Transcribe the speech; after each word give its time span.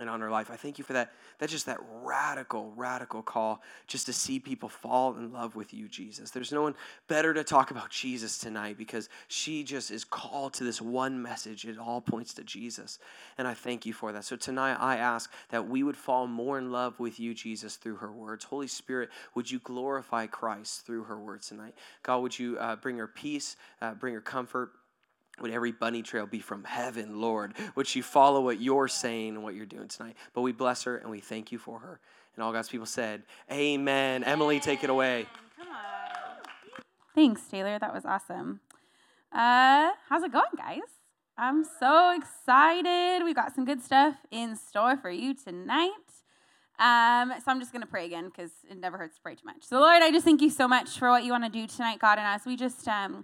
and 0.00 0.10
on 0.10 0.20
her 0.20 0.30
life. 0.30 0.50
I 0.50 0.56
thank 0.56 0.78
you 0.78 0.84
for 0.84 0.92
that. 0.94 1.12
That's 1.38 1.52
just 1.52 1.66
that 1.66 1.78
radical, 2.02 2.72
radical 2.76 3.22
call 3.22 3.62
just 3.86 4.06
to 4.06 4.12
see 4.12 4.38
people 4.38 4.68
fall 4.68 5.16
in 5.16 5.32
love 5.32 5.54
with 5.54 5.72
you, 5.72 5.88
Jesus. 5.88 6.30
There's 6.30 6.52
no 6.52 6.62
one 6.62 6.74
better 7.06 7.32
to 7.34 7.44
talk 7.44 7.70
about 7.70 7.90
Jesus 7.90 8.38
tonight 8.38 8.76
because 8.76 9.08
she 9.28 9.62
just 9.62 9.90
is 9.90 10.04
called 10.04 10.54
to 10.54 10.64
this 10.64 10.80
one 10.80 11.20
message. 11.22 11.64
It 11.64 11.78
all 11.78 12.00
points 12.00 12.34
to 12.34 12.44
Jesus. 12.44 12.98
And 13.38 13.46
I 13.46 13.54
thank 13.54 13.86
you 13.86 13.92
for 13.92 14.12
that. 14.12 14.24
So 14.24 14.36
tonight 14.36 14.76
I 14.80 14.96
ask 14.96 15.30
that 15.50 15.68
we 15.68 15.82
would 15.82 15.96
fall 15.96 16.26
more 16.26 16.58
in 16.58 16.72
love 16.72 16.98
with 16.98 17.20
you, 17.20 17.34
Jesus, 17.34 17.76
through 17.76 17.96
her 17.96 18.12
words. 18.12 18.44
Holy 18.44 18.66
Spirit, 18.68 19.10
would 19.34 19.50
you 19.50 19.60
glorify 19.60 20.26
Christ 20.26 20.86
through 20.86 21.04
her 21.04 21.18
words 21.18 21.48
tonight? 21.48 21.74
God, 22.02 22.18
would 22.18 22.38
you 22.38 22.58
uh, 22.58 22.76
bring 22.76 22.98
her 22.98 23.06
peace, 23.06 23.56
uh, 23.80 23.94
bring 23.94 24.14
her 24.14 24.20
comfort? 24.20 24.72
Would 25.40 25.50
every 25.50 25.72
bunny 25.72 26.02
trail 26.02 26.26
be 26.26 26.38
from 26.38 26.64
heaven, 26.64 27.20
Lord? 27.20 27.54
Would 27.74 27.86
she 27.86 28.00
follow 28.00 28.40
what 28.40 28.60
you're 28.60 28.88
saying 28.88 29.34
and 29.34 29.42
what 29.42 29.54
you're 29.54 29.66
doing 29.66 29.88
tonight? 29.88 30.16
But 30.32 30.42
we 30.42 30.52
bless 30.52 30.84
her 30.84 30.96
and 30.96 31.10
we 31.10 31.20
thank 31.20 31.50
you 31.50 31.58
for 31.58 31.80
her. 31.80 32.00
And 32.36 32.44
all 32.44 32.52
God's 32.52 32.68
people 32.68 32.86
said, 32.86 33.22
Amen. 33.50 34.24
Emily, 34.24 34.60
take 34.60 34.84
it 34.84 34.90
away. 34.90 35.26
Come 35.56 35.68
on. 35.68 35.74
Thanks, 37.14 37.42
Taylor. 37.50 37.78
That 37.78 37.92
was 37.92 38.04
awesome. 38.04 38.60
Uh, 39.32 39.90
how's 40.08 40.22
it 40.22 40.32
going, 40.32 40.44
guys? 40.56 40.80
I'm 41.36 41.64
so 41.64 42.16
excited. 42.16 43.24
We've 43.24 43.34
got 43.34 43.54
some 43.54 43.64
good 43.64 43.82
stuff 43.82 44.14
in 44.30 44.54
store 44.54 44.96
for 44.96 45.10
you 45.10 45.34
tonight. 45.34 45.90
Um, 46.78 47.32
so 47.38 47.50
I'm 47.50 47.60
just 47.60 47.72
going 47.72 47.82
to 47.82 47.88
pray 47.88 48.06
again 48.06 48.26
because 48.26 48.50
it 48.68 48.78
never 48.78 48.98
hurts 48.98 49.16
to 49.16 49.22
pray 49.22 49.34
too 49.34 49.44
much. 49.44 49.62
So, 49.62 49.80
Lord, 49.80 50.02
I 50.02 50.10
just 50.10 50.24
thank 50.24 50.42
you 50.42 50.50
so 50.50 50.68
much 50.68 50.98
for 50.98 51.10
what 51.10 51.24
you 51.24 51.32
want 51.32 51.44
to 51.44 51.50
do 51.50 51.66
tonight, 51.66 51.98
God, 51.98 52.18
and 52.18 52.26
us. 52.26 52.46
we 52.46 52.56
just 52.56 52.86
um, 52.86 53.22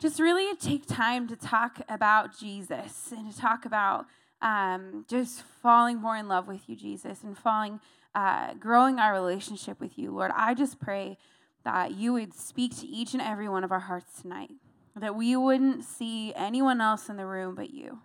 just 0.00 0.18
really 0.18 0.56
take 0.56 0.86
time 0.86 1.28
to 1.28 1.36
talk 1.36 1.82
about 1.86 2.36
Jesus 2.36 3.12
and 3.12 3.30
to 3.30 3.38
talk 3.38 3.66
about 3.66 4.06
um, 4.40 5.04
just 5.06 5.42
falling 5.62 6.00
more 6.00 6.16
in 6.16 6.26
love 6.26 6.48
with 6.48 6.68
you, 6.68 6.74
Jesus, 6.74 7.22
and 7.22 7.36
falling, 7.36 7.80
uh, 8.14 8.54
growing 8.54 8.98
our 8.98 9.12
relationship 9.12 9.78
with 9.78 9.98
you, 9.98 10.10
Lord. 10.10 10.32
I 10.34 10.54
just 10.54 10.80
pray 10.80 11.18
that 11.64 11.92
you 11.92 12.14
would 12.14 12.32
speak 12.32 12.78
to 12.78 12.86
each 12.86 13.12
and 13.12 13.20
every 13.20 13.46
one 13.46 13.62
of 13.62 13.70
our 13.70 13.80
hearts 13.80 14.22
tonight, 14.22 14.52
that 14.96 15.14
we 15.14 15.36
wouldn't 15.36 15.84
see 15.84 16.32
anyone 16.34 16.80
else 16.80 17.10
in 17.10 17.18
the 17.18 17.26
room 17.26 17.54
but 17.54 17.68
you, 17.68 17.98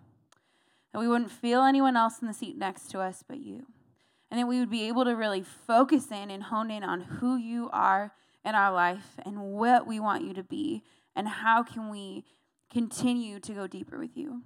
that 0.92 0.98
we 0.98 1.08
wouldn't 1.08 1.30
feel 1.30 1.62
anyone 1.62 1.96
else 1.96 2.20
in 2.20 2.28
the 2.28 2.34
seat 2.34 2.58
next 2.58 2.90
to 2.90 3.00
us 3.00 3.24
but 3.26 3.38
you, 3.38 3.64
and 4.30 4.38
that 4.38 4.46
we 4.46 4.60
would 4.60 4.70
be 4.70 4.86
able 4.86 5.06
to 5.06 5.16
really 5.16 5.42
focus 5.42 6.10
in 6.10 6.30
and 6.30 6.42
hone 6.42 6.70
in 6.70 6.84
on 6.84 7.00
who 7.00 7.36
you 7.36 7.70
are 7.72 8.12
in 8.44 8.54
our 8.54 8.70
life 8.70 9.16
and 9.24 9.40
what 9.40 9.86
we 9.86 9.98
want 9.98 10.22
you 10.22 10.34
to 10.34 10.42
be 10.42 10.82
and 11.16 11.26
how 11.26 11.62
can 11.62 11.90
we 11.90 12.24
continue 12.70 13.40
to 13.40 13.52
go 13.52 13.66
deeper 13.66 13.98
with 13.98 14.16
you. 14.16 14.42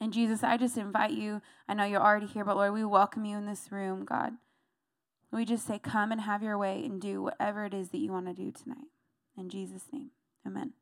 And 0.00 0.12
Jesus, 0.12 0.42
I 0.42 0.56
just 0.56 0.78
invite 0.78 1.12
you. 1.12 1.42
I 1.68 1.74
know 1.74 1.84
you're 1.84 2.02
already 2.02 2.26
here, 2.26 2.44
but 2.44 2.56
Lord, 2.56 2.72
we 2.72 2.84
welcome 2.84 3.24
you 3.24 3.36
in 3.36 3.46
this 3.46 3.70
room, 3.70 4.04
God. 4.04 4.32
We 5.30 5.44
just 5.44 5.66
say, 5.66 5.78
come 5.78 6.10
and 6.10 6.22
have 6.22 6.42
your 6.42 6.56
way 6.56 6.82
and 6.84 7.00
do 7.00 7.22
whatever 7.22 7.66
it 7.66 7.74
is 7.74 7.90
that 7.90 7.98
you 7.98 8.10
want 8.10 8.26
to 8.26 8.32
do 8.32 8.50
tonight. 8.50 8.88
In 9.36 9.48
Jesus' 9.48 9.84
name, 9.92 10.10
amen. 10.46 10.72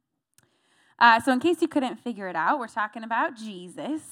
Uh, 0.99 1.21
so, 1.21 1.33
in 1.33 1.41
case 1.41 1.61
you 1.61 1.69
couldn't 1.69 1.97
figure 1.97 2.29
it 2.29 2.37
out, 2.37 2.59
we're 2.59 2.67
talking 2.69 3.05
about 3.05 3.37
Jesus. 3.37 4.03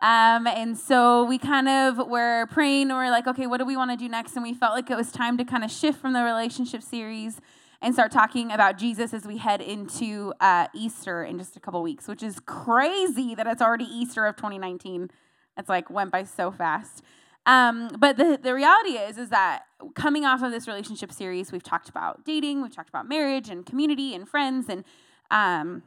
Um, 0.00 0.48
and 0.48 0.76
so 0.76 1.24
we 1.24 1.38
kind 1.38 1.68
of 1.68 2.08
were 2.08 2.46
praying, 2.50 2.90
and 2.90 2.98
we're 2.98 3.10
like, 3.10 3.28
okay, 3.28 3.46
what 3.46 3.58
do 3.58 3.64
we 3.64 3.76
want 3.76 3.92
to 3.92 3.96
do 3.96 4.08
next? 4.08 4.34
And 4.34 4.42
we 4.42 4.54
felt 4.54 4.74
like 4.74 4.90
it 4.90 4.96
was 4.96 5.12
time 5.12 5.36
to 5.38 5.44
kind 5.44 5.62
of 5.62 5.70
shift 5.70 6.00
from 6.00 6.12
the 6.12 6.24
relationship 6.24 6.82
series 6.82 7.40
and 7.82 7.92
start 7.92 8.12
talking 8.12 8.52
about 8.52 8.78
Jesus 8.78 9.12
as 9.12 9.26
we 9.26 9.38
head 9.38 9.60
into 9.60 10.32
uh, 10.40 10.68
Easter 10.72 11.24
in 11.24 11.36
just 11.36 11.56
a 11.56 11.60
couple 11.60 11.82
weeks, 11.82 12.06
which 12.06 12.22
is 12.22 12.38
crazy 12.40 13.34
that 13.34 13.46
it's 13.46 13.60
already 13.60 13.84
Easter 13.84 14.24
of 14.24 14.36
2019. 14.36 15.10
It's 15.58 15.68
like 15.68 15.90
went 15.90 16.12
by 16.12 16.22
so 16.22 16.52
fast. 16.52 17.02
Um, 17.44 17.90
but 17.98 18.16
the, 18.16 18.38
the 18.40 18.54
reality 18.54 18.90
is, 18.90 19.18
is 19.18 19.30
that 19.30 19.64
coming 19.94 20.24
off 20.24 20.42
of 20.42 20.52
this 20.52 20.68
relationship 20.68 21.12
series, 21.12 21.50
we've 21.50 21.62
talked 21.62 21.88
about 21.88 22.24
dating, 22.24 22.62
we've 22.62 22.74
talked 22.74 22.88
about 22.88 23.08
marriage 23.08 23.50
and 23.50 23.66
community 23.66 24.14
and 24.14 24.28
friends, 24.28 24.68
and 24.68 24.84
um, 25.32 25.82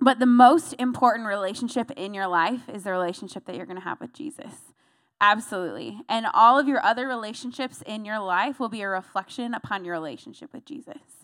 but 0.00 0.18
the 0.18 0.26
most 0.26 0.74
important 0.78 1.28
relationship 1.28 1.92
in 1.92 2.14
your 2.14 2.26
life 2.26 2.68
is 2.68 2.82
the 2.82 2.90
relationship 2.90 3.44
that 3.46 3.54
you're 3.54 3.66
going 3.66 3.78
to 3.78 3.84
have 3.84 4.00
with 4.00 4.12
Jesus. 4.12 4.72
Absolutely. 5.20 6.00
And 6.08 6.26
all 6.32 6.58
of 6.58 6.68
your 6.68 6.84
other 6.84 7.06
relationships 7.06 7.82
in 7.86 8.04
your 8.04 8.20
life 8.20 8.60
will 8.60 8.68
be 8.68 8.82
a 8.82 8.88
reflection 8.88 9.54
upon 9.54 9.84
your 9.84 9.94
relationship 9.94 10.52
with 10.52 10.64
Jesus. 10.64 11.17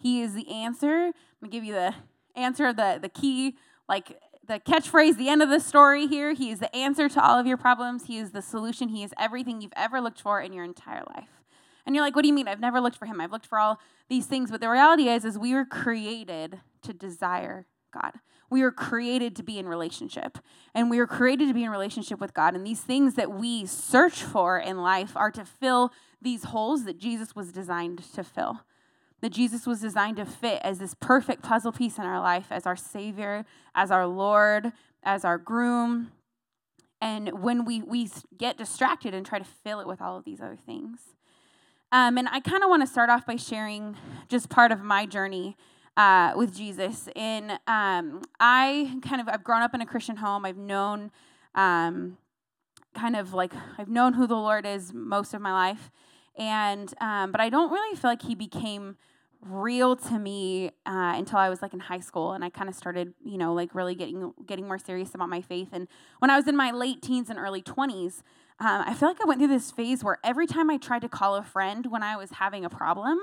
He 0.00 0.22
is 0.22 0.34
the 0.34 0.50
answer. 0.50 1.06
I'm 1.06 1.12
gonna 1.42 1.50
give 1.50 1.64
you 1.64 1.74
the 1.74 1.94
answer 2.34 2.72
the, 2.72 2.98
the 3.00 3.08
key, 3.08 3.56
like 3.88 4.18
the 4.46 4.58
catchphrase, 4.58 5.16
the 5.16 5.28
end 5.28 5.42
of 5.42 5.48
the 5.48 5.60
story 5.60 6.06
here. 6.06 6.32
He 6.32 6.50
is 6.50 6.58
the 6.58 6.74
answer 6.74 7.08
to 7.08 7.24
all 7.24 7.38
of 7.38 7.46
your 7.46 7.56
problems. 7.56 8.06
He 8.06 8.18
is 8.18 8.32
the 8.32 8.42
solution. 8.42 8.88
He 8.88 9.02
is 9.02 9.12
everything 9.18 9.60
you've 9.60 9.72
ever 9.76 10.00
looked 10.00 10.20
for 10.20 10.40
in 10.40 10.52
your 10.52 10.64
entire 10.64 11.04
life. 11.14 11.28
And 11.86 11.94
you're 11.94 12.04
like, 12.04 12.16
what 12.16 12.22
do 12.22 12.28
you 12.28 12.34
mean? 12.34 12.48
I've 12.48 12.60
never 12.60 12.80
looked 12.80 12.96
for 12.96 13.06
him. 13.06 13.20
I've 13.20 13.32
looked 13.32 13.46
for 13.46 13.58
all 13.58 13.78
these 14.08 14.26
things. 14.26 14.50
But 14.50 14.60
the 14.60 14.68
reality 14.68 15.08
is, 15.08 15.24
is 15.24 15.38
we 15.38 15.54
were 15.54 15.64
created 15.64 16.60
to 16.82 16.92
desire 16.92 17.66
God. 17.92 18.12
We 18.48 18.62
were 18.62 18.72
created 18.72 19.36
to 19.36 19.42
be 19.42 19.58
in 19.58 19.68
relationship. 19.68 20.38
And 20.74 20.90
we 20.90 20.98
were 20.98 21.06
created 21.06 21.48
to 21.48 21.54
be 21.54 21.64
in 21.64 21.70
relationship 21.70 22.20
with 22.20 22.34
God. 22.34 22.54
And 22.54 22.66
these 22.66 22.80
things 22.80 23.14
that 23.14 23.30
we 23.30 23.66
search 23.66 24.22
for 24.22 24.58
in 24.58 24.82
life 24.82 25.16
are 25.16 25.30
to 25.30 25.44
fill 25.44 25.92
these 26.20 26.44
holes 26.44 26.84
that 26.84 26.98
Jesus 26.98 27.36
was 27.36 27.52
designed 27.52 28.02
to 28.14 28.24
fill 28.24 28.60
that 29.20 29.30
Jesus 29.30 29.66
was 29.66 29.80
designed 29.80 30.16
to 30.16 30.24
fit 30.24 30.60
as 30.62 30.78
this 30.78 30.94
perfect 30.94 31.42
puzzle 31.42 31.72
piece 31.72 31.98
in 31.98 32.04
our 32.04 32.20
life, 32.20 32.46
as 32.50 32.66
our 32.66 32.76
Savior, 32.76 33.44
as 33.74 33.90
our 33.90 34.06
Lord, 34.06 34.72
as 35.02 35.24
our 35.24 35.38
groom. 35.38 36.12
And 37.00 37.42
when 37.42 37.64
we, 37.64 37.82
we 37.82 38.10
get 38.36 38.56
distracted 38.58 39.14
and 39.14 39.24
try 39.24 39.38
to 39.38 39.44
fill 39.44 39.80
it 39.80 39.86
with 39.86 40.00
all 40.00 40.16
of 40.16 40.24
these 40.24 40.40
other 40.40 40.56
things. 40.56 41.00
Um, 41.92 42.18
and 42.18 42.28
I 42.28 42.40
kind 42.40 42.62
of 42.62 42.70
want 42.70 42.82
to 42.82 42.86
start 42.86 43.10
off 43.10 43.26
by 43.26 43.36
sharing 43.36 43.96
just 44.28 44.48
part 44.48 44.70
of 44.70 44.80
my 44.80 45.06
journey 45.06 45.56
uh, 45.96 46.32
with 46.36 46.54
Jesus. 46.54 47.08
In 47.16 47.50
um, 47.66 48.22
I 48.38 48.98
kind 49.02 49.20
of 49.20 49.28
I've 49.28 49.42
grown 49.42 49.62
up 49.62 49.74
in 49.74 49.80
a 49.80 49.86
Christian 49.86 50.16
home. 50.16 50.44
I've 50.44 50.56
known 50.56 51.10
um, 51.54 52.16
kind 52.94 53.16
of 53.16 53.34
like 53.34 53.52
I've 53.76 53.88
known 53.88 54.14
who 54.14 54.26
the 54.26 54.36
Lord 54.36 54.66
is 54.66 54.92
most 54.92 55.34
of 55.34 55.40
my 55.40 55.52
life, 55.52 55.90
and 56.38 56.94
um, 57.00 57.32
but 57.32 57.40
I 57.40 57.50
don't 57.50 57.72
really 57.72 57.96
feel 57.96 58.10
like 58.10 58.22
He 58.22 58.36
became 58.36 58.96
real 59.42 59.96
to 59.96 60.18
me 60.18 60.68
uh, 60.86 61.14
until 61.16 61.38
I 61.38 61.48
was 61.48 61.62
like 61.62 61.72
in 61.72 61.80
high 61.80 62.00
school, 62.00 62.32
and 62.32 62.44
I 62.44 62.50
kind 62.50 62.68
of 62.68 62.74
started, 62.74 63.14
you 63.24 63.38
know, 63.38 63.54
like 63.54 63.74
really 63.74 63.94
getting 63.94 64.34
getting 64.46 64.66
more 64.66 64.78
serious 64.78 65.14
about 65.14 65.28
my 65.28 65.40
faith. 65.40 65.68
And 65.72 65.88
when 66.18 66.30
I 66.30 66.36
was 66.36 66.46
in 66.46 66.56
my 66.56 66.70
late 66.70 67.00
teens 67.00 67.30
and 67.30 67.38
early 67.38 67.62
twenties, 67.62 68.22
um, 68.58 68.84
I 68.86 68.94
feel 68.94 69.08
like 69.08 69.20
I 69.22 69.26
went 69.26 69.40
through 69.40 69.48
this 69.48 69.70
phase 69.70 70.04
where 70.04 70.18
every 70.22 70.46
time 70.46 70.68
I 70.68 70.76
tried 70.76 71.02
to 71.02 71.08
call 71.08 71.36
a 71.36 71.42
friend 71.42 71.86
when 71.86 72.02
I 72.02 72.16
was 72.16 72.30
having 72.32 72.64
a 72.64 72.70
problem, 72.70 73.18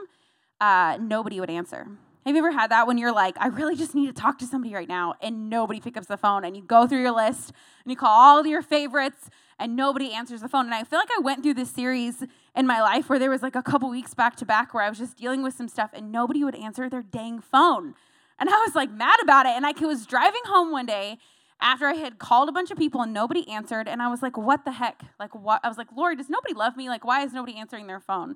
uh, 0.60 0.98
nobody 1.00 1.40
would 1.40 1.52
answer. 1.52 1.88
Have 2.26 2.36
you 2.36 2.40
ever 2.40 2.52
had 2.52 2.72
that 2.72 2.88
when 2.88 2.98
you're 2.98 3.14
like, 3.14 3.38
I 3.40 3.48
really 3.48 3.76
just 3.78 3.96
need 3.96 4.08
to 4.08 4.14
talk 4.14 4.38
to 4.40 4.46
somebody 4.46 4.74
right 4.74 4.90
now, 4.90 5.14
and 5.22 5.50
nobody 5.50 5.80
picks 5.80 5.98
up 5.98 6.08
the 6.08 6.18
phone, 6.18 6.44
and 6.44 6.58
you 6.58 6.64
go 6.64 6.86
through 6.88 7.02
your 7.02 7.16
list 7.16 7.54
and 7.84 7.92
you 7.92 7.96
call 7.96 8.10
all 8.10 8.46
your 8.46 8.62
favorites, 8.62 9.30
and 9.60 9.76
nobody 9.76 10.12
answers 10.12 10.42
the 10.42 10.50
phone. 10.50 10.66
And 10.66 10.76
I 10.76 10.84
feel 10.84 11.00
like 11.00 11.10
I 11.16 11.22
went 11.22 11.42
through 11.42 11.54
this 11.54 11.72
series 11.72 12.26
in 12.58 12.68
my 12.68 12.82
life 12.82 13.10
where 13.10 13.20
there 13.20 13.30
was 13.30 13.44
like 13.44 13.56
a 13.56 13.64
couple 13.64 13.90
weeks 13.90 14.14
back 14.14 14.36
to 14.38 14.46
back 14.46 14.74
where 14.74 14.84
I 14.84 14.90
was 14.90 14.98
just 14.98 15.16
dealing 15.16 15.44
with 15.44 15.54
some 15.54 15.68
stuff, 15.68 15.92
and 15.94 16.12
nobody 16.12 16.44
would 16.44 16.56
answer 16.56 16.90
their 16.90 17.04
dang 17.04 17.40
phone. 17.40 17.94
And 18.40 18.50
I 18.50 18.58
was 18.66 18.76
like 18.76 18.92
mad 18.92 19.20
about 19.22 19.46
it. 19.46 19.52
And 19.52 19.66
I 19.66 19.74
was 19.80 20.06
driving 20.06 20.42
home 20.46 20.72
one 20.72 20.86
day 20.86 21.18
after 21.60 21.86
I 21.86 21.94
had 21.94 22.20
called 22.20 22.50
a 22.50 22.52
bunch 22.52 22.70
of 22.70 22.78
people 22.78 23.02
and 23.02 23.14
nobody 23.14 23.48
answered. 23.50 23.88
And 23.88 24.02
I 24.02 24.10
was 24.10 24.22
like, 24.22 24.38
what 24.38 24.66
the 24.66 24.74
heck? 24.74 25.02
Like, 25.20 25.34
what? 25.34 25.62
I 25.64 25.68
was 25.70 25.78
like, 25.78 25.88
Lord, 25.96 26.18
does 26.18 26.30
nobody 26.30 26.54
love 26.54 26.78
me? 26.78 26.90
Like, 26.90 27.06
why 27.06 27.24
is 27.24 27.34
nobody 27.34 27.58
answering 27.58 27.88
their 27.88 28.00
phone? 28.00 28.36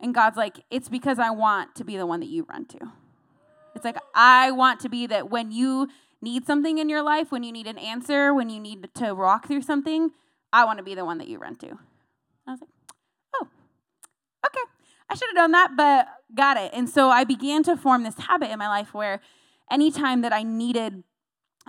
And 0.00 0.14
God's 0.14 0.36
like, 0.36 0.60
it's 0.70 0.88
because 0.88 1.18
I 1.18 1.30
want 1.30 1.74
to 1.76 1.84
be 1.84 1.96
the 1.96 2.06
one 2.06 2.20
that 2.20 2.28
you 2.28 2.44
run 2.48 2.66
to. 2.66 2.78
It's 3.74 3.84
like, 3.84 3.96
I 4.14 4.50
want 4.50 4.80
to 4.80 4.88
be 4.88 5.06
that 5.06 5.30
when 5.30 5.50
you 5.50 5.88
need 6.20 6.46
something 6.46 6.78
in 6.78 6.88
your 6.88 7.02
life, 7.02 7.32
when 7.32 7.42
you 7.42 7.52
need 7.52 7.66
an 7.66 7.78
answer, 7.78 8.34
when 8.34 8.48
you 8.48 8.60
need 8.60 8.88
to 8.94 9.14
walk 9.14 9.48
through 9.48 9.62
something, 9.62 10.10
I 10.52 10.64
want 10.64 10.78
to 10.78 10.84
be 10.84 10.94
the 10.94 11.04
one 11.04 11.18
that 11.18 11.28
you 11.28 11.38
run 11.38 11.56
to. 11.56 11.78
I 12.46 12.50
was 12.50 12.60
like, 12.60 12.70
okay. 14.46 14.60
I 15.08 15.14
should 15.14 15.28
have 15.28 15.36
done 15.36 15.52
that, 15.52 15.76
but 15.76 16.08
got 16.34 16.56
it. 16.56 16.70
And 16.72 16.88
so 16.88 17.10
I 17.10 17.24
began 17.24 17.62
to 17.64 17.76
form 17.76 18.02
this 18.02 18.18
habit 18.18 18.50
in 18.50 18.58
my 18.58 18.68
life 18.68 18.94
where 18.94 19.20
anytime 19.70 20.22
that 20.22 20.32
I 20.32 20.42
needed 20.42 21.04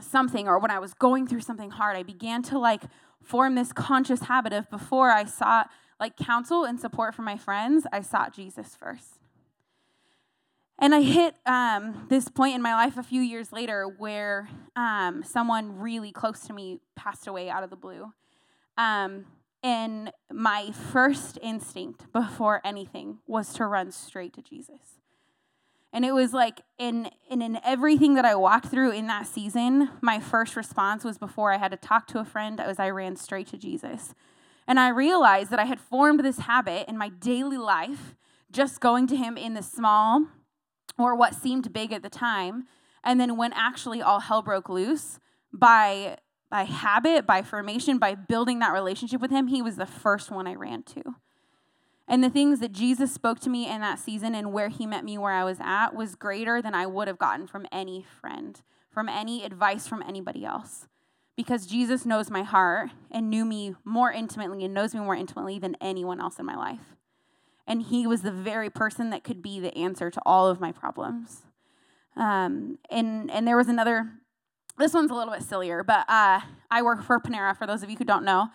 something 0.01 0.47
or 0.47 0.59
when 0.59 0.71
I 0.71 0.79
was 0.79 0.93
going 0.93 1.27
through 1.27 1.41
something 1.41 1.71
hard, 1.71 1.97
I 1.97 2.03
began 2.03 2.41
to 2.43 2.57
like 2.57 2.83
form 3.21 3.55
this 3.55 3.73
conscious 3.73 4.21
habit 4.21 4.53
of 4.53 4.69
before 4.69 5.09
I 5.09 5.25
sought 5.25 5.69
like 5.99 6.17
counsel 6.17 6.65
and 6.65 6.79
support 6.79 7.15
from 7.15 7.25
my 7.25 7.37
friends, 7.37 7.85
I 7.91 8.01
sought 8.01 8.33
Jesus 8.33 8.75
first. 8.75 9.19
And 10.79 10.93
I 10.93 11.01
hit 11.01 11.35
um, 11.45 12.07
this 12.09 12.27
point 12.27 12.55
in 12.55 12.61
my 12.61 12.73
life 12.73 12.97
a 12.97 13.03
few 13.03 13.21
years 13.21 13.53
later 13.53 13.87
where 13.87 14.49
um, 14.75 15.23
someone 15.23 15.79
really 15.79 16.11
close 16.11 16.41
to 16.47 16.53
me 16.53 16.79
passed 16.95 17.27
away 17.27 17.49
out 17.49 17.63
of 17.63 17.69
the 17.69 17.75
blue. 17.75 18.11
Um, 18.77 19.25
and 19.63 20.11
my 20.31 20.71
first 20.71 21.39
instinct 21.41 22.11
before 22.11 22.61
anything 22.65 23.19
was 23.25 23.53
to 23.53 23.65
run 23.65 23.91
straight 23.91 24.33
to 24.33 24.41
Jesus. 24.41 24.99
And 25.93 26.03
it 26.03 26.11
was 26.11 26.33
like 26.33 26.61
in, 26.77 27.09
in, 27.29 27.41
in 27.41 27.59
everything 27.63 28.15
that 28.15 28.25
I 28.25 28.35
walked 28.35 28.67
through 28.67 28.91
in 28.91 29.07
that 29.07 29.27
season, 29.27 29.89
my 30.01 30.19
first 30.19 30.55
response 30.55 31.03
was 31.03 31.17
before 31.17 31.53
I 31.53 31.57
had 31.57 31.71
to 31.71 31.77
talk 31.77 32.07
to 32.07 32.19
a 32.19 32.25
friend, 32.25 32.59
as 32.59 32.79
I 32.79 32.89
ran 32.89 33.15
straight 33.15 33.47
to 33.49 33.57
Jesus. 33.57 34.13
And 34.67 34.79
I 34.79 34.89
realized 34.89 35.51
that 35.51 35.59
I 35.59 35.65
had 35.65 35.79
formed 35.79 36.21
this 36.21 36.39
habit 36.39 36.89
in 36.89 36.97
my 36.97 37.09
daily 37.09 37.57
life, 37.57 38.15
just 38.51 38.81
going 38.81 39.07
to 39.07 39.15
him 39.15 39.37
in 39.37 39.53
the 39.53 39.63
small 39.63 40.27
or 40.97 41.15
what 41.15 41.35
seemed 41.35 41.71
big 41.71 41.91
at 41.91 42.01
the 42.01 42.09
time. 42.09 42.65
And 43.03 43.19
then 43.19 43.37
when 43.37 43.53
actually 43.53 44.01
all 44.01 44.19
hell 44.19 44.41
broke 44.41 44.69
loose, 44.69 45.19
by 45.53 46.17
by 46.53 46.65
habit, 46.65 47.25
by 47.25 47.41
formation, 47.41 47.97
by 47.97 48.13
building 48.13 48.59
that 48.59 48.73
relationship 48.73 49.19
with 49.19 49.31
him, 49.31 49.47
he 49.47 49.59
was 49.59 49.75
the 49.75 49.87
first 49.87 50.29
one 50.29 50.45
I 50.45 50.53
ran 50.53 50.83
to. 50.83 51.01
And 52.07 52.23
the 52.23 52.29
things 52.29 52.59
that 52.59 52.71
Jesus 52.71 53.11
spoke 53.11 53.39
to 53.39 53.49
me 53.49 53.67
in 53.67 53.81
that 53.81 53.97
season 53.97 54.35
and 54.35 54.53
where 54.53 54.69
he 54.69 54.85
met 54.85 55.03
me 55.03 55.17
where 55.17 55.31
I 55.33 55.43
was 55.43 55.57
at 55.59 55.95
was 55.95 56.13
greater 56.13 56.61
than 56.61 56.75
I 56.75 56.85
would 56.85 57.07
have 57.07 57.17
gotten 57.17 57.47
from 57.47 57.65
any 57.71 58.05
friend, 58.21 58.61
from 58.91 59.09
any 59.09 59.43
advice 59.43 59.87
from 59.87 60.03
anybody 60.03 60.45
else. 60.45 60.87
Because 61.35 61.65
Jesus 61.65 62.05
knows 62.05 62.29
my 62.29 62.43
heart 62.43 62.91
and 63.09 63.31
knew 63.31 63.45
me 63.45 63.73
more 63.83 64.11
intimately 64.11 64.63
and 64.63 64.75
knows 64.75 64.93
me 64.93 64.99
more 64.99 65.15
intimately 65.15 65.57
than 65.57 65.75
anyone 65.81 66.21
else 66.21 66.37
in 66.37 66.45
my 66.45 66.55
life. 66.55 66.95
And 67.65 67.81
he 67.81 68.05
was 68.05 68.21
the 68.21 68.31
very 68.31 68.69
person 68.69 69.09
that 69.09 69.23
could 69.23 69.41
be 69.41 69.59
the 69.59 69.75
answer 69.75 70.11
to 70.11 70.21
all 70.23 70.49
of 70.49 70.61
my 70.61 70.71
problems. 70.71 71.47
Um, 72.15 72.77
and, 72.91 73.31
and 73.31 73.47
there 73.47 73.57
was 73.57 73.69
another, 73.69 74.11
this 74.77 74.93
one's 74.93 75.11
a 75.11 75.13
little 75.13 75.33
bit 75.33 75.43
sillier, 75.43 75.83
but 75.83 76.09
uh, 76.09 76.41
I 76.71 76.81
work 76.81 77.03
for 77.03 77.19
Panera, 77.19 77.55
for 77.55 77.67
those 77.67 77.83
of 77.83 77.89
you 77.89 77.97
who 77.97 78.05
don't 78.05 78.25
know. 78.25 78.49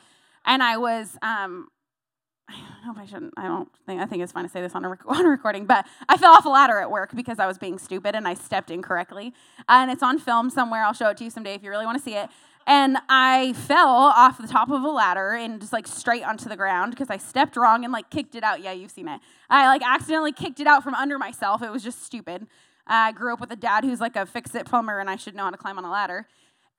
And 0.44 0.62
I 0.62 0.76
was 0.76 1.16
um, 1.22 1.68
I 2.48 2.54
don't 2.84 2.96
know 2.96 3.02
if 3.02 3.08
I 3.08 3.10
shouldn't. 3.10 3.34
I 3.36 3.46
don't 3.46 3.68
think. 3.86 4.00
I 4.00 4.06
think 4.06 4.22
it's 4.22 4.32
fine 4.32 4.44
to 4.44 4.50
say 4.50 4.60
this 4.60 4.74
on 4.74 4.84
a, 4.84 4.88
rec- 4.88 5.00
on 5.06 5.24
a 5.24 5.28
recording. 5.28 5.66
But 5.66 5.86
I 6.08 6.16
fell 6.16 6.32
off 6.32 6.44
a 6.44 6.48
ladder 6.48 6.78
at 6.78 6.90
work 6.90 7.14
because 7.14 7.38
I 7.38 7.46
was 7.46 7.58
being 7.58 7.78
stupid 7.78 8.14
and 8.14 8.26
I 8.26 8.34
stepped 8.34 8.70
incorrectly. 8.70 9.34
And 9.68 9.90
it's 9.90 10.02
on 10.02 10.18
film 10.18 10.50
somewhere. 10.50 10.84
I'll 10.84 10.92
show 10.92 11.10
it 11.10 11.16
to 11.18 11.24
you 11.24 11.30
someday 11.30 11.54
if 11.54 11.62
you 11.62 11.70
really 11.70 11.86
want 11.86 11.98
to 11.98 12.04
see 12.04 12.16
it. 12.16 12.28
And 12.66 12.98
I 13.08 13.54
fell 13.54 13.88
off 13.88 14.36
the 14.36 14.46
top 14.46 14.70
of 14.70 14.82
a 14.82 14.90
ladder 14.90 15.32
and 15.32 15.58
just 15.58 15.72
like 15.72 15.86
straight 15.86 16.22
onto 16.22 16.50
the 16.50 16.56
ground 16.56 16.90
because 16.90 17.08
I 17.08 17.16
stepped 17.16 17.56
wrong 17.56 17.82
and 17.82 17.92
like 17.92 18.10
kicked 18.10 18.34
it 18.34 18.44
out. 18.44 18.60
Yeah, 18.60 18.72
you've 18.72 18.90
seen 18.90 19.08
it. 19.08 19.20
I 19.48 19.66
like 19.68 19.80
accidentally 19.82 20.32
kicked 20.32 20.60
it 20.60 20.66
out 20.66 20.82
from 20.84 20.94
under 20.94 21.18
myself. 21.18 21.62
It 21.62 21.70
was 21.70 21.82
just 21.82 22.02
stupid. 22.04 22.46
I 22.88 23.12
grew 23.12 23.32
up 23.32 23.40
with 23.40 23.50
a 23.50 23.56
dad 23.56 23.84
who's 23.84 24.00
like 24.00 24.16
a 24.16 24.26
fix 24.26 24.54
it 24.54 24.66
plumber 24.66 24.98
and 24.98 25.08
I 25.10 25.16
should 25.16 25.34
know 25.34 25.44
how 25.44 25.50
to 25.50 25.56
climb 25.56 25.78
on 25.78 25.84
a 25.84 25.90
ladder 25.90 26.26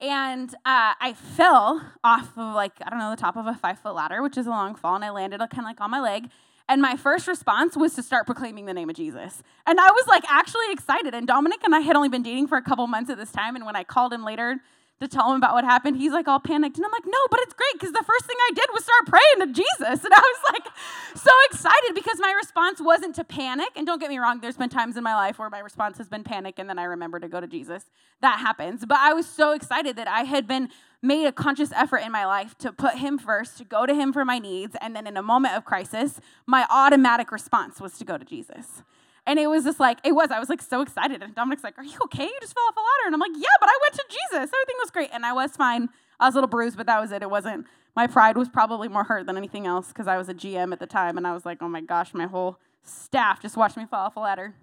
and 0.02 0.54
uh, 0.66 0.96
I 1.00 1.14
fell 1.14 1.86
off 2.04 2.38
of 2.38 2.56
like 2.56 2.74
I 2.82 2.90
don't 2.90 3.00
know 3.00 3.10
the 3.10 3.18
top 3.18 3.36
of 3.36 3.48
a 3.48 3.54
five 3.54 3.80
foot 3.80 3.96
ladder, 3.96 4.22
which 4.22 4.38
is 4.38 4.48
a 4.48 4.50
long 4.50 4.76
fall, 4.76 4.96
and 4.96 5.04
I 5.04 5.10
landed 5.10 5.40
kind 5.40 5.60
of 5.60 5.66
like 5.66 5.82
on 5.82 5.92
my 5.92 6.00
leg. 6.00 6.30
And 6.70 6.82
my 6.82 6.96
first 6.96 7.28
response 7.28 7.76
was 7.76 7.96
to 7.96 8.04
start 8.04 8.28
proclaiming 8.28 8.66
the 8.66 8.76
name 8.76 8.90
of 8.92 8.96
Jesus. 8.96 9.42
And 9.66 9.80
I 9.80 9.90
was 9.90 10.08
like 10.08 10.24
actually 10.30 10.72
excited. 10.72 11.16
And 11.16 11.26
Dominic 11.26 11.64
and 11.64 11.74
I 11.74 11.80
had 11.80 11.96
only 11.96 12.10
been 12.10 12.22
dating 12.22 12.48
for 12.48 12.60
a 12.60 12.62
couple 12.62 12.86
months 12.86 13.10
at 13.10 13.18
this 13.18 13.32
time. 13.32 13.56
And 13.56 13.66
when 13.66 13.76
I 13.76 13.84
called 13.84 14.14
him 14.14 14.24
later 14.24 14.60
to 15.02 15.08
tell 15.08 15.32
him 15.32 15.38
about 15.38 15.54
what 15.54 15.64
happened, 15.64 15.98
he's 15.98 16.12
like 16.12 16.28
all 16.28 16.40
panicked. 16.40 16.78
And 16.78 16.86
I'm 16.86 16.92
like, 16.92 17.06
no, 17.06 17.18
but 17.32 17.40
it's 17.42 17.54
great 17.54 17.74
because 17.74 17.92
the 17.92 18.04
first 18.06 18.26
thing 18.26 18.36
I 18.50 18.54
did 18.54 18.66
was 18.74 18.84
start 18.84 19.06
praying 19.08 19.54
to 19.54 19.62
Jesus. 19.62 20.04
And 20.10 20.14
I 20.14 20.20
was 20.20 20.54
like 20.54 20.74
so 21.16 21.32
excited 21.52 21.94
because 21.94 22.20
my 22.20 22.32
response 22.32 22.82
wasn't 22.82 23.16
to 23.16 23.24
panic. 23.24 23.70
And 23.76 23.86
don't 23.86 24.00
get 24.00 24.10
me 24.10 24.18
wrong, 24.18 24.40
there's 24.42 24.58
been 24.58 24.70
times 24.70 24.98
in 24.98 25.04
my 25.04 25.14
life 25.14 25.38
where 25.38 25.50
my 25.50 25.60
response 25.60 25.98
has 26.00 26.10
been 26.10 26.24
panic 26.24 26.58
and 26.58 26.68
then 26.68 26.80
I 26.80 26.84
remember 26.84 27.20
to 27.20 27.28
go 27.28 27.40
to 27.40 27.48
Jesus. 27.48 27.86
That 28.22 28.40
happens. 28.40 28.86
But 28.86 28.98
I 29.00 29.14
was 29.14 29.28
so 29.28 29.52
excited 29.52 29.96
that 29.98 30.08
I 30.08 30.24
had 30.24 30.48
been 30.48 30.70
made 31.02 31.26
a 31.28 31.32
conscious 31.32 31.72
effort 31.72 32.00
in 32.00 32.12
my 32.12 32.26
life 32.26 32.58
to 32.60 32.72
put 32.72 32.96
him 32.96 33.18
first, 33.18 33.58
to 33.60 33.64
go 33.64 33.86
to 33.86 33.94
him 33.94 34.12
for 34.12 34.26
my 34.26 34.40
needs. 34.40 34.76
And 34.82 34.96
then 34.96 35.08
in 35.08 35.16
a 35.16 35.24
moment 35.24 35.56
of 35.56 35.64
crisis, 35.64 36.20
my 36.46 36.66
automatic 36.70 37.32
response 37.32 37.80
was 37.80 37.98
to 38.00 38.06
go 38.06 38.18
to 38.18 38.26
Jesus. 38.26 38.84
And 39.30 39.38
it 39.38 39.46
was 39.46 39.64
just 39.64 39.80
like, 39.80 40.00
it 40.04 40.14
was. 40.14 40.32
I 40.32 40.40
was 40.40 40.50
like 40.50 40.60
so 40.60 40.82
excited. 40.82 41.22
And 41.22 41.36
Dominic's 41.36 41.64
like, 41.64 41.78
Are 41.78 41.84
you 41.84 41.96
okay? 42.06 42.24
You 42.24 42.38
just 42.42 42.56
fell 42.56 42.64
off 42.68 42.76
a 42.76 42.80
ladder. 42.80 43.06
And 43.06 43.14
I'm 43.14 43.20
like, 43.20 43.36
Yeah, 43.36 43.56
but 43.60 43.70
I 43.70 43.78
went 43.84 43.94
to 43.94 44.04
Jesus. 44.10 44.50
Everything 44.52 44.76
was 44.80 44.90
great. 44.90 45.12
And 45.14 45.24
I 45.24 45.34
was 45.34 45.52
fine. 45.52 45.90
I 46.20 46.26
was 46.26 46.34
a 46.34 46.38
little 46.38 46.48
bruised, 46.48 46.78
but 46.78 46.88
that 46.88 47.00
was 47.00 47.12
it. 47.12 47.22
It 47.22 47.30
wasn't, 47.30 47.68
my 47.96 48.08
pride 48.08 48.38
was 48.38 48.50
probably 48.50 48.88
more 48.88 49.04
hurt 49.04 49.28
than 49.28 49.38
anything 49.38 49.68
else 49.68 49.90
because 49.90 50.08
I 50.08 50.18
was 50.18 50.30
a 50.30 50.34
GM 50.34 50.74
at 50.74 50.80
the 50.80 50.88
time. 50.88 51.16
And 51.16 51.28
I 51.28 51.34
was 51.34 51.46
like, 51.46 51.60
Oh 51.62 51.70
my 51.70 51.82
gosh, 51.82 52.12
my 52.16 52.26
whole 52.26 52.58
staff 52.82 53.40
just 53.40 53.56
watched 53.56 53.78
me 53.78 53.86
fall 53.86 54.08
off 54.08 54.16
a 54.16 54.20
ladder. 54.20 54.56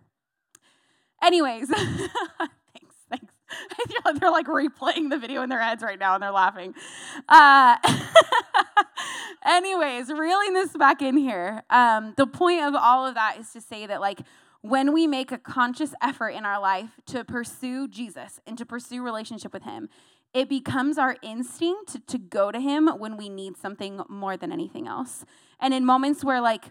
Anyways, 1.23 1.69
thanks, 1.69 2.97
thanks. 3.09 3.33
they're 4.21 4.33
like 4.33 4.49
replaying 4.49 5.11
the 5.11 5.19
video 5.19 5.43
in 5.43 5.49
their 5.49 5.63
heads 5.63 5.85
right 5.85 5.99
now 5.99 6.15
and 6.15 6.23
they're 6.25 6.33
laughing. 6.33 6.75
Uh, 7.29 7.77
anyways, 9.47 10.11
reeling 10.11 10.55
this 10.55 10.77
back 10.77 11.03
in 11.03 11.17
here, 11.17 11.63
um, 11.71 12.15
the 12.17 12.27
point 12.27 12.63
of 12.63 12.75
all 12.75 13.07
of 13.07 13.15
that 13.15 13.39
is 13.39 13.53
to 13.53 13.61
say 13.61 13.87
that, 13.87 14.01
like, 14.01 14.19
when 14.69 14.93
we 14.93 15.07
make 15.07 15.33
a 15.33 15.39
conscious 15.39 15.95
effort 16.03 16.31
in 16.31 16.45
our 16.45 16.61
life 16.61 16.91
to 17.07 17.25
pursue 17.25 17.89
Jesus 17.89 18.41
and 18.47 18.59
to 18.59 18.67
pursue 18.67 19.03
relationship 19.03 19.53
with 19.53 19.63
Him, 19.63 19.89
it 20.35 20.49
becomes 20.49 20.99
our 20.99 21.17
instinct 21.23 22.07
to, 22.09 22.19
go 22.19 22.51
to 22.51 22.61
Him 22.61 22.89
when 22.99 23.17
we 23.17 23.29
need 23.29 23.57
something 23.57 24.01
more 24.09 24.37
than 24.37 24.53
anything 24.53 24.87
else. 24.87 25.25
And 25.61 25.73
in 25.73 25.85
moments 25.85 26.25
where, 26.25 26.41
like, 26.41 26.65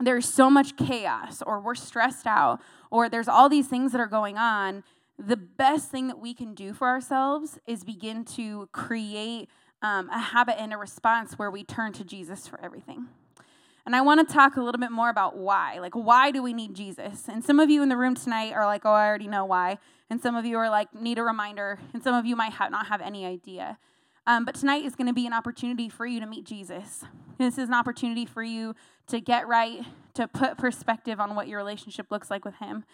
there's 0.00 0.28
so 0.28 0.50
much 0.50 0.76
chaos, 0.76 1.42
or 1.46 1.60
we're 1.60 1.74
stressed 1.74 2.26
out, 2.26 2.60
or 2.90 3.08
there's 3.08 3.28
all 3.28 3.48
these 3.48 3.68
things 3.68 3.92
that 3.92 4.00
are 4.00 4.06
going 4.06 4.36
on, 4.36 4.82
the 5.18 5.36
best 5.36 5.90
thing 5.90 6.08
that 6.08 6.18
we 6.18 6.34
can 6.34 6.54
do 6.54 6.72
for 6.74 6.88
ourselves 6.88 7.58
is 7.66 7.84
begin 7.84 8.24
to 8.24 8.68
create 8.72 9.48
um, 9.80 10.08
a 10.10 10.18
habit 10.18 10.60
and 10.60 10.72
a 10.72 10.76
response 10.76 11.34
where 11.34 11.50
we 11.50 11.62
turn 11.64 11.92
to 11.92 12.04
Jesus 12.04 12.46
for 12.46 12.60
everything. 12.62 13.08
And 13.84 13.96
I 13.96 14.00
want 14.00 14.26
to 14.26 14.32
talk 14.32 14.56
a 14.56 14.62
little 14.62 14.80
bit 14.80 14.92
more 14.92 15.10
about 15.10 15.36
why. 15.36 15.78
Like, 15.78 15.94
why 15.94 16.30
do 16.30 16.42
we 16.42 16.52
need 16.52 16.74
Jesus? 16.74 17.28
And 17.28 17.44
some 17.44 17.58
of 17.58 17.68
you 17.68 17.82
in 17.82 17.88
the 17.88 17.96
room 17.96 18.14
tonight 18.14 18.52
are 18.52 18.64
like, 18.64 18.82
oh, 18.84 18.92
I 18.92 19.06
already 19.06 19.26
know 19.26 19.44
why. 19.44 19.78
And 20.08 20.20
some 20.20 20.36
of 20.36 20.44
you 20.44 20.56
are 20.58 20.70
like, 20.70 20.94
need 20.94 21.18
a 21.18 21.22
reminder. 21.22 21.80
And 21.92 22.02
some 22.02 22.14
of 22.14 22.24
you 22.24 22.36
might 22.36 22.52
not 22.70 22.86
have 22.86 23.00
any 23.00 23.26
idea. 23.26 23.78
Um, 24.24 24.44
but 24.44 24.54
tonight 24.54 24.84
is 24.84 24.94
going 24.94 25.08
to 25.08 25.12
be 25.12 25.26
an 25.26 25.32
opportunity 25.32 25.88
for 25.88 26.06
you 26.06 26.20
to 26.20 26.26
meet 26.26 26.44
Jesus. 26.44 27.04
This 27.38 27.58
is 27.58 27.68
an 27.68 27.74
opportunity 27.74 28.24
for 28.24 28.42
you 28.42 28.76
to 29.08 29.20
get 29.20 29.48
right, 29.48 29.82
to 30.14 30.28
put 30.28 30.58
perspective 30.58 31.18
on 31.18 31.34
what 31.34 31.48
your 31.48 31.58
relationship 31.58 32.06
looks 32.10 32.30
like 32.30 32.44
with 32.44 32.54
Him. 32.56 32.84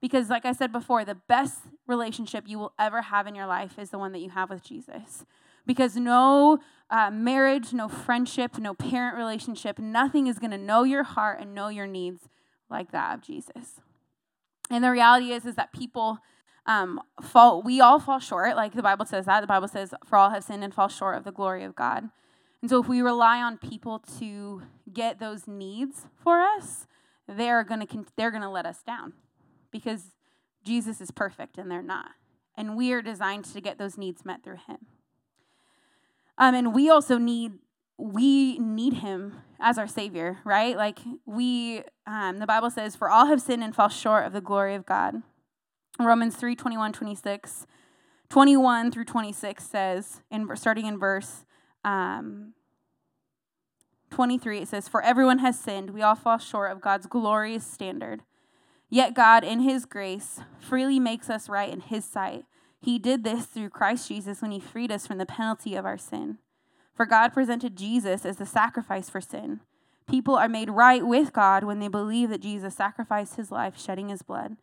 Because, 0.00 0.28
like 0.28 0.44
I 0.44 0.52
said 0.52 0.72
before, 0.72 1.04
the 1.04 1.14
best 1.14 1.60
relationship 1.86 2.44
you 2.48 2.58
will 2.58 2.72
ever 2.80 3.02
have 3.02 3.28
in 3.28 3.36
your 3.36 3.46
life 3.46 3.78
is 3.78 3.90
the 3.90 3.98
one 3.98 4.10
that 4.10 4.18
you 4.18 4.30
have 4.30 4.50
with 4.50 4.64
Jesus 4.64 5.24
because 5.66 5.96
no 5.96 6.58
uh, 6.90 7.10
marriage, 7.10 7.72
no 7.72 7.88
friendship, 7.88 8.58
no 8.58 8.74
parent 8.74 9.16
relationship, 9.16 9.78
nothing 9.78 10.26
is 10.26 10.38
going 10.38 10.50
to 10.50 10.58
know 10.58 10.84
your 10.84 11.04
heart 11.04 11.40
and 11.40 11.54
know 11.54 11.68
your 11.68 11.86
needs 11.86 12.28
like 12.68 12.92
that 12.92 13.14
of 13.14 13.22
Jesus. 13.22 13.80
And 14.70 14.84
the 14.84 14.90
reality 14.90 15.32
is, 15.32 15.44
is 15.44 15.54
that 15.56 15.72
people 15.72 16.18
um, 16.66 17.00
fall. 17.20 17.62
We 17.62 17.80
all 17.80 17.98
fall 17.98 18.20
short, 18.20 18.56
like 18.56 18.74
the 18.74 18.82
Bible 18.82 19.04
says 19.04 19.26
that. 19.26 19.40
The 19.40 19.46
Bible 19.46 19.68
says, 19.68 19.94
"For 20.06 20.16
all 20.16 20.30
have 20.30 20.44
sinned 20.44 20.62
and 20.62 20.72
fall 20.72 20.88
short 20.88 21.16
of 21.16 21.24
the 21.24 21.32
glory 21.32 21.64
of 21.64 21.74
God." 21.74 22.10
And 22.60 22.70
so, 22.70 22.80
if 22.80 22.88
we 22.88 23.02
rely 23.02 23.42
on 23.42 23.58
people 23.58 23.98
to 24.18 24.62
get 24.92 25.18
those 25.18 25.48
needs 25.48 26.06
for 26.14 26.40
us, 26.40 26.86
they're 27.26 27.64
gonna 27.64 27.86
they're 28.16 28.30
gonna 28.30 28.50
let 28.50 28.66
us 28.66 28.82
down, 28.82 29.14
because 29.70 30.14
Jesus 30.64 31.00
is 31.00 31.10
perfect 31.10 31.58
and 31.58 31.70
they're 31.70 31.82
not, 31.82 32.12
and 32.56 32.76
we 32.76 32.92
are 32.92 33.02
designed 33.02 33.44
to 33.46 33.60
get 33.60 33.78
those 33.78 33.98
needs 33.98 34.24
met 34.24 34.44
through 34.44 34.58
Him. 34.68 34.86
Um, 36.42 36.56
and 36.56 36.74
we 36.74 36.90
also 36.90 37.18
need 37.18 37.52
we 37.98 38.58
need 38.58 38.94
him 38.94 39.42
as 39.60 39.78
our 39.78 39.86
savior, 39.86 40.38
right? 40.44 40.76
Like 40.76 40.98
we 41.24 41.84
um, 42.04 42.38
the 42.38 42.48
Bible 42.48 42.68
says, 42.68 42.96
For 42.96 43.08
all 43.08 43.26
have 43.26 43.40
sinned 43.40 43.62
and 43.62 43.72
fall 43.72 43.88
short 43.88 44.26
of 44.26 44.32
the 44.32 44.40
glory 44.40 44.74
of 44.74 44.84
God. 44.84 45.22
Romans 46.00 46.34
3, 46.34 46.56
21, 46.56 46.92
26. 46.94 47.66
21 48.28 48.90
through 48.90 49.04
26 49.04 49.62
says, 49.62 50.22
in 50.30 50.48
starting 50.56 50.86
in 50.86 50.98
verse 50.98 51.44
um, 51.84 52.54
23, 54.10 54.62
it 54.62 54.68
says, 54.68 54.88
For 54.88 55.00
everyone 55.00 55.38
has 55.38 55.60
sinned, 55.60 55.90
we 55.90 56.02
all 56.02 56.16
fall 56.16 56.38
short 56.38 56.72
of 56.72 56.80
God's 56.80 57.06
glorious 57.06 57.64
standard. 57.64 58.22
Yet 58.90 59.14
God, 59.14 59.44
in 59.44 59.60
his 59.60 59.84
grace, 59.84 60.40
freely 60.58 60.98
makes 60.98 61.30
us 61.30 61.48
right 61.48 61.72
in 61.72 61.80
his 61.80 62.04
sight 62.04 62.46
he 62.82 62.98
did 62.98 63.24
this 63.24 63.46
through 63.46 63.70
Christ 63.70 64.08
Jesus 64.08 64.42
when 64.42 64.50
he 64.50 64.60
freed 64.60 64.90
us 64.92 65.06
from 65.06 65.18
the 65.18 65.26
penalty 65.26 65.74
of 65.76 65.86
our 65.86 65.96
sin. 65.96 66.38
For 66.94 67.06
God 67.06 67.32
presented 67.32 67.76
Jesus 67.76 68.26
as 68.26 68.36
the 68.36 68.44
sacrifice 68.44 69.08
for 69.08 69.20
sin. 69.20 69.60
People 70.08 70.34
are 70.34 70.48
made 70.48 70.68
right 70.68 71.06
with 71.06 71.32
God 71.32 71.64
when 71.64 71.78
they 71.78 71.88
believe 71.88 72.28
that 72.28 72.42
Jesus 72.42 72.74
sacrificed 72.74 73.36
his 73.36 73.50
life, 73.52 73.78
shedding 73.78 74.08
his 74.08 74.22
blood. 74.22 74.56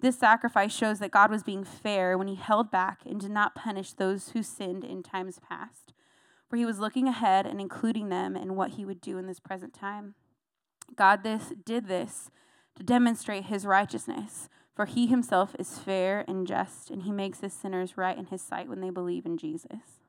This 0.00 0.18
sacrifice 0.18 0.72
shows 0.72 0.98
that 1.00 1.10
God 1.10 1.30
was 1.30 1.42
being 1.42 1.64
fair 1.64 2.16
when 2.16 2.28
he 2.28 2.36
held 2.36 2.70
back 2.70 3.00
and 3.04 3.20
did 3.20 3.30
not 3.30 3.54
punish 3.54 3.92
those 3.92 4.30
who 4.30 4.42
sinned 4.42 4.84
in 4.84 5.02
times 5.02 5.40
past. 5.46 5.92
for 6.54 6.56
he 6.56 6.64
was 6.64 6.78
looking 6.78 7.08
ahead 7.08 7.46
and 7.46 7.60
including 7.60 8.10
them 8.10 8.36
in 8.36 8.54
what 8.54 8.72
he 8.72 8.84
would 8.84 9.00
do 9.00 9.18
in 9.18 9.26
this 9.26 9.40
present 9.40 9.74
time. 9.74 10.14
God 10.94 11.24
this 11.24 11.52
did 11.64 11.88
this 11.88 12.30
to 12.76 12.84
demonstrate 12.84 13.46
his 13.46 13.66
righteousness, 13.66 14.48
for 14.74 14.86
he 14.86 15.06
himself 15.06 15.54
is 15.58 15.78
fair 15.78 16.24
and 16.26 16.46
just, 16.46 16.90
and 16.90 17.02
he 17.02 17.12
makes 17.12 17.40
his 17.40 17.52
sinners 17.52 17.96
right 17.96 18.18
in 18.18 18.26
his 18.26 18.42
sight 18.42 18.68
when 18.68 18.80
they 18.80 18.90
believe 18.90 19.24
in 19.24 19.36
Jesus. 19.36 20.00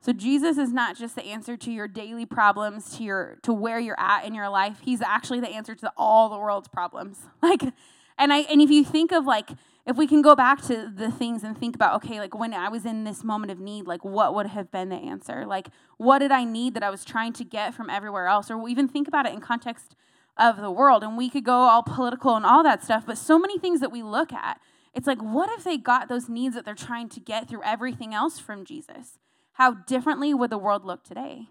So 0.00 0.12
Jesus 0.12 0.58
is 0.58 0.72
not 0.72 0.96
just 0.96 1.16
the 1.16 1.24
answer 1.24 1.56
to 1.56 1.70
your 1.72 1.88
daily 1.88 2.24
problems, 2.24 2.96
to 2.96 3.02
your 3.02 3.38
to 3.42 3.52
where 3.52 3.80
you're 3.80 3.98
at 3.98 4.24
in 4.24 4.34
your 4.34 4.48
life. 4.48 4.78
He's 4.82 5.02
actually 5.02 5.40
the 5.40 5.48
answer 5.48 5.74
to 5.74 5.92
all 5.96 6.28
the 6.28 6.38
world's 6.38 6.68
problems. 6.68 7.18
Like 7.42 7.62
and 8.20 8.32
I 8.32 8.38
and 8.38 8.60
if 8.60 8.70
you 8.70 8.84
think 8.84 9.12
of 9.12 9.24
like 9.24 9.50
if 9.86 9.96
we 9.96 10.06
can 10.06 10.22
go 10.22 10.34
back 10.34 10.60
to 10.62 10.92
the 10.94 11.10
things 11.10 11.44
and 11.44 11.56
think 11.56 11.74
about 11.74 11.96
okay, 11.96 12.20
like 12.20 12.38
when 12.38 12.52
I 12.52 12.68
was 12.68 12.84
in 12.84 13.04
this 13.04 13.24
moment 13.24 13.50
of 13.50 13.58
need, 13.58 13.86
like 13.86 14.04
what 14.04 14.34
would 14.34 14.46
have 14.46 14.70
been 14.70 14.88
the 14.88 14.96
answer? 14.96 15.44
Like 15.46 15.68
what 15.96 16.18
did 16.20 16.30
I 16.30 16.44
need 16.44 16.74
that 16.74 16.82
I 16.82 16.90
was 16.90 17.04
trying 17.04 17.32
to 17.34 17.44
get 17.44 17.74
from 17.74 17.90
everywhere 17.90 18.26
else 18.26 18.50
or 18.50 18.68
even 18.68 18.88
think 18.88 19.08
about 19.08 19.26
it 19.26 19.32
in 19.32 19.40
context 19.40 19.96
of 20.38 20.56
the 20.56 20.70
world 20.70 21.02
and 21.02 21.16
we 21.16 21.28
could 21.28 21.44
go 21.44 21.52
all 21.52 21.82
political 21.82 22.36
and 22.36 22.46
all 22.46 22.62
that 22.62 22.84
stuff, 22.84 23.04
but 23.06 23.18
so 23.18 23.38
many 23.38 23.58
things 23.58 23.80
that 23.80 23.92
we 23.92 24.02
look 24.02 24.32
at, 24.32 24.60
it's 24.94 25.06
like 25.06 25.20
what 25.20 25.50
if 25.50 25.64
they 25.64 25.76
got 25.76 26.08
those 26.08 26.28
needs 26.28 26.54
that 26.54 26.64
they're 26.64 26.74
trying 26.74 27.08
to 27.10 27.20
get 27.20 27.48
through 27.48 27.62
everything 27.62 28.14
else 28.14 28.38
from 28.38 28.64
Jesus? 28.64 29.18
how 29.58 29.72
differently 29.72 30.32
would 30.32 30.50
the 30.50 30.58
world 30.58 30.84
look 30.84 31.02
today? 31.02 31.48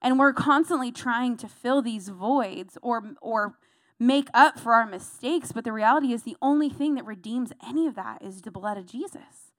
And 0.00 0.18
we're 0.18 0.32
constantly 0.32 0.90
trying 0.90 1.36
to 1.36 1.46
fill 1.46 1.82
these 1.82 2.08
voids 2.08 2.78
or, 2.80 3.14
or 3.20 3.58
make 4.00 4.28
up 4.32 4.58
for 4.58 4.72
our 4.72 4.86
mistakes, 4.86 5.52
but 5.52 5.62
the 5.62 5.72
reality 5.72 6.14
is 6.14 6.22
the 6.22 6.36
only 6.40 6.70
thing 6.70 6.94
that 6.94 7.04
redeems 7.04 7.52
any 7.64 7.86
of 7.86 7.94
that 7.94 8.22
is 8.22 8.40
the 8.40 8.50
blood 8.50 8.78
of 8.78 8.86
Jesus. 8.86 9.52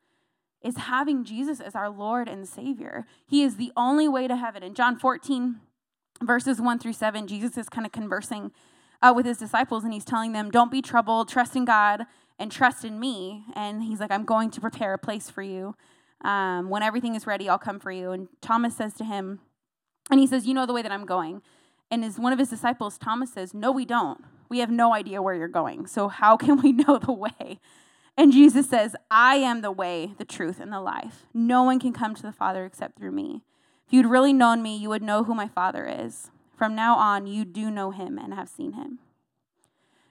Is 0.60 0.78
having 0.78 1.24
Jesus 1.24 1.60
as 1.60 1.76
our 1.76 1.90
Lord 1.90 2.28
and 2.28 2.48
Savior. 2.48 3.06
He 3.28 3.44
is 3.44 3.58
the 3.58 3.72
only 3.78 4.08
way 4.08 4.28
to 4.28 4.38
heaven. 4.38 4.64
In 4.64 4.74
John 4.74 4.98
14, 4.98 5.58
verses 6.22 6.62
1 6.62 6.80
through 6.80 6.94
7, 6.94 7.28
Jesus 7.28 7.58
is 7.58 7.70
kind 7.70 7.86
of 7.86 7.92
conversing 7.92 8.52
uh, 9.02 9.14
with 9.16 9.26
his 9.26 9.38
disciples 9.38 9.84
and 9.84 9.94
he's 9.94 10.06
telling 10.06 10.32
them, 10.32 10.52
Don't 10.52 10.72
be 10.72 10.82
troubled, 10.82 11.30
trust 11.30 11.56
in 11.56 11.66
God 11.66 12.06
and 12.40 12.52
trust 12.52 12.86
in 12.86 13.00
me. 13.00 13.46
And 13.54 13.84
he's 13.84 14.00
like, 14.00 14.12
I'm 14.12 14.26
going 14.26 14.52
to 14.52 14.62
prepare 14.62 14.94
a 14.94 14.98
place 14.98 15.30
for 15.30 15.42
you. 15.42 15.76
Um, 16.22 16.70
when 16.70 16.84
everything 16.84 17.16
is 17.16 17.28
ready, 17.28 17.50
I'll 17.50 17.58
come 17.58 17.80
for 17.80 17.92
you. 17.92 18.12
And 18.12 18.30
Thomas 18.42 18.76
says 18.76 18.94
to 18.96 19.04
him, 19.04 19.40
and 20.10 20.20
he 20.20 20.28
says, 20.28 20.46
You 20.46 20.54
know 20.54 20.66
the 20.66 20.74
way 20.74 20.82
that 20.82 20.92
I'm 20.92 21.06
going. 21.06 21.42
And 21.92 22.04
as 22.04 22.18
one 22.18 22.34
of 22.34 22.40
his 22.40 22.50
disciples, 22.50 22.98
Thomas 22.98 23.34
says, 23.34 23.54
No, 23.54 23.72
we 23.72 23.86
don't. 23.86 24.24
We 24.50 24.60
have 24.60 24.72
no 24.72 24.94
idea 24.94 25.22
where 25.22 25.36
you're 25.36 25.48
going. 25.48 25.88
So 25.88 26.08
how 26.08 26.38
can 26.44 26.62
we 26.62 26.72
know 26.72 26.98
the 26.98 27.14
way? 27.14 27.60
And 28.16 28.32
Jesus 28.32 28.70
says, 28.70 28.96
I 29.10 29.38
am 29.38 29.62
the 29.62 29.72
way, 29.72 30.14
the 30.18 30.26
truth, 30.26 30.60
and 30.60 30.72
the 30.72 30.80
life. 30.80 31.26
No 31.34 31.64
one 31.64 31.80
can 31.80 31.94
come 31.94 32.14
to 32.14 32.22
the 32.22 32.32
Father 32.32 32.64
except 32.64 32.98
through 32.98 33.12
me. 33.12 33.42
You'd 33.94 34.08
really 34.08 34.34
known 34.34 34.64
me, 34.64 34.76
you 34.76 34.90
would 34.90 35.04
know 35.04 35.24
who 35.24 35.36
my 35.36 35.48
Father 35.48 35.86
is. 35.86 36.32
From 36.58 36.74
now 36.74 36.96
on, 36.96 37.28
you 37.28 37.46
do 37.46 37.70
know 37.70 37.92
him 37.92 38.18
and 38.18 38.34
have 38.34 38.50
seen 38.50 38.74
him. 38.74 38.98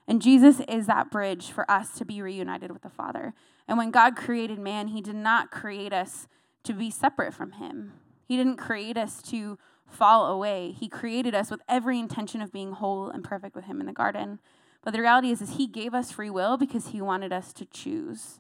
And 0.07 0.23
Jesus 0.23 0.61
is 0.69 0.87
that 0.87 1.11
bridge 1.11 1.51
for 1.51 1.69
us 1.69 1.91
to 1.95 2.05
be 2.05 2.23
reunited 2.23 2.71
with 2.71 2.83
the 2.83 2.89
Father. 2.89 3.35
And 3.67 3.77
when 3.77 3.91
God 3.91 4.15
created 4.15 4.61
man, 4.61 4.87
he 4.87 5.01
did 5.01 5.17
not 5.17 5.51
create 5.51 5.93
us 5.93 6.29
to 6.63 6.75
be 6.75 6.93
separate 6.93 7.35
from 7.35 7.55
him. 7.55 7.95
He 8.29 8.37
didn't 8.37 8.57
create 8.57 8.97
us 8.97 9.21
to 9.23 9.59
fall 9.85 10.27
away. 10.27 10.71
He 10.79 10.89
created 10.89 11.35
us 11.35 11.51
with 11.51 11.63
every 11.69 11.99
intention 11.99 12.41
of 12.41 12.53
being 12.53 12.71
whole 12.71 13.09
and 13.09 13.25
perfect 13.25 13.57
with 13.57 13.65
him 13.65 13.81
in 13.81 13.87
the 13.87 13.93
garden. 13.93 14.39
But 14.85 14.93
the 14.93 15.01
reality 15.01 15.33
is, 15.33 15.43
is 15.43 15.57
he 15.57 15.67
gave 15.67 15.93
us 15.93 16.13
free 16.13 16.31
will 16.31 16.57
because 16.57 16.91
he 16.91 17.03
wanted 17.03 17.33
us 17.33 17.53
to 17.55 17.65
choose. 17.65 18.39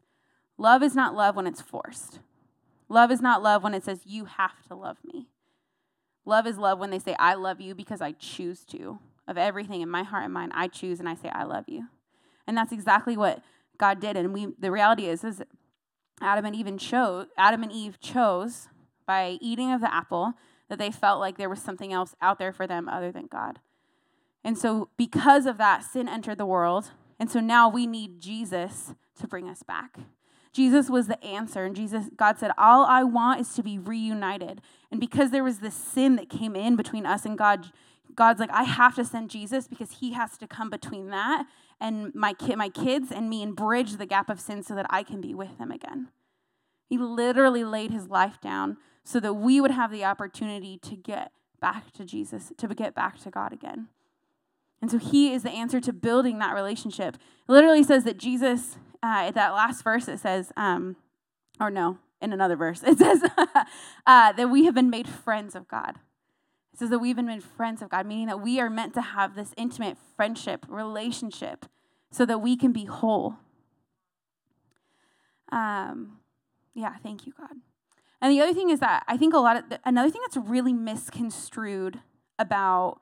Love 0.56 0.84
is 0.84 0.94
not 0.94 1.16
love 1.16 1.34
when 1.34 1.48
it's 1.48 1.60
forced. 1.60 2.20
Love 2.92 3.10
is 3.10 3.22
not 3.22 3.42
love 3.42 3.62
when 3.62 3.72
it 3.72 3.82
says 3.82 4.00
you 4.04 4.26
have 4.26 4.62
to 4.68 4.74
love 4.74 4.98
me. 5.02 5.26
Love 6.26 6.46
is 6.46 6.58
love 6.58 6.78
when 6.78 6.90
they 6.90 6.98
say 6.98 7.16
I 7.18 7.32
love 7.32 7.58
you 7.58 7.74
because 7.74 8.02
I 8.02 8.12
choose 8.12 8.66
to 8.66 8.98
of 9.26 9.38
everything 9.38 9.80
in 9.80 9.88
my 9.88 10.02
heart 10.02 10.24
and 10.24 10.34
mind, 10.34 10.52
I 10.54 10.68
choose 10.68 11.00
and 11.00 11.08
I 11.08 11.14
say, 11.14 11.30
I 11.30 11.44
love 11.44 11.64
you. 11.68 11.88
And 12.46 12.54
that's 12.54 12.70
exactly 12.70 13.16
what 13.16 13.42
God 13.78 13.98
did. 13.98 14.14
And 14.14 14.34
we 14.34 14.48
the 14.58 14.70
reality 14.70 15.06
is, 15.06 15.24
is 15.24 15.42
Adam 16.20 16.44
and 16.44 16.54
Eve 16.54 16.76
chose 16.78 17.28
Adam 17.38 17.62
and 17.62 17.72
Eve 17.72 17.98
chose 17.98 18.68
by 19.06 19.38
eating 19.40 19.72
of 19.72 19.80
the 19.80 19.92
apple 19.92 20.34
that 20.68 20.78
they 20.78 20.90
felt 20.90 21.18
like 21.18 21.38
there 21.38 21.48
was 21.48 21.62
something 21.62 21.94
else 21.94 22.14
out 22.20 22.38
there 22.38 22.52
for 22.52 22.66
them 22.66 22.90
other 22.90 23.10
than 23.10 23.26
God. 23.26 23.60
And 24.44 24.58
so 24.58 24.90
because 24.98 25.46
of 25.46 25.56
that, 25.56 25.82
sin 25.82 26.10
entered 26.10 26.36
the 26.36 26.44
world. 26.44 26.90
And 27.18 27.30
so 27.30 27.40
now 27.40 27.70
we 27.70 27.86
need 27.86 28.20
Jesus 28.20 28.92
to 29.18 29.26
bring 29.26 29.48
us 29.48 29.62
back. 29.62 29.98
Jesus 30.52 30.90
was 30.90 31.06
the 31.06 31.22
answer. 31.24 31.64
And 31.64 31.74
Jesus, 31.74 32.06
God 32.16 32.38
said, 32.38 32.50
All 32.58 32.84
I 32.84 33.02
want 33.02 33.40
is 33.40 33.54
to 33.54 33.62
be 33.62 33.78
reunited. 33.78 34.60
And 34.90 35.00
because 35.00 35.30
there 35.30 35.44
was 35.44 35.58
this 35.58 35.74
sin 35.74 36.16
that 36.16 36.28
came 36.28 36.54
in 36.54 36.76
between 36.76 37.06
us 37.06 37.24
and 37.24 37.38
God, 37.38 37.72
God's 38.14 38.40
like, 38.40 38.50
I 38.50 38.64
have 38.64 38.94
to 38.96 39.04
send 39.04 39.30
Jesus 39.30 39.66
because 39.66 39.92
he 40.00 40.12
has 40.12 40.36
to 40.38 40.46
come 40.46 40.68
between 40.68 41.08
that 41.08 41.46
and 41.80 42.14
my 42.14 42.32
kid, 42.32 42.56
my 42.56 42.68
kids 42.68 43.10
and 43.10 43.28
me 43.28 43.42
and 43.42 43.56
bridge 43.56 43.96
the 43.96 44.06
gap 44.06 44.30
of 44.30 44.40
sin 44.40 44.62
so 44.62 44.74
that 44.74 44.86
I 44.88 45.02
can 45.02 45.20
be 45.20 45.34
with 45.34 45.58
them 45.58 45.70
again. 45.70 46.08
He 46.86 46.98
literally 46.98 47.64
laid 47.64 47.90
his 47.90 48.08
life 48.08 48.40
down 48.40 48.76
so 49.02 49.18
that 49.20 49.34
we 49.34 49.60
would 49.60 49.70
have 49.70 49.90
the 49.90 50.04
opportunity 50.04 50.78
to 50.78 50.94
get 50.94 51.32
back 51.60 51.90
to 51.92 52.04
Jesus, 52.04 52.52
to 52.58 52.68
get 52.68 52.94
back 52.94 53.18
to 53.20 53.30
God 53.30 53.52
again. 53.52 53.88
And 54.80 54.90
so 54.90 54.98
he 54.98 55.32
is 55.32 55.42
the 55.42 55.50
answer 55.50 55.80
to 55.80 55.92
building 55.92 56.38
that 56.38 56.54
relationship. 56.54 57.16
It 57.16 57.52
literally 57.52 57.82
says 57.82 58.04
that 58.04 58.18
Jesus, 58.18 58.76
uh, 59.02 59.24
at 59.26 59.34
that 59.34 59.52
last 59.52 59.82
verse, 59.82 60.08
it 60.08 60.20
says, 60.20 60.52
um, 60.56 60.96
or 61.60 61.70
no, 61.70 61.98
in 62.20 62.32
another 62.32 62.56
verse, 62.56 62.82
it 62.86 62.98
says 62.98 63.22
uh, 64.06 64.32
that 64.32 64.50
we 64.50 64.64
have 64.64 64.74
been 64.74 64.90
made 64.90 65.08
friends 65.08 65.54
of 65.54 65.68
God. 65.68 65.98
It 66.72 66.78
says 66.78 66.90
that 66.90 67.00
we've 67.00 67.16
been 67.16 67.26
made 67.26 67.42
friends 67.42 67.82
of 67.82 67.90
God, 67.90 68.06
meaning 68.06 68.26
that 68.28 68.40
we 68.40 68.58
are 68.60 68.70
meant 68.70 68.94
to 68.94 69.02
have 69.02 69.34
this 69.34 69.52
intimate 69.56 69.98
friendship, 70.16 70.64
relationship, 70.68 71.66
so 72.10 72.24
that 72.24 72.38
we 72.38 72.56
can 72.56 72.72
be 72.72 72.86
whole. 72.86 73.34
Um, 75.50 76.18
yeah, 76.74 76.94
thank 77.02 77.26
you, 77.26 77.34
God. 77.38 77.56
And 78.22 78.32
the 78.32 78.40
other 78.40 78.54
thing 78.54 78.70
is 78.70 78.80
that 78.80 79.04
I 79.06 79.16
think 79.16 79.34
a 79.34 79.38
lot 79.38 79.56
of 79.56 79.68
the, 79.68 79.80
another 79.84 80.08
thing 80.08 80.22
that's 80.24 80.36
really 80.36 80.72
misconstrued 80.72 82.00
about 82.38 83.00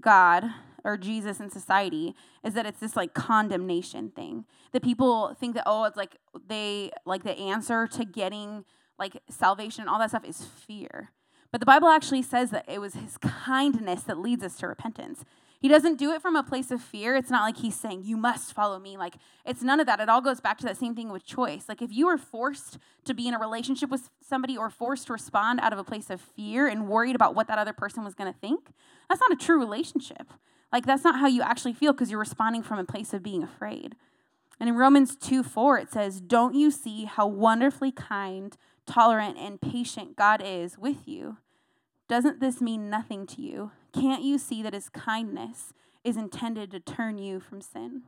God 0.00 0.44
or 0.86 0.96
Jesus 0.96 1.40
in 1.40 1.50
society 1.50 2.14
is 2.44 2.54
that 2.54 2.64
it's 2.64 2.80
this 2.80 2.96
like 2.96 3.12
condemnation 3.12 4.10
thing. 4.10 4.44
That 4.72 4.82
people 4.82 5.34
think 5.38 5.54
that 5.54 5.64
oh, 5.66 5.84
it's 5.84 5.96
like 5.96 6.16
they 6.48 6.90
like 7.04 7.24
the 7.24 7.36
answer 7.36 7.86
to 7.88 8.04
getting 8.04 8.64
like 8.98 9.20
salvation 9.28 9.82
and 9.82 9.90
all 9.90 9.98
that 9.98 10.10
stuff 10.10 10.24
is 10.24 10.44
fear. 10.44 11.10
But 11.50 11.60
the 11.60 11.66
Bible 11.66 11.88
actually 11.88 12.22
says 12.22 12.50
that 12.50 12.64
it 12.68 12.80
was 12.80 12.94
his 12.94 13.18
kindness 13.18 14.02
that 14.04 14.18
leads 14.18 14.44
us 14.44 14.56
to 14.58 14.68
repentance. 14.68 15.24
He 15.58 15.68
doesn't 15.68 15.96
do 15.96 16.12
it 16.12 16.20
from 16.20 16.36
a 16.36 16.42
place 16.42 16.70
of 16.70 16.82
fear. 16.82 17.16
It's 17.16 17.30
not 17.30 17.42
like 17.42 17.56
he's 17.56 17.74
saying, 17.74 18.02
You 18.04 18.16
must 18.16 18.52
follow 18.52 18.78
me. 18.78 18.96
Like, 18.96 19.14
it's 19.44 19.62
none 19.62 19.80
of 19.80 19.86
that. 19.86 20.00
It 20.00 20.08
all 20.08 20.20
goes 20.20 20.40
back 20.40 20.58
to 20.58 20.66
that 20.66 20.76
same 20.76 20.94
thing 20.94 21.10
with 21.10 21.24
choice. 21.24 21.64
Like, 21.68 21.82
if 21.82 21.92
you 21.92 22.06
were 22.06 22.18
forced 22.18 22.78
to 23.04 23.14
be 23.14 23.26
in 23.26 23.34
a 23.34 23.38
relationship 23.38 23.90
with 23.90 24.10
somebody 24.20 24.56
or 24.56 24.70
forced 24.70 25.06
to 25.06 25.12
respond 25.12 25.60
out 25.60 25.72
of 25.72 25.78
a 25.78 25.84
place 25.84 26.10
of 26.10 26.20
fear 26.20 26.68
and 26.68 26.88
worried 26.88 27.16
about 27.16 27.34
what 27.34 27.48
that 27.48 27.58
other 27.58 27.72
person 27.72 28.04
was 28.04 28.14
going 28.14 28.32
to 28.32 28.38
think, 28.38 28.68
that's 29.08 29.20
not 29.20 29.32
a 29.32 29.36
true 29.36 29.58
relationship. 29.58 30.32
Like, 30.72 30.86
that's 30.86 31.04
not 31.04 31.20
how 31.20 31.26
you 31.26 31.42
actually 31.42 31.72
feel 31.72 31.92
because 31.92 32.10
you're 32.10 32.20
responding 32.20 32.62
from 32.62 32.78
a 32.78 32.84
place 32.84 33.12
of 33.12 33.22
being 33.22 33.42
afraid. 33.42 33.94
And 34.58 34.68
in 34.68 34.76
Romans 34.76 35.16
2 35.16 35.42
4, 35.42 35.78
it 35.78 35.92
says, 35.92 36.20
Don't 36.20 36.54
you 36.54 36.70
see 36.70 37.04
how 37.04 37.26
wonderfully 37.26 37.92
kind, 37.92 38.56
tolerant, 38.86 39.36
and 39.38 39.60
patient 39.60 40.16
God 40.16 40.42
is 40.44 40.78
with 40.78 41.06
you? 41.06 41.38
Doesn't 42.08 42.40
this 42.40 42.60
mean 42.60 42.88
nothing 42.88 43.26
to 43.28 43.42
you? 43.42 43.72
Can't 43.92 44.22
you 44.22 44.38
see 44.38 44.62
that 44.62 44.74
his 44.74 44.88
kindness 44.88 45.72
is 46.04 46.16
intended 46.16 46.70
to 46.70 46.80
turn 46.80 47.18
you 47.18 47.40
from 47.40 47.60
sin? 47.60 48.02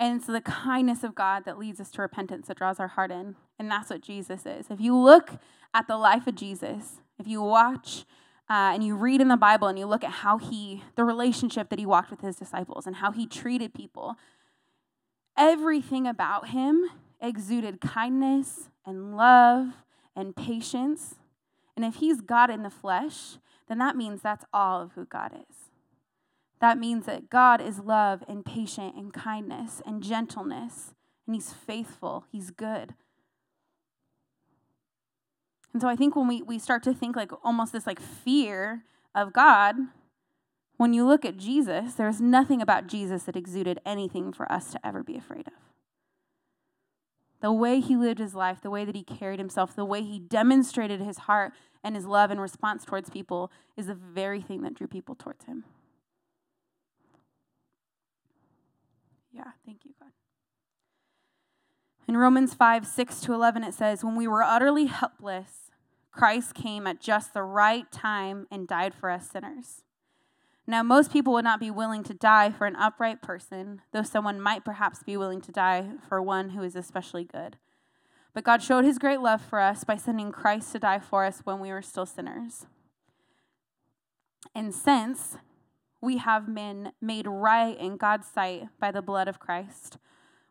And 0.00 0.16
it's 0.16 0.26
the 0.26 0.40
kindness 0.40 1.02
of 1.02 1.14
God 1.14 1.44
that 1.44 1.58
leads 1.58 1.80
us 1.80 1.90
to 1.92 2.02
repentance 2.02 2.46
that 2.46 2.56
draws 2.56 2.78
our 2.78 2.88
heart 2.88 3.10
in. 3.10 3.36
And 3.58 3.70
that's 3.70 3.90
what 3.90 4.00
Jesus 4.00 4.46
is. 4.46 4.66
If 4.70 4.80
you 4.80 4.96
look 4.96 5.32
at 5.74 5.88
the 5.88 5.96
life 5.96 6.26
of 6.26 6.36
Jesus, 6.36 7.00
if 7.18 7.26
you 7.26 7.42
watch 7.42 8.04
uh, 8.50 8.72
and 8.74 8.82
you 8.82 8.94
read 8.94 9.20
in 9.20 9.28
the 9.28 9.36
Bible 9.36 9.68
and 9.68 9.78
you 9.78 9.86
look 9.86 10.04
at 10.04 10.10
how 10.10 10.38
he, 10.38 10.82
the 10.96 11.04
relationship 11.04 11.68
that 11.68 11.78
he 11.78 11.86
walked 11.86 12.10
with 12.10 12.20
his 12.20 12.36
disciples 12.36 12.86
and 12.86 12.96
how 12.96 13.12
he 13.12 13.26
treated 13.26 13.74
people, 13.74 14.16
everything 15.36 16.06
about 16.06 16.48
him 16.48 16.84
exuded 17.20 17.80
kindness 17.80 18.70
and 18.86 19.16
love 19.16 19.68
and 20.16 20.34
patience 20.34 21.16
and 21.78 21.84
if 21.84 22.00
he's 22.00 22.20
God 22.20 22.50
in 22.50 22.64
the 22.64 22.70
flesh, 22.70 23.38
then 23.68 23.78
that 23.78 23.94
means 23.94 24.20
that's 24.20 24.44
all 24.52 24.82
of 24.82 24.94
who 24.94 25.04
God 25.04 25.30
is. 25.48 25.70
That 26.60 26.76
means 26.76 27.06
that 27.06 27.30
God 27.30 27.60
is 27.60 27.78
love 27.78 28.24
and 28.26 28.44
patient 28.44 28.96
and 28.96 29.12
kindness 29.12 29.80
and 29.86 30.02
gentleness, 30.02 30.92
and 31.24 31.36
he's 31.36 31.52
faithful, 31.52 32.24
he's 32.32 32.50
good. 32.50 32.94
And 35.78 35.82
so 35.84 35.88
I 35.88 35.94
think 35.94 36.16
when 36.16 36.26
we, 36.26 36.42
we 36.42 36.58
start 36.58 36.82
to 36.82 36.92
think 36.92 37.14
like 37.14 37.30
almost 37.44 37.72
this 37.72 37.86
like 37.86 38.00
fear 38.00 38.82
of 39.14 39.32
God, 39.32 39.76
when 40.76 40.92
you 40.92 41.06
look 41.06 41.24
at 41.24 41.36
Jesus, 41.36 41.94
there's 41.94 42.20
nothing 42.20 42.60
about 42.60 42.88
Jesus 42.88 43.22
that 43.22 43.36
exuded 43.36 43.78
anything 43.86 44.32
for 44.32 44.50
us 44.50 44.72
to 44.72 44.84
ever 44.84 45.04
be 45.04 45.16
afraid 45.16 45.46
of. 45.46 45.52
The 47.42 47.52
way 47.52 47.78
he 47.78 47.94
lived 47.94 48.18
his 48.18 48.34
life, 48.34 48.60
the 48.60 48.70
way 48.70 48.84
that 48.84 48.96
he 48.96 49.04
carried 49.04 49.38
himself, 49.38 49.76
the 49.76 49.84
way 49.84 50.02
he 50.02 50.18
demonstrated 50.18 51.00
his 51.00 51.18
heart 51.18 51.52
and 51.84 51.94
his 51.94 52.06
love 52.06 52.32
and 52.32 52.40
response 52.40 52.84
towards 52.84 53.08
people 53.08 53.52
is 53.76 53.86
the 53.86 53.94
very 53.94 54.40
thing 54.40 54.62
that 54.62 54.74
drew 54.74 54.88
people 54.88 55.14
towards 55.14 55.44
him. 55.44 55.62
Yeah, 59.32 59.52
thank 59.64 59.84
you, 59.84 59.92
God. 60.00 60.10
In 62.08 62.16
Romans 62.16 62.52
5 62.52 62.84
6 62.84 63.20
to 63.20 63.32
11, 63.32 63.62
it 63.62 63.74
says, 63.74 64.02
When 64.02 64.16
we 64.16 64.26
were 64.26 64.42
utterly 64.42 64.86
helpless, 64.86 65.67
Christ 66.18 66.54
came 66.54 66.88
at 66.88 67.00
just 67.00 67.32
the 67.32 67.44
right 67.44 67.90
time 67.92 68.48
and 68.50 68.66
died 68.66 68.92
for 68.92 69.08
us 69.08 69.30
sinners. 69.30 69.82
Now, 70.66 70.82
most 70.82 71.12
people 71.12 71.32
would 71.34 71.44
not 71.44 71.60
be 71.60 71.70
willing 71.70 72.02
to 72.02 72.12
die 72.12 72.50
for 72.50 72.66
an 72.66 72.74
upright 72.74 73.22
person, 73.22 73.82
though 73.92 74.02
someone 74.02 74.40
might 74.40 74.64
perhaps 74.64 75.04
be 75.04 75.16
willing 75.16 75.40
to 75.42 75.52
die 75.52 75.90
for 76.08 76.20
one 76.20 76.50
who 76.50 76.62
is 76.64 76.74
especially 76.74 77.22
good. 77.22 77.56
But 78.34 78.42
God 78.42 78.64
showed 78.64 78.84
his 78.84 78.98
great 78.98 79.20
love 79.20 79.40
for 79.40 79.60
us 79.60 79.84
by 79.84 79.94
sending 79.94 80.32
Christ 80.32 80.72
to 80.72 80.80
die 80.80 80.98
for 80.98 81.24
us 81.24 81.42
when 81.44 81.60
we 81.60 81.70
were 81.70 81.82
still 81.82 82.04
sinners. 82.04 82.66
And 84.56 84.74
since 84.74 85.36
we 86.00 86.16
have 86.16 86.52
been 86.52 86.90
made 87.00 87.28
right 87.28 87.78
in 87.78 87.96
God's 87.96 88.26
sight 88.26 88.64
by 88.80 88.90
the 88.90 89.02
blood 89.02 89.28
of 89.28 89.38
Christ, 89.38 89.98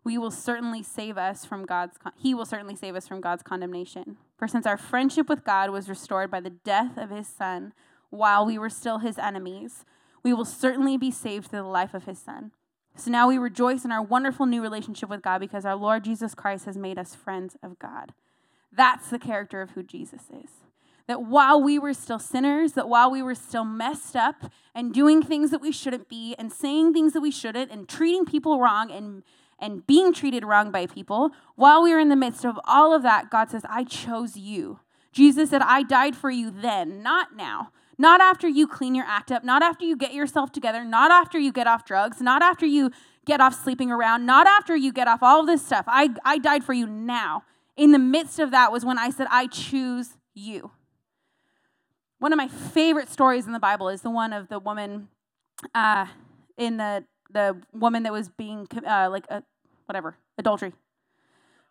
we 0.05 0.17
will 0.17 0.31
certainly 0.31 0.81
save 0.81 1.17
us 1.17 1.43
from 1.43 1.65
God's 1.65 1.97
con- 1.97 2.13
he 2.15 2.33
will 2.33 2.45
certainly 2.45 2.77
save 2.77 2.95
us 2.95 3.05
from 3.05 3.19
God's 3.19 3.43
condemnation. 3.43 4.15
For 4.37 4.47
since 4.47 4.65
our 4.65 4.77
friendship 4.77 5.27
with 5.27 5.43
God 5.43 5.71
was 5.71 5.89
restored 5.89 6.29
by 6.29 6.39
the 6.39 6.51
death 6.51 6.97
of 6.97 7.09
his 7.09 7.27
son 7.27 7.73
while 8.09 8.45
we 8.45 8.57
were 8.57 8.69
still 8.69 8.99
his 8.99 9.17
enemies, 9.17 9.83
we 10.23 10.33
will 10.33 10.45
certainly 10.45 10.97
be 10.97 11.11
saved 11.11 11.47
through 11.47 11.59
the 11.59 11.65
life 11.65 11.93
of 11.93 12.05
his 12.05 12.19
son. 12.19 12.51
So 12.95 13.11
now 13.11 13.27
we 13.27 13.37
rejoice 13.37 13.85
in 13.85 13.91
our 13.91 14.01
wonderful 14.01 14.45
new 14.45 14.61
relationship 14.61 15.09
with 15.09 15.21
God 15.21 15.39
because 15.39 15.65
our 15.65 15.75
Lord 15.75 16.03
Jesus 16.03 16.33
Christ 16.33 16.65
has 16.65 16.77
made 16.77 16.97
us 16.97 17.15
friends 17.15 17.55
of 17.61 17.77
God. 17.79 18.13
That's 18.71 19.09
the 19.09 19.19
character 19.19 19.61
of 19.61 19.71
who 19.71 19.83
Jesus 19.83 20.23
is. 20.31 20.49
That 21.07 21.23
while 21.23 21.61
we 21.61 21.79
were 21.79 21.93
still 21.93 22.19
sinners, 22.19 22.73
that 22.73 22.89
while 22.89 23.09
we 23.09 23.21
were 23.21 23.35
still 23.35 23.63
messed 23.63 24.15
up 24.15 24.51
and 24.75 24.93
doing 24.93 25.21
things 25.21 25.51
that 25.51 25.61
we 25.61 25.71
shouldn't 25.71 26.09
be 26.09 26.35
and 26.37 26.51
saying 26.51 26.93
things 26.93 27.13
that 27.13 27.21
we 27.21 27.31
shouldn't 27.31 27.71
and 27.71 27.87
treating 27.87 28.25
people 28.25 28.59
wrong 28.59 28.91
and 28.91 29.23
and 29.59 29.85
being 29.87 30.13
treated 30.13 30.45
wrong 30.45 30.71
by 30.71 30.85
people, 30.85 31.31
while 31.55 31.81
we 31.81 31.91
were 31.91 31.99
in 31.99 32.09
the 32.09 32.15
midst 32.15 32.45
of 32.45 32.59
all 32.65 32.93
of 32.93 33.03
that, 33.03 33.29
God 33.29 33.49
says, 33.49 33.63
I 33.69 33.83
chose 33.83 34.37
you. 34.37 34.79
Jesus 35.11 35.49
said, 35.49 35.61
I 35.61 35.83
died 35.83 36.15
for 36.15 36.29
you 36.29 36.51
then, 36.51 37.01
not 37.01 37.35
now. 37.35 37.71
Not 37.97 38.21
after 38.21 38.47
you 38.47 38.67
clean 38.67 38.93
your 38.93 39.05
act 39.07 39.31
up, 39.31 39.43
not 39.43 39.63
after 39.63 39.83
you 39.83 39.97
get 39.97 40.13
yourself 40.13 40.51
together, 40.51 40.85
not 40.85 41.09
after 41.09 41.39
you 41.39 41.51
get 41.51 41.65
off 41.65 41.85
drugs, 41.85 42.21
not 42.21 42.43
after 42.43 42.65
you 42.67 42.91
get 43.25 43.41
off 43.41 43.55
sleeping 43.55 43.91
around, 43.91 44.25
not 44.27 44.45
after 44.45 44.75
you 44.75 44.93
get 44.93 45.07
off 45.07 45.23
all 45.23 45.39
of 45.39 45.47
this 45.47 45.65
stuff. 45.65 45.85
I, 45.87 46.09
I 46.23 46.37
died 46.37 46.63
for 46.63 46.73
you 46.73 46.85
now. 46.85 47.43
In 47.75 47.91
the 47.91 47.99
midst 47.99 48.37
of 48.39 48.51
that 48.51 48.71
was 48.71 48.85
when 48.85 48.99
I 48.99 49.09
said, 49.09 49.27
I 49.31 49.47
choose 49.47 50.17
you. 50.35 50.71
One 52.19 52.31
of 52.31 52.37
my 52.37 52.47
favorite 52.47 53.09
stories 53.09 53.45
in 53.47 53.53
the 53.53 53.59
Bible 53.59 53.89
is 53.89 54.01
the 54.01 54.09
one 54.09 54.33
of 54.33 54.49
the 54.49 54.59
woman 54.59 55.09
uh, 55.73 56.05
in 56.57 56.77
the 56.77 57.03
the 57.31 57.57
woman 57.73 58.03
that 58.03 58.13
was 58.13 58.29
being 58.29 58.67
uh, 58.85 59.09
like 59.09 59.25
a, 59.29 59.43
whatever 59.85 60.17
adultery. 60.37 60.73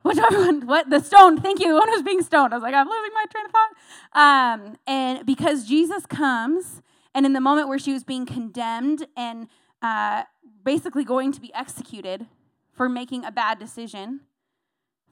Whichever 0.02 0.38
one, 0.46 0.66
what 0.66 0.90
the 0.90 1.00
stone? 1.00 1.40
Thank 1.40 1.60
you. 1.60 1.68
The 1.68 1.74
one 1.74 1.88
who 1.88 1.94
was 1.94 2.02
being 2.02 2.22
stoned. 2.22 2.52
I 2.52 2.56
was 2.56 2.62
like, 2.62 2.74
I'm 2.74 2.88
losing 2.88 3.12
my 3.14 3.24
train 3.30 3.46
of 3.46 3.52
thought. 3.52 4.60
Um, 4.62 4.76
and 4.86 5.26
because 5.26 5.66
Jesus 5.66 6.06
comes, 6.06 6.82
and 7.14 7.26
in 7.26 7.32
the 7.32 7.40
moment 7.40 7.68
where 7.68 7.78
she 7.78 7.92
was 7.92 8.04
being 8.04 8.26
condemned 8.26 9.06
and 9.16 9.48
uh, 9.82 10.24
basically 10.64 11.04
going 11.04 11.32
to 11.32 11.40
be 11.40 11.52
executed 11.54 12.26
for 12.72 12.88
making 12.88 13.24
a 13.24 13.32
bad 13.32 13.58
decision, 13.58 14.20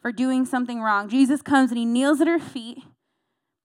for 0.00 0.12
doing 0.12 0.44
something 0.44 0.82
wrong, 0.82 1.08
Jesus 1.08 1.40
comes 1.40 1.70
and 1.70 1.78
he 1.78 1.86
kneels 1.86 2.20
at 2.20 2.26
her 2.26 2.38
feet, 2.38 2.82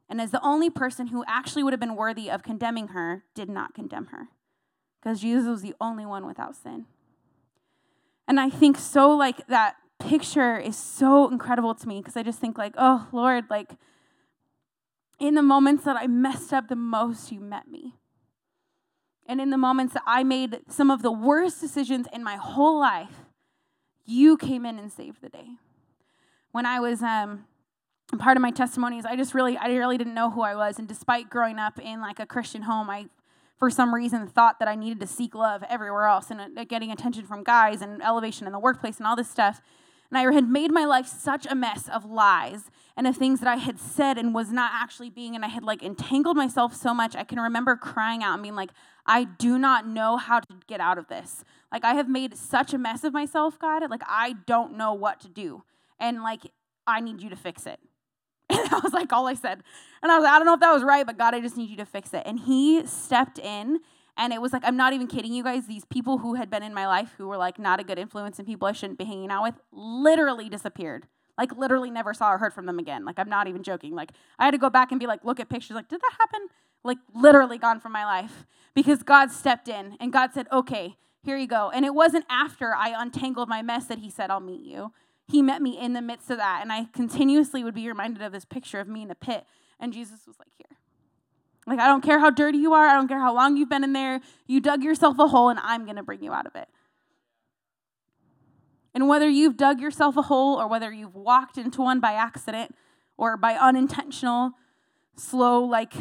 and 0.07 0.21
as 0.21 0.31
the 0.31 0.41
only 0.41 0.69
person 0.69 1.07
who 1.07 1.23
actually 1.27 1.63
would 1.63 1.73
have 1.73 1.79
been 1.79 1.95
worthy 1.95 2.31
of 2.31 2.41
condemning 2.41 2.89
her, 2.89 3.25
did 3.35 3.49
not 3.49 3.73
condemn 3.73 4.07
her 4.07 4.29
because 5.01 5.21
Jesus 5.21 5.47
was 5.47 5.61
the 5.61 5.75
only 5.79 6.05
one 6.05 6.25
without 6.25 6.55
sin. 6.55 6.85
And 8.27 8.39
I 8.39 8.49
think 8.49 8.77
so 8.77 9.11
like 9.11 9.47
that 9.47 9.75
picture 9.99 10.57
is 10.57 10.77
so 10.77 11.29
incredible 11.29 11.75
to 11.75 11.87
me 11.87 11.99
because 11.99 12.15
I 12.15 12.23
just 12.23 12.39
think 12.39 12.57
like, 12.57 12.73
oh 12.77 13.07
Lord, 13.11 13.45
like 13.49 13.71
in 15.19 15.35
the 15.35 15.41
moments 15.41 15.83
that 15.83 15.97
I 15.97 16.07
messed 16.07 16.53
up 16.53 16.67
the 16.67 16.75
most, 16.75 17.31
you 17.31 17.39
met 17.39 17.67
me. 17.67 17.95
And 19.27 19.39
in 19.39 19.51
the 19.51 19.57
moments 19.57 19.93
that 19.93 20.03
I 20.07 20.23
made 20.23 20.59
some 20.69 20.89
of 20.89 21.01
the 21.01 21.11
worst 21.11 21.61
decisions 21.61 22.07
in 22.11 22.23
my 22.23 22.35
whole 22.35 22.79
life, 22.79 23.25
you 24.05 24.37
came 24.37 24.65
in 24.65 24.79
and 24.79 24.91
saved 24.91 25.21
the 25.21 25.29
day. 25.29 25.49
When 26.51 26.65
I 26.65 26.79
was 26.79 27.03
um, 27.03 27.45
part 28.17 28.37
of 28.37 28.41
my 28.41 28.49
testimony 28.49 28.97
is 28.97 29.05
I 29.05 29.15
just 29.15 29.35
really 29.35 29.55
I 29.55 29.67
really 29.67 29.97
didn't 29.97 30.15
know 30.15 30.31
who 30.31 30.41
I 30.41 30.55
was 30.55 30.79
and 30.79 30.87
despite 30.87 31.29
growing 31.29 31.59
up 31.59 31.79
in 31.79 32.01
like 32.01 32.19
a 32.19 32.25
Christian 32.25 32.63
home 32.63 32.89
I 32.89 33.05
for 33.59 33.69
some 33.69 33.93
reason 33.93 34.25
thought 34.25 34.57
that 34.59 34.67
I 34.67 34.75
needed 34.75 34.99
to 35.01 35.07
seek 35.07 35.35
love 35.35 35.63
everywhere 35.69 36.05
else 36.05 36.31
and 36.31 36.57
uh, 36.57 36.63
getting 36.63 36.91
attention 36.91 37.25
from 37.25 37.43
guys 37.43 37.81
and 37.81 38.01
elevation 38.01 38.47
in 38.47 38.53
the 38.53 38.59
workplace 38.59 38.97
and 38.97 39.05
all 39.05 39.17
this 39.17 39.29
stuff. 39.29 39.61
And 40.09 40.17
I 40.17 40.33
had 40.33 40.49
made 40.49 40.71
my 40.71 40.85
life 40.85 41.05
such 41.05 41.45
a 41.45 41.53
mess 41.53 41.87
of 41.87 42.03
lies 42.03 42.71
and 42.97 43.05
of 43.05 43.15
things 43.15 43.41
that 43.41 43.47
I 43.47 43.57
had 43.57 43.79
said 43.79 44.17
and 44.17 44.33
was 44.33 44.51
not 44.51 44.71
actually 44.73 45.11
being. 45.11 45.35
And 45.35 45.45
I 45.45 45.49
had 45.49 45.63
like 45.63 45.83
entangled 45.83 46.35
myself 46.35 46.73
so 46.73 46.93
much. 46.93 47.15
I 47.15 47.23
can 47.23 47.39
remember 47.39 47.75
crying 47.75 48.23
out 48.23 48.33
and 48.33 48.41
being 48.41 48.55
like, 48.55 48.71
I 49.05 49.25
do 49.25 49.59
not 49.59 49.87
know 49.87 50.17
how 50.17 50.39
to 50.39 50.47
get 50.67 50.79
out 50.79 50.97
of 50.97 51.07
this. 51.07 51.43
Like, 51.71 51.83
I 51.83 51.93
have 51.93 52.09
made 52.09 52.35
such 52.35 52.73
a 52.73 52.77
mess 52.77 53.03
of 53.03 53.13
myself, 53.13 53.59
God. 53.59 53.87
Like, 53.89 54.03
I 54.07 54.33
don't 54.45 54.77
know 54.77 54.93
what 54.93 55.19
to 55.21 55.27
do. 55.27 55.63
And 55.99 56.23
like, 56.23 56.41
I 56.87 57.01
need 57.01 57.21
you 57.21 57.29
to 57.29 57.35
fix 57.35 57.65
it. 57.65 57.79
And 58.57 58.71
that 58.71 58.83
was 58.83 58.93
like 58.93 59.13
all 59.13 59.27
I 59.27 59.35
said. 59.35 59.63
And 60.01 60.11
I 60.11 60.17
was 60.17 60.23
like, 60.23 60.33
I 60.33 60.39
don't 60.39 60.45
know 60.45 60.55
if 60.55 60.59
that 60.61 60.73
was 60.73 60.83
right, 60.83 61.05
but 61.05 61.17
God, 61.17 61.35
I 61.35 61.39
just 61.39 61.55
need 61.55 61.69
you 61.69 61.77
to 61.77 61.85
fix 61.85 62.13
it. 62.13 62.23
And 62.25 62.39
He 62.39 62.85
stepped 62.85 63.37
in. 63.37 63.79
And 64.17 64.33
it 64.33 64.41
was 64.41 64.51
like, 64.51 64.63
I'm 64.65 64.75
not 64.75 64.91
even 64.93 65.07
kidding 65.07 65.33
you 65.33 65.43
guys. 65.43 65.67
These 65.67 65.85
people 65.85 66.17
who 66.17 66.33
had 66.33 66.49
been 66.49 66.63
in 66.63 66.73
my 66.73 66.87
life 66.87 67.13
who 67.17 67.27
were 67.27 67.37
like 67.37 67.57
not 67.57 67.79
a 67.79 67.83
good 67.83 67.97
influence 67.97 68.37
and 68.37 68.47
people 68.47 68.67
I 68.67 68.73
shouldn't 68.73 68.99
be 68.99 69.05
hanging 69.05 69.29
out 69.31 69.43
with 69.43 69.55
literally 69.71 70.49
disappeared. 70.49 71.07
Like, 71.37 71.55
literally 71.55 71.89
never 71.89 72.13
saw 72.13 72.33
or 72.33 72.37
heard 72.37 72.53
from 72.53 72.65
them 72.65 72.79
again. 72.79 73.05
Like, 73.05 73.17
I'm 73.17 73.29
not 73.29 73.47
even 73.47 73.63
joking. 73.63 73.95
Like, 73.95 74.11
I 74.37 74.43
had 74.43 74.51
to 74.51 74.57
go 74.57 74.69
back 74.69 74.91
and 74.91 74.99
be 74.99 75.07
like, 75.07 75.23
look 75.23 75.39
at 75.39 75.47
pictures. 75.47 75.75
Like, 75.75 75.87
did 75.87 76.01
that 76.01 76.11
happen? 76.19 76.47
Like, 76.83 76.97
literally 77.13 77.57
gone 77.57 77.79
from 77.79 77.93
my 77.93 78.03
life 78.03 78.45
because 78.75 79.03
God 79.03 79.31
stepped 79.31 79.69
in 79.69 79.95
and 80.01 80.11
God 80.11 80.33
said, 80.33 80.47
okay, 80.51 80.97
here 81.23 81.37
you 81.37 81.47
go. 81.47 81.71
And 81.73 81.85
it 81.85 81.93
wasn't 81.93 82.25
after 82.29 82.75
I 82.75 82.93
untangled 83.01 83.47
my 83.47 83.61
mess 83.61 83.85
that 83.85 83.99
He 83.99 84.09
said, 84.09 84.29
I'll 84.29 84.41
meet 84.41 84.65
you 84.65 84.91
he 85.29 85.41
met 85.41 85.61
me 85.61 85.77
in 85.79 85.93
the 85.93 86.01
midst 86.01 86.29
of 86.29 86.37
that. 86.37 86.59
And 86.61 86.71
I 86.71 86.85
continuously 86.93 87.63
would 87.63 87.75
be 87.75 87.87
reminded 87.87 88.21
of 88.21 88.31
this 88.31 88.45
picture 88.45 88.79
of 88.79 88.87
me 88.87 89.03
in 89.03 89.11
a 89.11 89.15
pit. 89.15 89.45
And 89.79 89.93
Jesus 89.93 90.25
was 90.25 90.37
like, 90.39 90.49
Here. 90.57 90.77
Like, 91.67 91.79
I 91.79 91.87
don't 91.87 92.01
care 92.01 92.19
how 92.19 92.31
dirty 92.31 92.57
you 92.57 92.73
are. 92.73 92.87
I 92.87 92.93
don't 92.93 93.07
care 93.07 93.19
how 93.19 93.33
long 93.33 93.55
you've 93.55 93.69
been 93.69 93.83
in 93.83 93.93
there. 93.93 94.21
You 94.47 94.59
dug 94.59 94.83
yourself 94.83 95.19
a 95.19 95.27
hole, 95.27 95.49
and 95.49 95.59
I'm 95.61 95.85
going 95.85 95.97
to 95.97 96.03
bring 96.03 96.23
you 96.23 96.33
out 96.33 96.47
of 96.47 96.55
it. 96.55 96.67
And 98.93 99.07
whether 99.07 99.29
you've 99.29 99.55
dug 99.55 99.79
yourself 99.79 100.17
a 100.17 100.23
hole 100.23 100.55
or 100.55 100.67
whether 100.67 100.91
you've 100.91 101.15
walked 101.15 101.57
into 101.57 101.81
one 101.81 101.99
by 101.99 102.13
accident 102.13 102.75
or 103.17 103.37
by 103.37 103.53
unintentional, 103.53 104.53
slow, 105.15 105.63
like 105.63 105.93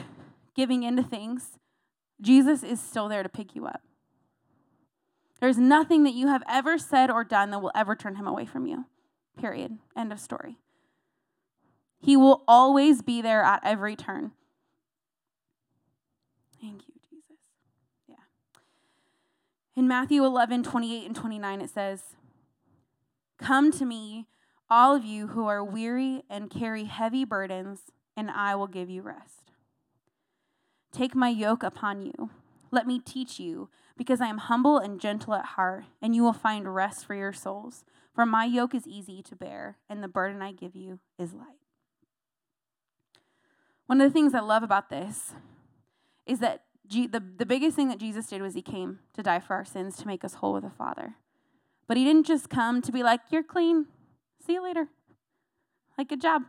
giving 0.57 0.85
into 0.85 1.03
things, 1.03 1.59
Jesus 2.21 2.63
is 2.63 2.81
still 2.81 3.09
there 3.09 3.23
to 3.23 3.29
pick 3.29 3.55
you 3.55 3.67
up. 3.67 3.83
There's 5.41 5.59
nothing 5.59 6.03
that 6.05 6.15
you 6.15 6.29
have 6.29 6.43
ever 6.49 6.79
said 6.79 7.11
or 7.11 7.25
done 7.25 7.51
that 7.51 7.61
will 7.61 7.71
ever 7.75 7.95
turn 7.95 8.17
him 8.17 8.27
away 8.27 8.47
from 8.47 8.67
you. 8.67 8.87
Period. 9.39 9.79
End 9.97 10.13
of 10.13 10.21
story. 10.21 10.59
He 12.01 12.17
will 12.17 12.43
always 12.47 13.03
be 13.03 13.23
there 13.23 13.43
at 13.43 13.61
every 13.65 13.97
turn. 13.97 14.33
Thank 16.61 16.89
you, 16.89 16.95
Jesus. 17.09 17.39
Yeah. 18.09 18.17
In 19.77 19.89
Matthew 19.89 20.25
11, 20.25 20.65
28 20.65 21.07
and 21.07 21.17
29, 21.17 21.61
it 21.61 21.71
says, 21.71 22.03
Come 23.39 23.71
to 23.73 23.85
me, 23.85 24.27
all 24.69 24.95
of 24.95 25.05
you 25.05 25.29
who 25.29 25.47
are 25.47 25.65
weary 25.65 26.23
and 26.29 26.51
carry 26.51 26.85
heavy 26.85 27.25
burdens, 27.25 27.83
and 28.17 28.31
I 28.31 28.55
will 28.55 28.67
give 28.67 28.91
you 28.91 29.03
rest. 29.03 29.53
Take 30.93 31.15
my 31.15 31.29
yoke 31.29 31.63
upon 31.63 32.03
you. 32.03 32.31
Let 32.71 32.87
me 32.87 32.99
teach 32.99 33.39
you, 33.39 33.69
because 33.97 34.21
I 34.21 34.27
am 34.27 34.39
humble 34.39 34.79
and 34.79 35.01
gentle 35.01 35.35
at 35.35 35.45
heart, 35.45 35.85
and 36.03 36.15
you 36.15 36.23
will 36.23 36.33
find 36.33 36.75
rest 36.75 37.07
for 37.07 37.15
your 37.15 37.33
souls. 37.33 37.85
For 38.19 38.27
my 38.27 38.47
yoke 38.47 38.75
is 38.75 38.85
easy 38.85 39.23
to 39.23 39.37
bear, 39.37 39.77
and 39.89 40.03
the 40.03 40.09
burden 40.09 40.43
I 40.43 40.51
give 40.51 40.75
you 40.75 40.99
is 41.21 41.35
light. 41.35 41.61
One 43.87 44.01
of 44.01 44.11
the 44.11 44.13
things 44.13 44.35
I 44.35 44.41
love 44.41 44.65
about 44.65 44.91
this 44.91 45.35
is 46.27 46.41
that 46.41 46.65
G- 46.89 47.07
the, 47.07 47.21
the 47.21 47.47
biggest 47.47 47.77
thing 47.77 47.87
that 47.91 48.01
Jesus 48.01 48.27
did 48.27 48.43
was 48.43 48.55
he 48.55 48.61
came 48.61 48.99
to 49.15 49.23
die 49.23 49.39
for 49.39 49.55
our 49.55 49.65
sins 49.65 49.97
to 49.99 50.07
make 50.09 50.25
us 50.25 50.35
whole 50.35 50.55
with 50.55 50.65
the 50.65 50.71
Father. 50.71 51.15
But 51.87 51.97
he 51.97 52.03
didn't 52.03 52.27
just 52.27 52.51
come 52.51 52.83
to 52.83 52.91
be 52.91 53.05
like, 53.05 53.21
You're 53.31 53.45
clean. 53.45 53.87
See 54.45 54.55
you 54.55 54.65
later. 54.65 54.89
Like, 55.97 56.09
good 56.09 56.21
job. 56.21 56.43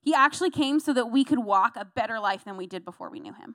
He 0.00 0.12
actually 0.12 0.50
came 0.50 0.80
so 0.80 0.92
that 0.94 1.12
we 1.12 1.22
could 1.22 1.44
walk 1.44 1.76
a 1.76 1.84
better 1.84 2.18
life 2.18 2.42
than 2.42 2.56
we 2.56 2.66
did 2.66 2.84
before 2.84 3.08
we 3.08 3.20
knew 3.20 3.34
him. 3.34 3.54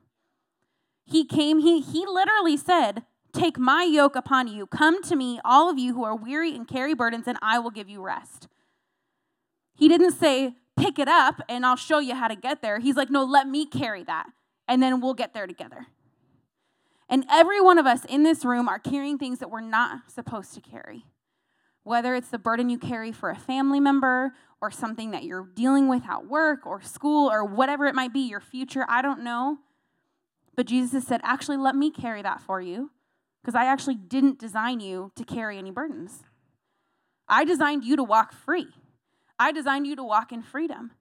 He 1.03 1.25
came, 1.25 1.59
he, 1.59 1.81
he 1.81 2.05
literally 2.05 2.55
said, 2.55 3.03
Take 3.37 3.59
my 3.59 3.83
yoke 3.83 4.15
upon 4.15 4.47
you. 4.47 4.65
Come 4.65 5.03
to 5.03 5.15
me, 5.15 5.39
all 5.45 5.69
of 5.69 5.77
you 5.77 5.93
who 5.93 6.03
are 6.03 6.15
weary 6.15 6.55
and 6.55 6.67
carry 6.67 6.95
burdens, 6.95 7.27
and 7.27 7.37
I 7.39 7.59
will 7.59 7.69
give 7.69 7.87
you 7.87 8.01
rest. 8.01 8.47
He 9.75 9.87
didn't 9.87 10.13
say, 10.13 10.55
pick 10.75 10.97
it 10.97 11.07
up 11.07 11.41
and 11.47 11.63
I'll 11.63 11.75
show 11.75 11.99
you 11.99 12.15
how 12.15 12.27
to 12.27 12.35
get 12.35 12.63
there. 12.63 12.79
He's 12.79 12.95
like, 12.95 13.11
no, 13.11 13.23
let 13.23 13.47
me 13.47 13.67
carry 13.67 14.03
that 14.05 14.25
and 14.67 14.81
then 14.81 15.01
we'll 15.01 15.13
get 15.13 15.35
there 15.35 15.45
together. 15.45 15.85
And 17.07 17.25
every 17.29 17.61
one 17.61 17.77
of 17.77 17.85
us 17.85 18.05
in 18.05 18.23
this 18.23 18.43
room 18.43 18.67
are 18.67 18.79
carrying 18.79 19.19
things 19.19 19.37
that 19.37 19.51
we're 19.51 19.61
not 19.61 20.11
supposed 20.11 20.55
to 20.55 20.61
carry. 20.61 21.05
Whether 21.83 22.15
it's 22.15 22.29
the 22.29 22.39
burden 22.39 22.71
you 22.71 22.79
carry 22.79 23.11
for 23.11 23.29
a 23.29 23.35
family 23.35 23.79
member 23.79 24.33
or 24.61 24.71
something 24.71 25.11
that 25.11 25.23
you're 25.23 25.47
dealing 25.53 25.87
with 25.87 26.03
at 26.09 26.25
work 26.25 26.65
or 26.65 26.81
school 26.81 27.29
or 27.29 27.45
whatever 27.45 27.85
it 27.85 27.93
might 27.93 28.13
be, 28.13 28.21
your 28.21 28.41
future, 28.41 28.83
I 28.89 29.03
don't 29.03 29.23
know. 29.23 29.59
But 30.55 30.65
Jesus 30.65 31.05
said, 31.05 31.21
actually, 31.23 31.57
let 31.57 31.75
me 31.75 31.91
carry 31.91 32.23
that 32.23 32.41
for 32.41 32.59
you 32.59 32.89
because 33.47 33.55
I 33.55 33.71
actually 33.71 33.95
didn't 33.95 34.39
design 34.39 34.81
you 34.81 35.13
to 35.15 35.23
carry 35.23 35.57
any 35.57 35.71
burdens. 35.71 36.25
I 37.29 37.45
designed 37.45 37.85
you 37.85 37.95
to 37.95 38.03
walk 38.03 38.33
free, 38.33 38.67
I 39.39 39.53
designed 39.53 39.87
you 39.87 39.95
to 39.95 40.03
walk 40.03 40.33
in 40.33 40.41
freedom. 40.41 40.91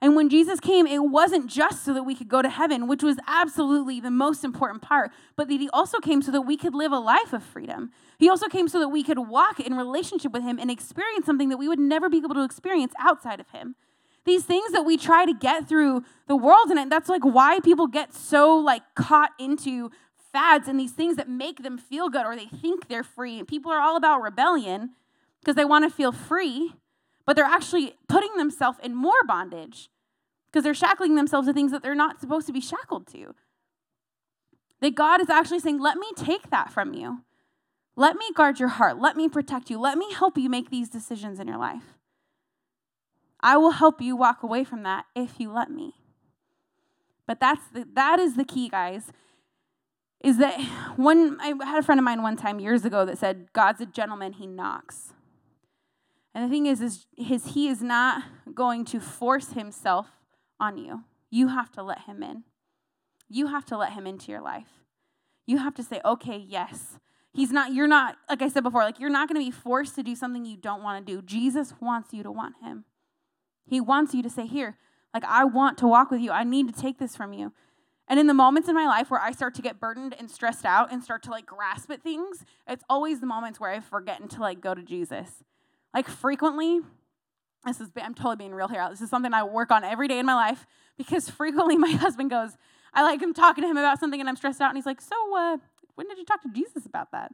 And 0.00 0.16
when 0.16 0.30
Jesus 0.30 0.58
came, 0.58 0.86
it 0.86 0.98
wasn't 0.98 1.48
just 1.48 1.84
so 1.84 1.92
that 1.94 2.02
we 2.02 2.14
could 2.16 2.28
go 2.28 2.42
to 2.42 2.48
heaven, 2.48 2.88
which 2.88 3.02
was 3.04 3.18
absolutely 3.28 4.00
the 4.00 4.10
most 4.10 4.42
important 4.42 4.82
part, 4.82 5.12
but 5.36 5.48
that 5.48 5.60
he 5.60 5.68
also 5.68 6.00
came 6.00 6.22
so 6.22 6.32
that 6.32 6.40
we 6.40 6.56
could 6.56 6.74
live 6.74 6.90
a 6.90 6.98
life 6.98 7.32
of 7.32 7.42
freedom. 7.42 7.90
He 8.18 8.28
also 8.28 8.48
came 8.48 8.66
so 8.66 8.80
that 8.80 8.88
we 8.88 9.04
could 9.04 9.28
walk 9.28 9.60
in 9.60 9.76
relationship 9.76 10.32
with 10.32 10.42
him 10.42 10.58
and 10.58 10.70
experience 10.72 11.26
something 11.26 11.50
that 11.50 11.58
we 11.58 11.68
would 11.68 11.78
never 11.78 12.08
be 12.08 12.18
able 12.18 12.34
to 12.34 12.42
experience 12.42 12.94
outside 12.98 13.38
of 13.38 13.50
him. 13.50 13.76
These 14.24 14.44
things 14.44 14.72
that 14.72 14.82
we 14.82 14.96
try 14.96 15.24
to 15.24 15.34
get 15.34 15.68
through 15.68 16.04
the 16.26 16.36
world 16.36 16.70
and 16.70 16.90
that's 16.90 17.08
like 17.08 17.22
why 17.22 17.60
people 17.60 17.86
get 17.86 18.14
so 18.14 18.56
like 18.56 18.82
caught 18.96 19.30
into 19.38 19.90
fads 20.32 20.68
and 20.68 20.78
these 20.78 20.92
things 20.92 21.16
that 21.16 21.28
make 21.28 21.62
them 21.62 21.78
feel 21.78 22.08
good 22.08 22.26
or 22.26 22.34
they 22.34 22.46
think 22.46 22.88
they're 22.88 23.04
free. 23.04 23.38
And 23.38 23.46
people 23.46 23.70
are 23.70 23.80
all 23.80 23.96
about 23.96 24.22
rebellion 24.22 24.90
because 25.40 25.56
they 25.56 25.64
want 25.64 25.84
to 25.84 25.94
feel 25.94 26.12
free, 26.12 26.74
but 27.26 27.36
they're 27.36 27.44
actually 27.44 27.94
putting 28.08 28.36
themselves 28.36 28.78
in 28.82 28.94
more 28.94 29.24
bondage 29.26 29.90
because 30.50 30.64
they're 30.64 30.74
shackling 30.74 31.14
themselves 31.14 31.48
to 31.48 31.52
things 31.52 31.72
that 31.72 31.82
they're 31.82 31.94
not 31.94 32.20
supposed 32.20 32.46
to 32.46 32.52
be 32.52 32.60
shackled 32.60 33.06
to. 33.08 33.34
That 34.80 34.94
God 34.94 35.20
is 35.20 35.30
actually 35.30 35.60
saying, 35.60 35.80
Let 35.80 35.96
me 35.96 36.08
take 36.16 36.50
that 36.50 36.72
from 36.72 36.94
you. 36.94 37.22
Let 37.94 38.16
me 38.16 38.26
guard 38.34 38.58
your 38.58 38.68
heart. 38.68 38.98
Let 38.98 39.16
me 39.16 39.28
protect 39.28 39.70
you. 39.70 39.78
Let 39.78 39.98
me 39.98 40.12
help 40.12 40.38
you 40.38 40.48
make 40.48 40.70
these 40.70 40.88
decisions 40.88 41.38
in 41.38 41.46
your 41.46 41.58
life. 41.58 41.98
I 43.40 43.56
will 43.56 43.72
help 43.72 44.00
you 44.00 44.16
walk 44.16 44.42
away 44.42 44.64
from 44.64 44.82
that 44.84 45.04
if 45.14 45.38
you 45.38 45.52
let 45.52 45.70
me. 45.70 45.94
But 47.26 47.40
that's 47.40 47.66
the, 47.72 47.86
that 47.94 48.18
is 48.18 48.36
the 48.36 48.44
key, 48.44 48.68
guys. 48.68 49.12
Is 50.22 50.38
that 50.38 50.60
one? 50.96 51.38
I 51.40 51.54
had 51.64 51.78
a 51.78 51.82
friend 51.82 51.98
of 51.98 52.04
mine 52.04 52.22
one 52.22 52.36
time 52.36 52.60
years 52.60 52.84
ago 52.84 53.04
that 53.04 53.18
said, 53.18 53.52
"God's 53.52 53.80
a 53.80 53.86
gentleman; 53.86 54.34
he 54.34 54.46
knocks." 54.46 55.12
And 56.34 56.44
the 56.44 56.48
thing 56.48 56.66
is, 56.66 56.80
is 56.80 57.06
his 57.16 57.48
he 57.48 57.68
is 57.68 57.82
not 57.82 58.22
going 58.54 58.84
to 58.86 59.00
force 59.00 59.52
himself 59.52 60.06
on 60.58 60.78
you. 60.78 61.04
You 61.30 61.48
have 61.48 61.70
to 61.72 61.82
let 61.82 62.02
him 62.02 62.22
in. 62.22 62.44
You 63.28 63.48
have 63.48 63.64
to 63.66 63.76
let 63.76 63.92
him 63.92 64.06
into 64.06 64.30
your 64.30 64.40
life. 64.40 64.68
You 65.46 65.58
have 65.58 65.74
to 65.74 65.82
say, 65.82 66.00
okay, 66.04 66.36
yes. 66.36 66.98
He's 67.34 67.50
not, 67.50 67.72
you're 67.72 67.88
not, 67.88 68.16
like 68.28 68.42
I 68.42 68.48
said 68.48 68.62
before, 68.62 68.82
like 68.82 69.00
you're 69.00 69.10
not 69.10 69.28
going 69.28 69.40
to 69.40 69.44
be 69.44 69.50
forced 69.50 69.94
to 69.94 70.02
do 70.02 70.14
something 70.14 70.44
you 70.44 70.56
don't 70.56 70.82
want 70.82 71.04
to 71.04 71.12
do. 71.12 71.22
Jesus 71.22 71.72
wants 71.80 72.12
you 72.12 72.22
to 72.22 72.30
want 72.30 72.56
him. 72.62 72.84
He 73.64 73.80
wants 73.80 74.14
you 74.14 74.22
to 74.22 74.30
say, 74.30 74.46
here, 74.46 74.76
like 75.14 75.24
I 75.24 75.44
want 75.44 75.78
to 75.78 75.86
walk 75.86 76.10
with 76.10 76.20
you. 76.20 76.30
I 76.30 76.44
need 76.44 76.72
to 76.72 76.78
take 76.78 76.98
this 76.98 77.16
from 77.16 77.32
you. 77.32 77.52
And 78.08 78.18
in 78.18 78.26
the 78.26 78.34
moments 78.34 78.68
in 78.68 78.74
my 78.74 78.86
life 78.86 79.10
where 79.10 79.20
I 79.20 79.32
start 79.32 79.54
to 79.54 79.62
get 79.62 79.80
burdened 79.80 80.14
and 80.18 80.30
stressed 80.30 80.64
out 80.64 80.92
and 80.92 81.02
start 81.02 81.22
to 81.24 81.30
like 81.30 81.46
grasp 81.46 81.90
at 81.90 82.02
things, 82.02 82.44
it's 82.68 82.84
always 82.90 83.20
the 83.20 83.26
moments 83.26 83.60
where 83.60 83.70
I 83.70 83.80
forget 83.80 84.28
to 84.30 84.40
like 84.40 84.60
go 84.60 84.74
to 84.74 84.82
Jesus. 84.82 85.44
Like 85.94 86.08
frequently, 86.08 86.80
this 87.64 87.80
is 87.80 87.90
I'm 87.96 88.14
totally 88.14 88.36
being 88.36 88.54
real 88.54 88.68
here. 88.68 88.86
This 88.90 89.00
is 89.00 89.10
something 89.10 89.32
I 89.32 89.44
work 89.44 89.70
on 89.70 89.84
every 89.84 90.08
day 90.08 90.18
in 90.18 90.26
my 90.26 90.34
life 90.34 90.66
because 90.98 91.30
frequently 91.30 91.78
my 91.78 91.92
husband 91.92 92.30
goes, 92.30 92.56
I 92.92 93.02
like 93.02 93.22
him 93.22 93.32
talking 93.32 93.62
to 93.62 93.68
him 93.68 93.76
about 93.76 94.00
something 94.00 94.20
and 94.20 94.28
I'm 94.28 94.36
stressed 94.36 94.60
out 94.60 94.70
and 94.70 94.76
he's 94.76 94.86
like, 94.86 95.00
"So, 95.00 95.14
uh, 95.36 95.56
when 95.94 96.08
did 96.08 96.18
you 96.18 96.24
talk 96.24 96.42
to 96.42 96.50
Jesus 96.52 96.84
about 96.84 97.12
that?" 97.12 97.32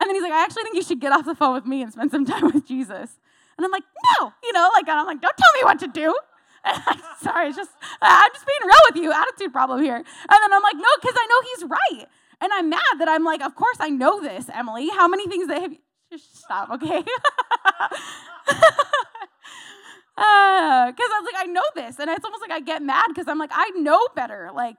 And 0.00 0.08
then 0.08 0.14
he's 0.14 0.22
like, 0.22 0.32
"I 0.32 0.44
actually 0.44 0.62
think 0.64 0.76
you 0.76 0.82
should 0.82 1.00
get 1.00 1.12
off 1.12 1.24
the 1.24 1.34
phone 1.34 1.54
with 1.54 1.66
me 1.66 1.82
and 1.82 1.92
spend 1.92 2.10
some 2.10 2.24
time 2.26 2.44
with 2.44 2.66
Jesus." 2.66 3.18
And 3.56 3.64
I'm 3.64 3.72
like, 3.72 3.84
"No," 4.18 4.32
you 4.42 4.52
know, 4.52 4.70
like 4.74 4.88
I'm 4.88 5.06
like, 5.06 5.20
"Don't 5.20 5.36
tell 5.36 5.52
me 5.54 5.64
what 5.64 5.78
to 5.80 5.88
do." 5.88 6.14
Sorry, 7.22 7.48
it's 7.48 7.56
just 7.56 7.70
I'm 8.00 8.30
just 8.32 8.46
being 8.46 8.68
real 8.68 8.80
with 8.90 9.02
you. 9.02 9.12
Attitude 9.12 9.52
problem 9.52 9.82
here. 9.82 9.96
And 9.96 10.04
then 10.06 10.52
I'm 10.52 10.62
like, 10.62 10.76
"No, 10.76 10.88
because 11.00 11.16
I 11.16 11.26
know 11.26 11.40
he's 11.54 11.64
right." 11.70 12.06
And 12.42 12.52
I'm 12.52 12.70
mad 12.70 12.98
that 12.98 13.08
I'm 13.08 13.24
like, 13.24 13.42
"Of 13.42 13.54
course 13.54 13.76
I 13.80 13.90
know 13.90 14.20
this, 14.20 14.46
Emily. 14.52 14.88
How 14.90 15.08
many 15.08 15.26
things 15.26 15.48
that 15.48 15.60
have 15.60 15.72
you 15.72 15.78
just 16.12 16.38
stop, 16.38 16.70
okay?" 16.70 17.02
because 17.02 17.10
uh, 20.18 20.22
I 20.22 21.20
was 21.20 21.32
like, 21.32 21.46
I 21.46 21.46
know 21.46 21.62
this, 21.74 21.98
and 21.98 22.10
it's 22.10 22.24
almost 22.24 22.42
like 22.42 22.50
I 22.50 22.60
get 22.60 22.82
mad 22.82 23.06
because 23.08 23.28
I'm 23.28 23.38
like, 23.38 23.50
I 23.52 23.70
know 23.70 24.00
better. 24.14 24.50
Like 24.54 24.76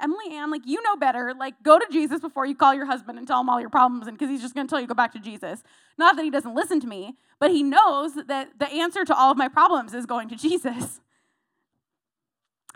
Emily 0.00 0.32
Ann, 0.32 0.50
like 0.50 0.62
you 0.64 0.82
know 0.82 0.96
better. 0.96 1.34
Like 1.38 1.54
go 1.62 1.78
to 1.78 1.86
Jesus 1.90 2.20
before 2.20 2.46
you 2.46 2.54
call 2.54 2.74
your 2.74 2.86
husband 2.86 3.18
and 3.18 3.26
tell 3.26 3.40
him 3.40 3.48
all 3.48 3.60
your 3.60 3.70
problems, 3.70 4.06
and 4.06 4.16
because 4.16 4.30
he's 4.30 4.42
just 4.42 4.54
going 4.54 4.66
to 4.66 4.70
tell 4.70 4.80
you 4.80 4.86
go 4.86 4.94
back 4.94 5.12
to 5.12 5.20
Jesus. 5.20 5.62
Not 5.98 6.16
that 6.16 6.24
he 6.24 6.30
doesn't 6.30 6.54
listen 6.54 6.80
to 6.80 6.86
me, 6.86 7.16
but 7.40 7.50
he 7.50 7.62
knows 7.62 8.14
that 8.14 8.58
the 8.58 8.68
answer 8.68 9.04
to 9.04 9.16
all 9.16 9.30
of 9.30 9.38
my 9.38 9.48
problems 9.48 9.94
is 9.94 10.06
going 10.06 10.28
to 10.28 10.36
Jesus. 10.36 11.00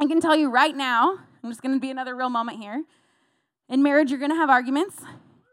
I 0.00 0.06
can 0.06 0.20
tell 0.20 0.34
you 0.34 0.50
right 0.50 0.74
now, 0.74 1.18
I'm 1.42 1.50
just 1.50 1.62
going 1.62 1.74
to 1.74 1.80
be 1.80 1.90
another 1.90 2.16
real 2.16 2.30
moment 2.30 2.58
here. 2.58 2.84
In 3.68 3.82
marriage, 3.82 4.10
you're 4.10 4.18
going 4.18 4.30
to 4.32 4.36
have 4.36 4.50
arguments. 4.50 4.96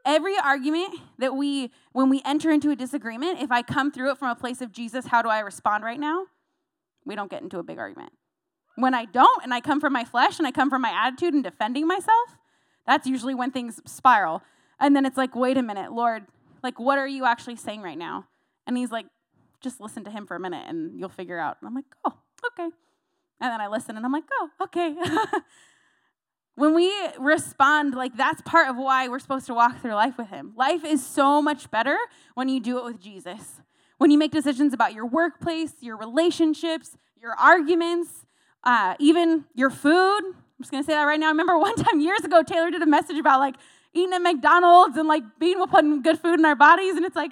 Every 0.05 0.37
argument 0.37 0.95
that 1.19 1.35
we, 1.35 1.71
when 1.91 2.09
we 2.09 2.21
enter 2.25 2.49
into 2.49 2.71
a 2.71 2.75
disagreement, 2.75 3.41
if 3.41 3.51
I 3.51 3.61
come 3.61 3.91
through 3.91 4.11
it 4.11 4.17
from 4.17 4.29
a 4.29 4.35
place 4.35 4.61
of 4.61 4.71
Jesus, 4.71 5.07
how 5.07 5.21
do 5.21 5.29
I 5.29 5.39
respond 5.39 5.83
right 5.83 5.99
now? 5.99 6.27
we 7.07 7.15
don't 7.15 7.31
get 7.31 7.41
into 7.41 7.57
a 7.57 7.63
big 7.63 7.79
argument. 7.79 8.11
When 8.75 8.93
I 8.93 9.05
don't, 9.05 9.43
and 9.43 9.53
I 9.53 9.61
come 9.61 9.79
from 9.79 9.93
my 9.93 10.03
flesh 10.03 10.37
and 10.37 10.45
I 10.45 10.51
come 10.51 10.69
from 10.69 10.81
my 10.81 10.91
attitude 10.91 11.33
and 11.33 11.43
defending 11.43 11.87
myself, 11.87 12.37
that's 12.85 13.07
usually 13.07 13.33
when 13.33 13.49
things 13.49 13.81
spiral. 13.85 14.43
And 14.79 14.95
then 14.95 15.05
it's 15.05 15.17
like, 15.17 15.35
wait 15.35 15.57
a 15.57 15.63
minute, 15.63 15.91
Lord, 15.91 16.25
like, 16.61 16.79
what 16.79 16.99
are 16.99 17.07
you 17.07 17.25
actually 17.25 17.55
saying 17.55 17.81
right 17.81 17.97
now? 17.97 18.25
And 18.67 18.77
he's 18.77 18.91
like, 18.91 19.07
just 19.61 19.79
listen 19.79 20.03
to 20.03 20.11
him 20.11 20.27
for 20.27 20.35
a 20.35 20.39
minute 20.39 20.65
and 20.67 20.99
you'll 20.99 21.09
figure 21.09 21.39
out. 21.39 21.57
And 21.59 21.67
I'm 21.67 21.73
like, 21.73 21.85
oh, 22.05 22.13
okay. 22.51 22.69
And 23.39 23.51
then 23.51 23.61
I 23.61 23.67
listen 23.67 23.97
and 23.97 24.05
I'm 24.05 24.11
like, 24.11 24.23
oh, 24.31 24.49
okay. 24.61 24.95
when 26.55 26.73
we 26.73 26.91
respond, 27.19 27.93
like, 27.93 28.17
that's 28.17 28.41
part 28.41 28.67
of 28.69 28.77
why 28.77 29.07
we're 29.07 29.19
supposed 29.19 29.45
to 29.47 29.53
walk 29.53 29.81
through 29.81 29.93
life 29.93 30.17
with 30.17 30.29
him. 30.29 30.53
Life 30.55 30.83
is 30.83 31.05
so 31.05 31.41
much 31.41 31.69
better 31.69 31.97
when 32.33 32.49
you 32.49 32.59
do 32.59 32.77
it 32.79 32.83
with 32.83 32.99
Jesus. 32.99 33.61
When 33.97 34.11
you 34.11 34.17
make 34.17 34.31
decisions 34.31 34.73
about 34.73 34.93
your 34.93 35.05
workplace, 35.05 35.73
your 35.81 35.97
relationships, 35.97 36.97
your 37.21 37.33
arguments, 37.33 38.25
uh, 38.63 38.95
even 38.99 39.45
your 39.55 39.69
food. 39.69 40.19
I'm 40.19 40.61
just 40.61 40.71
gonna 40.71 40.83
say 40.83 40.93
that 40.93 41.03
right 41.03 41.19
now. 41.19 41.27
I 41.27 41.29
remember 41.29 41.57
one 41.59 41.75
time 41.75 41.99
years 41.99 42.21
ago, 42.21 42.43
Taylor 42.43 42.69
did 42.69 42.81
a 42.81 42.87
message 42.87 43.17
about 43.17 43.39
like 43.39 43.55
eating 43.93 44.13
at 44.13 44.21
McDonald's 44.21 44.97
and 44.97 45.07
like 45.07 45.23
being 45.39 45.63
putting 45.67 46.01
good 46.01 46.19
food 46.19 46.39
in 46.39 46.45
our 46.45 46.55
bodies, 46.55 46.95
and 46.95 47.05
it's 47.05 47.15
like, 47.15 47.31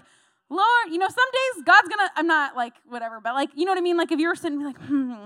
Lord, 0.50 0.92
you 0.92 0.98
know, 0.98 1.08
some 1.08 1.16
days 1.16 1.64
God's 1.66 1.90
gonna. 1.90 2.10
I'm 2.16 2.28
not 2.28 2.56
like 2.56 2.74
whatever, 2.88 3.20
but 3.22 3.34
like 3.34 3.50
you 3.56 3.66
know 3.66 3.72
what 3.72 3.78
I 3.78 3.82
mean. 3.82 3.98
Like 3.98 4.12
if 4.12 4.20
you 4.20 4.28
were 4.28 4.36
sitting 4.36 4.64
like, 4.64 4.78
hmm, 4.80 5.26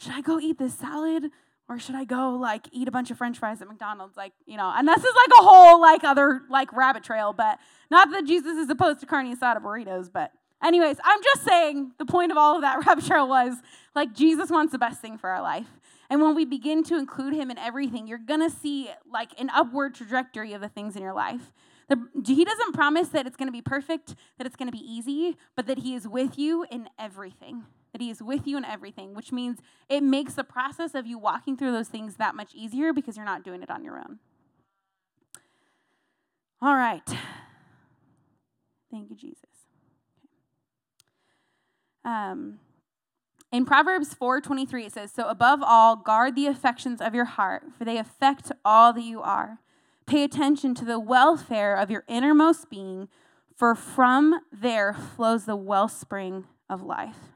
should 0.00 0.12
I 0.12 0.20
go 0.20 0.40
eat 0.40 0.58
this 0.58 0.74
salad? 0.74 1.30
Or 1.68 1.78
should 1.78 1.94
I 1.94 2.04
go 2.04 2.30
like 2.30 2.66
eat 2.72 2.88
a 2.88 2.90
bunch 2.90 3.12
of 3.12 3.18
french 3.18 3.38
fries 3.38 3.62
at 3.62 3.68
McDonald's? 3.68 4.16
Like, 4.16 4.32
you 4.44 4.56
know, 4.56 4.72
and 4.76 4.88
this 4.88 4.98
is 4.98 5.04
like 5.04 5.38
a 5.38 5.42
whole 5.44 5.80
like 5.80 6.02
other 6.02 6.42
like 6.50 6.72
rabbit 6.72 7.04
trail, 7.04 7.32
but 7.32 7.60
not 7.92 8.10
that 8.10 8.24
Jesus 8.24 8.56
is 8.56 8.68
opposed 8.68 8.98
to 9.00 9.06
carne 9.06 9.32
asada 9.32 9.62
burritos, 9.62 10.10
but 10.12 10.32
Anyways, 10.62 10.98
I'm 11.02 11.22
just 11.22 11.44
saying 11.44 11.92
the 11.98 12.04
point 12.04 12.30
of 12.32 12.38
all 12.38 12.56
of 12.56 12.62
that 12.62 12.78
rabbit 12.86 13.04
trail 13.06 13.28
was 13.28 13.54
like 13.94 14.14
Jesus 14.14 14.50
wants 14.50 14.72
the 14.72 14.78
best 14.78 15.00
thing 15.00 15.16
for 15.16 15.30
our 15.30 15.42
life. 15.42 15.68
And 16.10 16.20
when 16.20 16.34
we 16.34 16.44
begin 16.44 16.82
to 16.84 16.98
include 16.98 17.34
him 17.34 17.50
in 17.50 17.58
everything, 17.58 18.06
you're 18.08 18.18
to 18.40 18.50
see 18.50 18.90
like 19.10 19.30
an 19.40 19.48
upward 19.50 19.94
trajectory 19.94 20.52
of 20.52 20.60
the 20.60 20.68
things 20.68 20.96
in 20.96 21.02
your 21.02 21.14
life. 21.14 21.52
The, 21.88 21.96
he 22.24 22.44
doesn't 22.44 22.72
promise 22.72 23.08
that 23.08 23.26
it's 23.26 23.36
to 23.46 23.52
be 23.52 23.62
perfect, 23.62 24.14
that 24.38 24.46
it's 24.46 24.56
to 24.70 24.76
be 24.76 24.84
easy, 24.84 25.36
but 25.56 25.66
that 25.66 25.78
he 25.78 25.94
is 25.94 26.06
with 26.06 26.38
you 26.38 26.66
in 26.70 26.88
everything. 26.98 27.64
That 27.92 28.00
he 28.00 28.10
is 28.10 28.22
with 28.22 28.46
you 28.46 28.56
in 28.56 28.64
everything, 28.64 29.14
which 29.14 29.32
means 29.32 29.58
it 29.88 30.02
makes 30.02 30.34
the 30.34 30.44
process 30.44 30.94
of 30.94 31.06
you 31.06 31.18
walking 31.18 31.56
through 31.56 31.72
those 31.72 31.88
things 31.88 32.16
that 32.16 32.36
much 32.36 32.54
easier 32.54 32.92
because 32.92 33.16
you're 33.16 33.26
not 33.26 33.42
doing 33.42 33.62
it 33.62 33.70
on 33.70 33.82
your 33.82 33.98
own. 33.98 34.20
All 36.62 36.76
right. 36.76 37.08
Thank 38.90 39.10
you, 39.10 39.16
Jesus. 39.16 39.44
Um, 42.04 42.60
in 43.52 43.64
Proverbs 43.64 44.14
4:23 44.14 44.84
it 44.84 44.92
says, 44.92 45.10
"So 45.10 45.26
above 45.26 45.62
all, 45.62 45.96
guard 45.96 46.34
the 46.34 46.46
affections 46.46 47.00
of 47.00 47.14
your 47.14 47.24
heart, 47.24 47.72
for 47.76 47.84
they 47.84 47.98
affect 47.98 48.52
all 48.64 48.92
that 48.92 49.02
you 49.02 49.20
are. 49.20 49.60
Pay 50.06 50.22
attention 50.22 50.74
to 50.76 50.84
the 50.84 51.00
welfare 51.00 51.74
of 51.74 51.90
your 51.90 52.04
innermost 52.08 52.70
being, 52.70 53.08
for 53.54 53.74
from 53.74 54.40
there 54.52 54.92
flows 54.92 55.44
the 55.46 55.56
wellspring 55.56 56.46
of 56.68 56.82
life." 56.82 57.32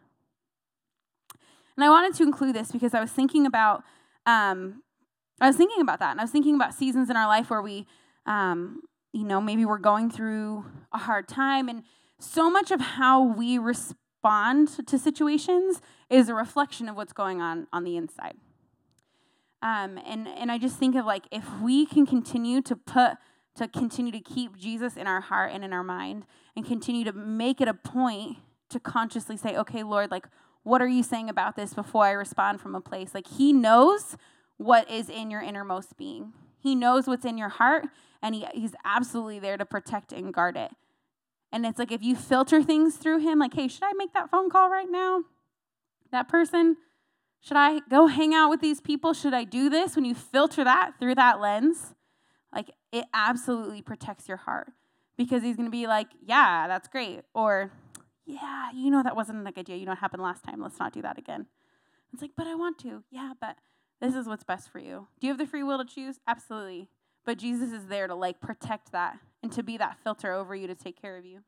And 1.76 1.84
I 1.84 1.90
wanted 1.90 2.14
to 2.16 2.22
include 2.22 2.54
this 2.54 2.70
because 2.70 2.94
I 2.94 3.00
was 3.00 3.10
thinking 3.10 3.46
about 3.46 3.82
um, 4.26 4.82
I 5.40 5.48
was 5.48 5.56
thinking 5.56 5.82
about 5.82 5.98
that, 5.98 6.12
and 6.12 6.20
I 6.20 6.24
was 6.24 6.30
thinking 6.30 6.54
about 6.54 6.74
seasons 6.74 7.10
in 7.10 7.16
our 7.16 7.26
life 7.26 7.50
where 7.50 7.60
we, 7.60 7.86
um, 8.24 8.82
you 9.12 9.24
know, 9.24 9.40
maybe 9.40 9.64
we're 9.64 9.78
going 9.78 10.10
through 10.10 10.64
a 10.92 10.98
hard 10.98 11.28
time, 11.28 11.68
and 11.68 11.82
so 12.18 12.48
much 12.48 12.70
of 12.70 12.80
how 12.80 13.22
we 13.22 13.58
respond 13.58 14.68
to 14.86 14.98
situations 14.98 15.80
is 16.08 16.28
a 16.28 16.34
reflection 16.34 16.88
of 16.88 16.96
what's 16.96 17.12
going 17.12 17.42
on 17.42 17.66
on 17.72 17.84
the 17.84 17.96
inside. 17.96 18.36
Um, 19.60 19.98
and 20.06 20.28
and 20.28 20.52
I 20.52 20.58
just 20.58 20.78
think 20.78 20.94
of 20.94 21.04
like 21.04 21.24
if 21.32 21.44
we 21.60 21.84
can 21.84 22.06
continue 22.06 22.62
to 22.62 22.76
put 22.76 23.12
to 23.56 23.68
continue 23.68 24.12
to 24.12 24.20
keep 24.20 24.56
Jesus 24.56 24.96
in 24.96 25.06
our 25.06 25.20
heart 25.20 25.52
and 25.52 25.64
in 25.64 25.72
our 25.72 25.84
mind, 25.84 26.26
and 26.56 26.64
continue 26.64 27.04
to 27.04 27.12
make 27.12 27.60
it 27.60 27.68
a 27.68 27.74
point 27.74 28.38
to 28.70 28.80
consciously 28.80 29.36
say, 29.36 29.56
okay, 29.56 29.82
Lord, 29.82 30.10
like 30.10 30.26
what 30.64 30.82
are 30.82 30.88
you 30.88 31.02
saying 31.02 31.30
about 31.30 31.56
this 31.56 31.72
before 31.72 32.04
I 32.04 32.10
respond 32.10 32.60
from 32.60 32.74
a 32.74 32.80
place? 32.80 33.14
Like 33.14 33.28
He 33.28 33.52
knows 33.52 34.16
what 34.56 34.90
is 34.90 35.08
in 35.08 35.30
your 35.30 35.40
innermost 35.40 35.96
being. 35.96 36.32
He 36.58 36.74
knows 36.74 37.06
what's 37.06 37.24
in 37.24 37.38
your 37.38 37.50
heart, 37.50 37.84
and 38.22 38.34
he, 38.34 38.46
He's 38.52 38.74
absolutely 38.84 39.38
there 39.38 39.56
to 39.56 39.64
protect 39.64 40.12
and 40.12 40.34
guard 40.34 40.56
it. 40.56 40.72
And 41.52 41.64
it's 41.64 41.78
like 41.78 41.92
if 41.92 42.02
you 42.02 42.16
filter 42.16 42.62
things 42.62 42.96
through 42.96 43.20
Him, 43.20 43.38
like, 43.38 43.54
hey, 43.54 43.68
should 43.68 43.84
I 43.84 43.92
make 43.92 44.12
that 44.14 44.30
phone 44.30 44.50
call 44.50 44.68
right 44.68 44.90
now? 44.90 45.22
That 46.10 46.28
person? 46.28 46.76
Should 47.40 47.58
I 47.58 47.80
go 47.90 48.06
hang 48.06 48.32
out 48.32 48.48
with 48.48 48.62
these 48.62 48.80
people? 48.80 49.12
Should 49.12 49.34
I 49.34 49.44
do 49.44 49.68
this? 49.68 49.96
When 49.96 50.06
you 50.06 50.14
filter 50.14 50.64
that 50.64 50.92
through 50.98 51.16
that 51.16 51.40
lens, 51.40 51.94
like 52.54 52.70
it 52.90 53.04
absolutely 53.12 53.82
protects 53.82 54.28
your 54.28 54.38
heart 54.38 54.68
because 55.18 55.42
he's 55.42 55.56
going 55.56 55.66
to 55.66 55.70
be 55.70 55.86
like, 55.86 56.08
yeah, 56.24 56.66
that's 56.68 56.88
great. 56.88 57.20
Or, 57.34 57.70
yeah, 58.26 58.70
you 58.74 58.90
know 58.90 59.02
that 59.02 59.16
wasn't 59.16 59.46
a 59.46 59.52
good 59.52 59.60
idea. 59.60 59.76
You 59.76 59.86
know 59.86 59.92
what 59.92 59.98
happened 59.98 60.22
last 60.22 60.44
time. 60.44 60.60
Let's 60.60 60.78
not 60.78 60.92
do 60.92 61.02
that 61.02 61.18
again. 61.18 61.46
It's 62.12 62.22
like, 62.22 62.32
but 62.36 62.46
I 62.46 62.54
want 62.54 62.78
to. 62.80 63.02
Yeah, 63.10 63.32
but 63.40 63.56
this 64.00 64.14
is 64.14 64.26
what's 64.26 64.44
best 64.44 64.70
for 64.70 64.78
you. 64.78 65.08
Do 65.20 65.26
you 65.26 65.32
have 65.32 65.38
the 65.38 65.46
free 65.46 65.62
will 65.62 65.78
to 65.78 65.84
choose? 65.84 66.20
Absolutely. 66.26 66.88
But 67.24 67.38
Jesus 67.38 67.72
is 67.72 67.86
there 67.86 68.06
to 68.06 68.14
like 68.14 68.40
protect 68.40 68.92
that 68.92 69.18
and 69.42 69.50
to 69.52 69.62
be 69.62 69.76
that 69.78 69.98
filter 70.02 70.32
over 70.32 70.54
you 70.54 70.66
to 70.66 70.74
take 70.74 71.00
care 71.00 71.16
of 71.16 71.24
you. 71.24 71.40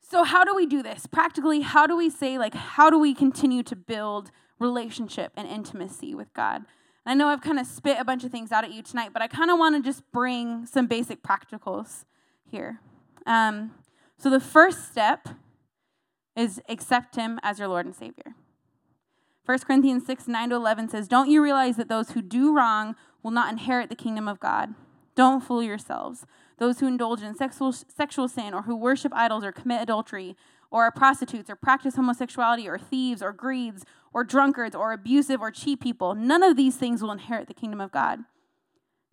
So, 0.00 0.24
how 0.24 0.42
do 0.42 0.54
we 0.54 0.64
do 0.64 0.82
this? 0.82 1.06
Practically, 1.06 1.60
how 1.60 1.86
do 1.86 1.94
we 1.94 2.08
say, 2.08 2.38
like, 2.38 2.54
how 2.54 2.88
do 2.88 2.98
we 2.98 3.12
continue 3.12 3.62
to 3.64 3.76
build 3.76 4.30
relationship 4.58 5.32
and 5.36 5.46
intimacy 5.46 6.14
with 6.14 6.32
God? 6.32 6.64
I 7.04 7.14
know 7.14 7.28
I've 7.28 7.42
kind 7.42 7.58
of 7.58 7.66
spit 7.66 7.98
a 8.00 8.04
bunch 8.04 8.24
of 8.24 8.30
things 8.30 8.50
out 8.50 8.64
at 8.64 8.72
you 8.72 8.82
tonight, 8.82 9.10
but 9.12 9.20
I 9.20 9.28
kind 9.28 9.50
of 9.50 9.58
want 9.58 9.76
to 9.76 9.82
just 9.82 10.02
bring 10.10 10.64
some 10.66 10.86
basic 10.86 11.22
practicals 11.22 12.04
here. 12.50 12.80
Um, 13.26 13.72
so, 14.18 14.30
the 14.30 14.40
first 14.40 14.90
step 14.90 15.28
is 16.36 16.60
accept 16.68 17.16
Him 17.16 17.38
as 17.42 17.58
your 17.58 17.68
Lord 17.68 17.86
and 17.86 17.94
Savior. 17.94 18.34
1 19.46 19.60
Corinthians 19.60 20.04
6 20.06 20.28
9 20.28 20.50
to 20.50 20.56
11 20.56 20.88
says, 20.90 21.08
Don't 21.08 21.30
you 21.30 21.42
realize 21.42 21.76
that 21.76 21.88
those 21.88 22.10
who 22.10 22.22
do 22.22 22.54
wrong 22.54 22.94
will 23.22 23.30
not 23.30 23.50
inherit 23.50 23.88
the 23.88 23.96
kingdom 23.96 24.28
of 24.28 24.38
God? 24.38 24.74
Don't 25.14 25.42
fool 25.42 25.62
yourselves. 25.62 26.26
Those 26.58 26.80
who 26.80 26.86
indulge 26.86 27.22
in 27.22 27.34
sexual, 27.34 27.72
sexual 27.72 28.28
sin 28.28 28.52
or 28.52 28.62
who 28.62 28.76
worship 28.76 29.12
idols 29.14 29.44
or 29.44 29.52
commit 29.52 29.82
adultery 29.82 30.36
or 30.70 30.84
are 30.84 30.92
prostitutes 30.92 31.48
or 31.48 31.56
practice 31.56 31.96
homosexuality 31.96 32.68
or 32.68 32.78
thieves 32.78 33.22
or 33.22 33.32
greeds 33.32 33.84
or 34.12 34.24
drunkards 34.24 34.74
or 34.74 34.92
abusive 34.92 35.40
or 35.40 35.50
cheat 35.50 35.80
people, 35.80 36.14
none 36.14 36.42
of 36.42 36.56
these 36.56 36.76
things 36.76 37.02
will 37.02 37.12
inherit 37.12 37.48
the 37.48 37.54
kingdom 37.54 37.80
of 37.80 37.90
God. 37.90 38.20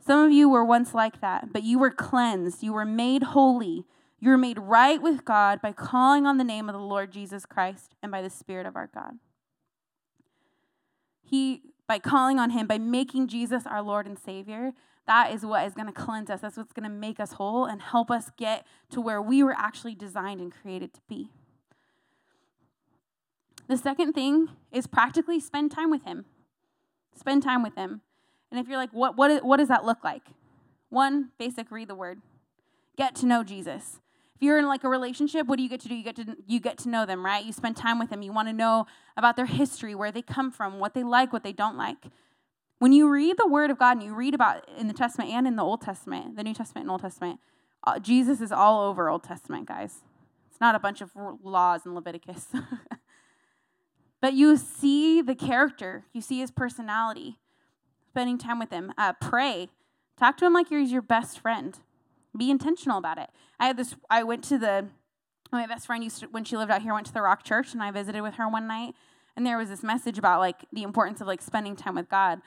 Some 0.06 0.26
of 0.26 0.32
you 0.32 0.50
were 0.50 0.66
once 0.66 0.94
like 0.94 1.22
that, 1.22 1.52
but 1.52 1.64
you 1.64 1.80
were 1.80 1.92
cleansed. 1.92 2.62
You 2.62 2.74
were 2.74 2.86
made 2.86 3.24
holy. 3.24 3.86
You 4.20 4.30
were 4.30 4.38
made 4.38 4.58
right 4.60 5.02
with 5.02 5.26
God 5.26 5.62
by 5.62 5.72
calling 5.72 6.26
on 6.26 6.38
the 6.38 6.44
name 6.44 6.70
of 6.70 6.74
the 6.74 6.82
Lord 6.82 7.12
Jesus 7.12 7.46
Christ 7.46 7.96
and 8.02 8.12
by 8.12 8.22
the 8.22 8.30
Spirit 8.30 8.66
of 8.66 8.76
our 8.76 8.90
God. 8.94 9.16
He, 11.22 11.62
by 11.88 12.00
calling 12.00 12.40
on 12.40 12.52
Him, 12.52 12.68
by 12.68 12.78
making 12.78 13.28
Jesus 13.28 13.66
our 13.66 13.82
Lord 13.82 14.08
and 14.08 14.18
Savior, 14.18 14.72
that 15.08 15.32
is 15.34 15.46
what 15.46 15.66
is 15.68 15.74
going 15.74 15.88
to 15.88 15.94
cleanse 15.94 16.30
us. 16.30 16.42
That's 16.42 16.58
what's 16.58 16.74
going 16.74 16.90
to 16.90 16.96
make 16.96 17.20
us 17.20 17.34
whole 17.34 17.66
and 17.66 17.82
help 17.82 18.10
us 18.10 18.32
get 18.38 18.66
to 18.92 19.02
where 19.02 19.22
we 19.22 19.44
were 19.44 19.56
actually 19.58 19.96
designed 19.96 20.40
and 20.40 20.52
created 20.52 20.94
to 20.94 21.02
be. 21.08 21.30
The 23.68 23.78
second 23.78 24.14
thing 24.14 24.50
is 24.72 24.88
practically 24.88 25.40
spend 25.40 25.72
time 25.72 25.92
with 25.92 26.04
Him. 26.04 26.26
Spend 27.16 27.44
time 27.44 27.64
with 27.64 27.76
Him. 27.76 28.02
And 28.52 28.60
if 28.60 28.68
you're 28.68 28.78
like, 28.78 28.92
what, 28.92 29.18
what, 29.18 29.44
what 29.44 29.58
does 29.58 29.68
that 29.68 29.86
look 29.86 30.04
like? 30.04 30.28
One, 30.90 31.32
basic 31.38 31.72
read 31.72 31.88
the 31.88 31.96
word. 31.96 32.22
Get 32.96 33.16
to 33.16 33.26
know 33.26 33.44
Jesus. 33.44 34.00
If 34.36 34.42
you're 34.42 34.58
in 34.58 34.68
like 34.68 34.84
a 34.84 34.90
relationship, 34.90 35.48
what 35.48 35.56
do 35.56 35.64
you 35.64 35.70
get 35.70 35.80
to 35.82 35.88
do? 35.88 35.96
You 35.96 36.04
get 36.04 36.16
to 36.18 36.38
you 36.46 36.60
get 36.60 36.78
to 36.80 36.90
know 36.90 37.06
them, 37.06 37.26
right? 37.26 37.44
You 37.44 37.54
spend 37.54 37.78
time 37.78 38.00
with 38.00 38.10
them. 38.10 38.22
You 38.22 38.34
want 38.34 38.50
to 38.50 38.54
know 38.54 38.86
about 39.16 39.38
their 39.38 39.46
history, 39.46 39.96
where 39.96 40.12
they 40.12 40.22
come 40.22 40.52
from, 40.52 40.80
what 40.80 40.94
they 40.94 41.04
like, 41.04 41.32
what 41.32 41.44
they 41.44 41.54
don't 41.54 41.78
like. 41.78 42.08
When 42.80 42.92
you 42.92 43.10
read 43.10 43.38
the 43.38 43.48
Word 43.48 43.72
of 43.72 43.80
God 43.80 43.98
and 43.98 44.06
you 44.06 44.14
read 44.14 44.36
about 44.36 44.68
in 44.78 44.88
the 44.88 44.94
Testament 44.94 45.32
and 45.32 45.48
in 45.48 45.56
the 45.56 45.64
Old 45.64 45.82
Testament, 45.82 46.36
the 46.36 46.44
New 46.44 46.54
Testament 46.54 46.84
and 46.84 46.92
Old 46.92 47.02
Testament, 47.02 47.40
uh, 47.86 48.00
Jesus 48.00 48.42
is 48.42 48.52
all 48.52 48.90
over 48.90 49.10
Old 49.10 49.24
Testament, 49.24 49.68
guys. 49.68 50.02
It's 50.50 50.60
not 50.60 50.76
a 50.76 50.80
bunch 50.80 51.00
of 51.00 51.12
laws 51.16 51.86
in 51.86 51.96
Leviticus. 51.96 52.48
but 54.22 54.34
you 54.34 54.58
see 54.58 55.22
the 55.22 55.36
character, 55.36 56.06
you 56.12 56.20
see 56.20 56.40
his 56.40 56.52
personality, 56.52 57.40
spending 58.10 58.38
time 58.38 58.60
with 58.60 58.72
him. 58.72 58.94
Uh, 58.98 59.14
pray. 59.14 59.70
Talk 60.18 60.38
to 60.38 60.46
him 60.46 60.54
like 60.54 60.70
he's 60.70 60.92
your 60.92 61.02
best 61.02 61.40
friend. 61.40 61.80
Be 62.38 62.52
intentional 62.52 62.98
about 62.98 63.18
it. 63.18 63.30
I 63.60 63.68
had 63.68 63.78
this, 63.78 63.96
I 64.10 64.24
went 64.24 64.44
to 64.46 64.58
the, 64.58 64.88
my 65.52 65.68
best 65.68 65.86
friend 65.86 66.04
used 66.04 66.20
to, 66.20 66.28
when 66.28 66.44
she 66.44 66.58
lived 66.58 66.72
out 66.72 66.82
here, 66.82 66.94
went 66.94 67.08
to 67.08 67.14
the 67.14 67.22
Rock 67.22 67.44
Church 67.44 67.74
and 67.74 67.82
I 67.82 67.92
visited 67.92 68.22
with 68.22 68.36
her 68.36 68.50
one 68.50 68.68
night. 68.68 68.94
And 69.36 69.46
there 69.46 69.58
was 69.58 69.70
this 69.70 69.84
message 69.84 70.18
about 70.18 70.40
like 70.40 70.66
the 70.72 70.84
importance 70.84 71.22
of 71.22 71.28
like 71.28 71.42
spending 71.42 71.76
time 71.76 71.96
with 71.96 72.10
God 72.10 72.42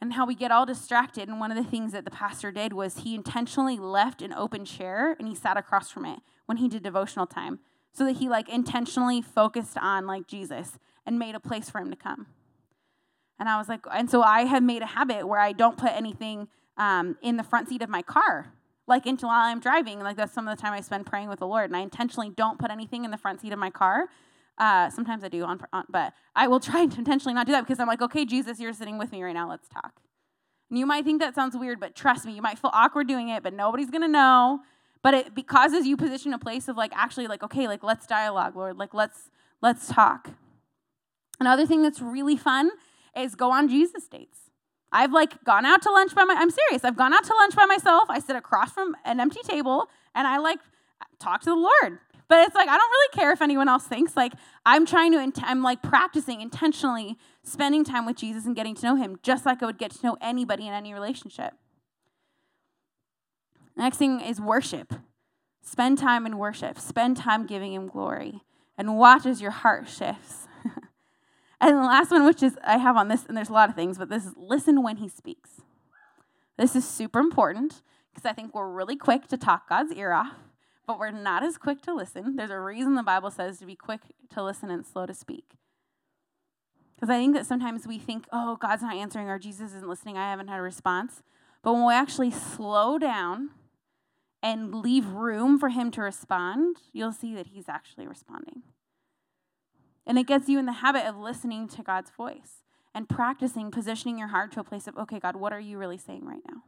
and 0.00 0.12
how 0.12 0.26
we 0.26 0.34
get 0.34 0.50
all 0.50 0.66
distracted. 0.66 1.28
And 1.28 1.40
one 1.40 1.50
of 1.50 1.56
the 1.56 1.68
things 1.68 1.92
that 1.92 2.04
the 2.04 2.10
pastor 2.10 2.52
did 2.52 2.72
was 2.72 2.98
he 2.98 3.14
intentionally 3.14 3.78
left 3.78 4.22
an 4.22 4.32
open 4.32 4.64
chair 4.64 5.16
and 5.18 5.28
he 5.28 5.34
sat 5.34 5.56
across 5.56 5.90
from 5.90 6.04
it 6.04 6.20
when 6.46 6.58
he 6.58 6.68
did 6.68 6.82
devotional 6.82 7.26
time 7.26 7.60
so 7.92 8.04
that 8.04 8.16
he 8.16 8.28
like 8.28 8.48
intentionally 8.48 9.22
focused 9.22 9.78
on 9.78 10.06
like 10.06 10.26
Jesus 10.26 10.78
and 11.06 11.18
made 11.18 11.34
a 11.34 11.40
place 11.40 11.70
for 11.70 11.80
him 11.80 11.90
to 11.90 11.96
come. 11.96 12.26
And 13.38 13.48
I 13.48 13.58
was 13.58 13.68
like, 13.68 13.84
and 13.92 14.10
so 14.10 14.22
I 14.22 14.42
have 14.42 14.62
made 14.62 14.82
a 14.82 14.86
habit 14.86 15.26
where 15.26 15.40
I 15.40 15.52
don't 15.52 15.76
put 15.76 15.92
anything 15.92 16.48
um, 16.76 17.16
in 17.22 17.36
the 17.36 17.42
front 17.42 17.68
seat 17.68 17.82
of 17.82 17.88
my 17.88 18.02
car, 18.02 18.52
like 18.86 19.06
until 19.06 19.28
while 19.28 19.46
I'm 19.46 19.60
driving. 19.60 20.00
Like 20.00 20.16
that's 20.16 20.32
some 20.32 20.46
of 20.46 20.56
the 20.56 20.60
time 20.60 20.72
I 20.72 20.80
spend 20.80 21.06
praying 21.06 21.28
with 21.28 21.38
the 21.38 21.46
Lord. 21.46 21.70
And 21.70 21.76
I 21.76 21.80
intentionally 21.80 22.30
don't 22.30 22.58
put 22.58 22.70
anything 22.70 23.04
in 23.04 23.10
the 23.10 23.16
front 23.16 23.40
seat 23.40 23.52
of 23.52 23.58
my 23.58 23.70
car 23.70 24.08
uh, 24.58 24.88
sometimes 24.90 25.24
I 25.24 25.28
do, 25.28 25.44
on, 25.44 25.60
on, 25.72 25.84
but 25.88 26.12
I 26.34 26.48
will 26.48 26.60
try 26.70 26.86
to 26.86 26.98
intentionally 26.98 27.34
not 27.34 27.46
do 27.46 27.52
that 27.52 27.62
because 27.62 27.80
I'm 27.80 27.88
like, 27.88 28.02
okay, 28.02 28.24
Jesus, 28.24 28.60
you're 28.60 28.72
sitting 28.72 28.98
with 28.98 29.12
me 29.12 29.22
right 29.22 29.32
now. 29.34 29.48
Let's 29.48 29.68
talk. 29.68 30.00
And 30.70 30.78
you 30.78 30.86
might 30.86 31.04
think 31.04 31.20
that 31.20 31.34
sounds 31.34 31.56
weird, 31.56 31.78
but 31.78 31.94
trust 31.94 32.24
me, 32.24 32.32
you 32.32 32.42
might 32.42 32.58
feel 32.58 32.70
awkward 32.72 33.06
doing 33.06 33.28
it, 33.28 33.42
but 33.42 33.52
nobody's 33.52 33.90
gonna 33.90 34.08
know. 34.08 34.60
But 35.02 35.14
it 35.14 35.46
causes 35.46 35.86
you 35.86 35.96
position 35.96 36.32
a 36.32 36.38
place 36.38 36.68
of 36.68 36.76
like 36.76 36.92
actually 36.94 37.26
like, 37.26 37.42
okay, 37.42 37.68
like 37.68 37.82
let's 37.82 38.06
dialogue, 38.06 38.56
Lord. 38.56 38.78
Like 38.78 38.94
let's 38.94 39.30
let's 39.60 39.88
talk. 39.88 40.30
Another 41.38 41.66
thing 41.66 41.82
that's 41.82 42.00
really 42.00 42.36
fun 42.36 42.70
is 43.14 43.34
go 43.34 43.52
on 43.52 43.68
Jesus 43.68 44.06
dates. 44.08 44.43
I've 44.94 45.12
like 45.12 45.42
gone 45.44 45.66
out 45.66 45.82
to 45.82 45.90
lunch 45.90 46.14
by 46.14 46.22
my 46.22 46.34
I'm 46.34 46.50
serious. 46.50 46.84
I've 46.84 46.96
gone 46.96 47.12
out 47.12 47.24
to 47.24 47.34
lunch 47.34 47.56
by 47.56 47.66
myself. 47.66 48.04
I 48.08 48.20
sit 48.20 48.36
across 48.36 48.72
from 48.72 48.96
an 49.04 49.18
empty 49.18 49.40
table 49.42 49.90
and 50.14 50.26
I 50.26 50.38
like 50.38 50.60
talk 51.18 51.40
to 51.42 51.50
the 51.50 51.56
Lord. 51.56 51.98
But 52.28 52.46
it's 52.46 52.54
like, 52.54 52.68
I 52.68 52.78
don't 52.78 52.90
really 52.90 53.12
care 53.12 53.32
if 53.32 53.42
anyone 53.42 53.68
else 53.68 53.84
thinks. 53.84 54.16
Like, 54.16 54.32
I'm 54.64 54.86
trying 54.86 55.12
to, 55.12 55.42
I'm 55.44 55.62
like 55.62 55.82
practicing 55.82 56.40
intentionally 56.40 57.18
spending 57.42 57.84
time 57.84 58.06
with 58.06 58.16
Jesus 58.16 58.46
and 58.46 58.56
getting 58.56 58.74
to 58.76 58.86
know 58.86 58.94
him, 58.94 59.18
just 59.22 59.44
like 59.44 59.62
I 59.62 59.66
would 59.66 59.78
get 59.78 59.90
to 59.90 60.06
know 60.06 60.16
anybody 60.22 60.66
in 60.66 60.72
any 60.72 60.94
relationship. 60.94 61.54
Next 63.76 63.98
thing 63.98 64.20
is 64.20 64.40
worship. 64.40 64.94
Spend 65.60 65.98
time 65.98 66.24
in 66.24 66.38
worship, 66.38 66.78
spend 66.78 67.16
time 67.16 67.46
giving 67.46 67.74
him 67.74 67.88
glory, 67.88 68.42
and 68.78 68.96
watch 68.96 69.26
as 69.26 69.42
your 69.42 69.50
heart 69.50 69.88
shifts. 69.88 70.46
And 71.68 71.78
the 71.78 71.82
last 71.82 72.10
one, 72.10 72.24
which 72.24 72.42
is 72.42 72.56
I 72.64 72.78
have 72.78 72.96
on 72.96 73.08
this, 73.08 73.24
and 73.26 73.36
there's 73.36 73.48
a 73.48 73.52
lot 73.54 73.68
of 73.68 73.74
things, 73.74 73.98
but 73.98 74.08
this 74.08 74.26
is 74.26 74.32
listen 74.36 74.82
when 74.82 74.96
he 74.96 75.08
speaks. 75.08 75.62
This 76.56 76.76
is 76.76 76.86
super 76.86 77.18
important 77.18 77.82
because 78.12 78.28
I 78.28 78.32
think 78.32 78.54
we're 78.54 78.70
really 78.70 78.96
quick 78.96 79.26
to 79.28 79.36
talk 79.36 79.68
God's 79.68 79.92
ear 79.92 80.12
off 80.12 80.34
but 80.86 80.98
we're 80.98 81.10
not 81.10 81.42
as 81.42 81.58
quick 81.58 81.82
to 81.82 81.94
listen. 81.94 82.36
There's 82.36 82.50
a 82.50 82.60
reason 82.60 82.94
the 82.94 83.02
Bible 83.02 83.30
says 83.30 83.58
to 83.58 83.66
be 83.66 83.76
quick 83.76 84.00
to 84.30 84.42
listen 84.42 84.70
and 84.70 84.84
slow 84.84 85.06
to 85.06 85.14
speak. 85.14 85.44
Because 86.94 87.10
I 87.10 87.18
think 87.18 87.34
that 87.34 87.46
sometimes 87.46 87.86
we 87.86 87.98
think, 87.98 88.26
oh, 88.32 88.56
God's 88.56 88.82
not 88.82 88.94
answering 88.94 89.28
or 89.28 89.38
Jesus 89.38 89.72
isn't 89.72 89.88
listening, 89.88 90.16
I 90.16 90.30
haven't 90.30 90.48
had 90.48 90.58
a 90.58 90.62
response. 90.62 91.22
But 91.62 91.72
when 91.72 91.86
we 91.86 91.94
actually 91.94 92.30
slow 92.30 92.98
down 92.98 93.50
and 94.42 94.74
leave 94.74 95.06
room 95.08 95.58
for 95.58 95.70
Him 95.70 95.90
to 95.92 96.02
respond, 96.02 96.76
you'll 96.92 97.12
see 97.12 97.34
that 97.34 97.48
He's 97.48 97.68
actually 97.68 98.06
responding. 98.06 98.62
And 100.06 100.18
it 100.18 100.26
gets 100.26 100.48
you 100.48 100.58
in 100.58 100.66
the 100.66 100.72
habit 100.72 101.06
of 101.06 101.16
listening 101.16 101.68
to 101.68 101.82
God's 101.82 102.10
voice 102.10 102.62
and 102.94 103.08
practicing 103.08 103.70
positioning 103.70 104.18
your 104.18 104.28
heart 104.28 104.52
to 104.52 104.60
a 104.60 104.64
place 104.64 104.86
of, 104.86 104.96
okay, 104.96 105.18
God, 105.18 105.36
what 105.36 105.52
are 105.52 105.60
you 105.60 105.78
really 105.78 105.98
saying 105.98 106.24
right 106.24 106.42
now? 106.48 106.62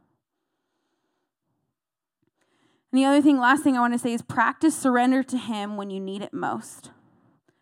And 2.91 2.99
the 2.99 3.05
other 3.05 3.21
thing, 3.21 3.37
last 3.37 3.63
thing 3.63 3.77
I 3.77 3.81
want 3.81 3.93
to 3.93 3.99
say 3.99 4.13
is 4.13 4.21
practice 4.21 4.75
surrender 4.75 5.21
to 5.23 5.37
Him 5.37 5.77
when 5.77 5.89
you 5.89 5.99
need 5.99 6.21
it 6.21 6.33
most, 6.33 6.91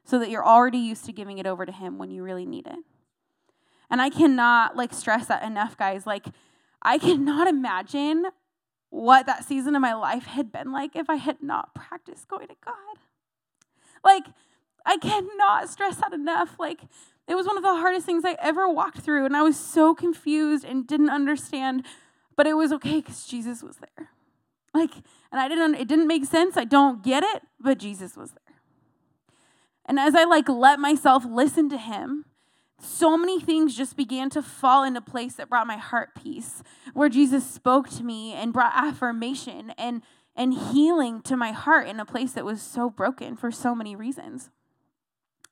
so 0.03 0.19
that 0.19 0.29
you're 0.29 0.45
already 0.45 0.77
used 0.77 1.05
to 1.05 1.11
giving 1.11 1.39
it 1.39 1.47
over 1.47 1.65
to 1.65 1.71
Him 1.71 1.97
when 1.97 2.11
you 2.11 2.23
really 2.23 2.45
need 2.45 2.67
it. 2.67 2.79
And 3.89 4.01
I 4.01 4.09
cannot 4.09 4.75
like 4.75 4.93
stress 4.93 5.27
that 5.27 5.43
enough, 5.43 5.77
guys. 5.77 6.05
Like, 6.05 6.27
I 6.81 6.97
cannot 6.99 7.47
imagine 7.47 8.25
what 8.89 9.25
that 9.25 9.43
season 9.45 9.75
of 9.75 9.81
my 9.81 9.93
life 9.93 10.25
had 10.25 10.51
been 10.51 10.71
like 10.71 10.95
if 10.95 11.09
I 11.09 11.15
had 11.15 11.41
not 11.41 11.75
practiced 11.75 12.27
going 12.27 12.47
to 12.47 12.55
God. 12.63 12.73
I 14.85 14.97
cannot 14.97 15.69
stress 15.69 15.97
that 15.97 16.13
enough. 16.13 16.55
Like, 16.59 16.81
it 17.27 17.35
was 17.35 17.47
one 17.47 17.57
of 17.57 17.63
the 17.63 17.75
hardest 17.75 18.05
things 18.05 18.23
I 18.23 18.35
ever 18.39 18.69
walked 18.69 18.99
through, 18.99 19.25
and 19.25 19.35
I 19.35 19.41
was 19.41 19.57
so 19.57 19.95
confused 19.95 20.63
and 20.63 20.85
didn't 20.85 21.09
understand, 21.09 21.85
but 22.35 22.47
it 22.47 22.53
was 22.53 22.71
okay 22.73 23.01
because 23.01 23.25
Jesus 23.25 23.63
was 23.63 23.77
there. 23.77 24.09
Like, 24.73 24.91
and 25.31 25.41
I 25.41 25.47
didn't, 25.47 25.75
it 25.75 25.87
didn't 25.87 26.07
make 26.07 26.25
sense. 26.25 26.57
I 26.57 26.65
don't 26.65 27.03
get 27.03 27.23
it, 27.23 27.41
but 27.59 27.77
Jesus 27.77 28.15
was 28.15 28.31
there. 28.31 28.39
And 29.85 29.99
as 29.99 30.15
I 30.15 30.25
like 30.25 30.49
let 30.49 30.79
myself 30.79 31.25
listen 31.25 31.69
to 31.69 31.77
him, 31.77 32.25
so 32.79 33.17
many 33.17 33.39
things 33.39 33.75
just 33.75 33.95
began 33.95 34.29
to 34.31 34.41
fall 34.41 34.83
into 34.83 35.01
place 35.01 35.35
that 35.35 35.49
brought 35.49 35.67
my 35.67 35.77
heart 35.77 36.09
peace, 36.15 36.61
where 36.93 37.09
Jesus 37.09 37.49
spoke 37.49 37.89
to 37.91 38.03
me 38.03 38.33
and 38.33 38.53
brought 38.53 38.73
affirmation 38.75 39.71
and 39.77 40.01
and 40.35 40.53
healing 40.53 41.21
to 41.21 41.37
my 41.37 41.53
heart 41.53 41.87
in 41.87 41.97
a 41.97 42.05
place 42.05 42.33
that 42.33 42.43
was 42.43 42.61
so 42.61 42.89
broken 42.89 43.37
for 43.37 43.51
so 43.51 43.73
many 43.73 43.95
reasons. 43.95 44.49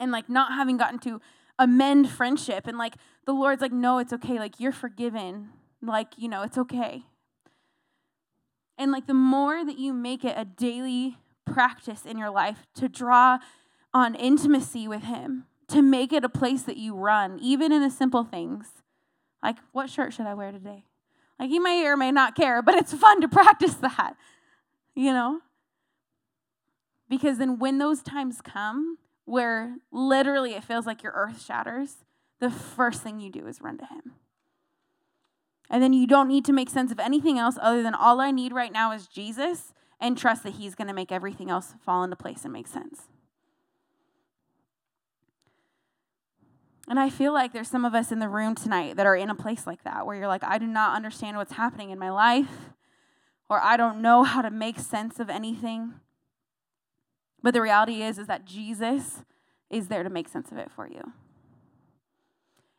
And 0.03 0.11
like 0.11 0.27
not 0.29 0.51
having 0.51 0.75
gotten 0.75 0.99
to 0.99 1.21
amend 1.57 2.09
friendship 2.09 2.67
and 2.67 2.77
like 2.77 2.95
the 3.25 3.31
Lord's 3.31 3.61
like 3.61 3.71
no, 3.71 3.99
it's 3.99 4.11
okay. 4.11 4.37
Like 4.37 4.59
you're 4.59 4.73
forgiven. 4.73 5.49
Like, 5.81 6.09
you 6.17 6.27
know, 6.27 6.41
it's 6.43 6.57
okay. 6.57 7.03
And 8.77 8.91
like 8.91 9.07
the 9.07 9.13
more 9.13 9.63
that 9.63 9.79
you 9.79 9.93
make 9.93 10.25
it 10.25 10.35
a 10.37 10.43
daily 10.43 11.17
practice 11.45 12.05
in 12.05 12.17
your 12.17 12.29
life 12.29 12.65
to 12.75 12.89
draw 12.89 13.39
on 13.93 14.15
intimacy 14.15 14.87
with 14.87 15.03
Him, 15.03 15.45
to 15.69 15.81
make 15.81 16.11
it 16.11 16.25
a 16.25 16.29
place 16.29 16.63
that 16.63 16.77
you 16.77 16.95
run, 16.95 17.39
even 17.41 17.71
in 17.71 17.81
the 17.81 17.89
simple 17.89 18.23
things. 18.23 18.67
Like, 19.41 19.57
what 19.71 19.89
shirt 19.89 20.13
should 20.13 20.25
I 20.25 20.33
wear 20.33 20.51
today? 20.51 20.85
Like, 21.39 21.49
you 21.49 21.61
may 21.61 21.85
or 21.85 21.97
may 21.97 22.11
not 22.11 22.35
care, 22.35 22.61
but 22.61 22.75
it's 22.75 22.93
fun 22.93 23.21
to 23.21 23.27
practice 23.27 23.75
that, 23.75 24.15
you 24.95 25.11
know? 25.11 25.41
Because 27.09 27.37
then 27.37 27.59
when 27.59 27.77
those 27.77 28.01
times 28.01 28.41
come 28.41 28.97
where 29.25 29.77
literally 29.91 30.53
it 30.53 30.63
feels 30.63 30.85
like 30.85 31.03
your 31.03 31.13
earth 31.13 31.43
shatters, 31.43 31.97
the 32.39 32.51
first 32.51 33.01
thing 33.01 33.19
you 33.19 33.31
do 33.31 33.47
is 33.47 33.61
run 33.61 33.77
to 33.77 33.85
Him. 33.85 34.13
And 35.69 35.81
then 35.81 35.93
you 35.93 36.05
don't 36.05 36.27
need 36.27 36.45
to 36.45 36.53
make 36.53 36.69
sense 36.69 36.91
of 36.91 36.99
anything 36.99 37.39
else 37.39 37.57
other 37.61 37.81
than 37.81 37.95
all 37.95 38.19
I 38.19 38.31
need 38.31 38.53
right 38.53 38.71
now 38.71 38.91
is 38.91 39.07
Jesus 39.07 39.73
and 39.99 40.17
trust 40.17 40.43
that 40.43 40.53
He's 40.53 40.75
going 40.75 40.87
to 40.87 40.93
make 40.93 41.11
everything 41.11 41.49
else 41.49 41.73
fall 41.83 42.03
into 42.03 42.15
place 42.15 42.43
and 42.43 42.53
make 42.53 42.67
sense. 42.67 43.03
And 46.87 46.99
I 46.99 47.09
feel 47.09 47.31
like 47.33 47.53
there's 47.53 47.69
some 47.69 47.85
of 47.85 47.95
us 47.95 48.11
in 48.11 48.19
the 48.19 48.27
room 48.27 48.55
tonight 48.55 48.97
that 48.97 49.05
are 49.05 49.15
in 49.15 49.29
a 49.29 49.35
place 49.35 49.65
like 49.65 49.83
that 49.83 50.05
where 50.05 50.17
you're 50.17 50.27
like, 50.27 50.43
I 50.43 50.57
do 50.57 50.67
not 50.67 50.95
understand 50.95 51.37
what's 51.37 51.53
happening 51.53 51.91
in 51.91 51.97
my 51.97 52.09
life, 52.09 52.69
or 53.49 53.61
I 53.61 53.77
don't 53.77 54.01
know 54.01 54.23
how 54.23 54.41
to 54.41 54.51
make 54.51 54.79
sense 54.79 55.19
of 55.19 55.29
anything. 55.29 55.93
But 57.43 57.53
the 57.53 57.61
reality 57.61 58.01
is, 58.01 58.17
is 58.17 58.27
that 58.27 58.45
Jesus 58.45 59.19
is 59.69 59.87
there 59.89 60.03
to 60.03 60.09
make 60.09 60.27
sense 60.27 60.51
of 60.51 60.57
it 60.57 60.71
for 60.71 60.87
you. 60.87 61.13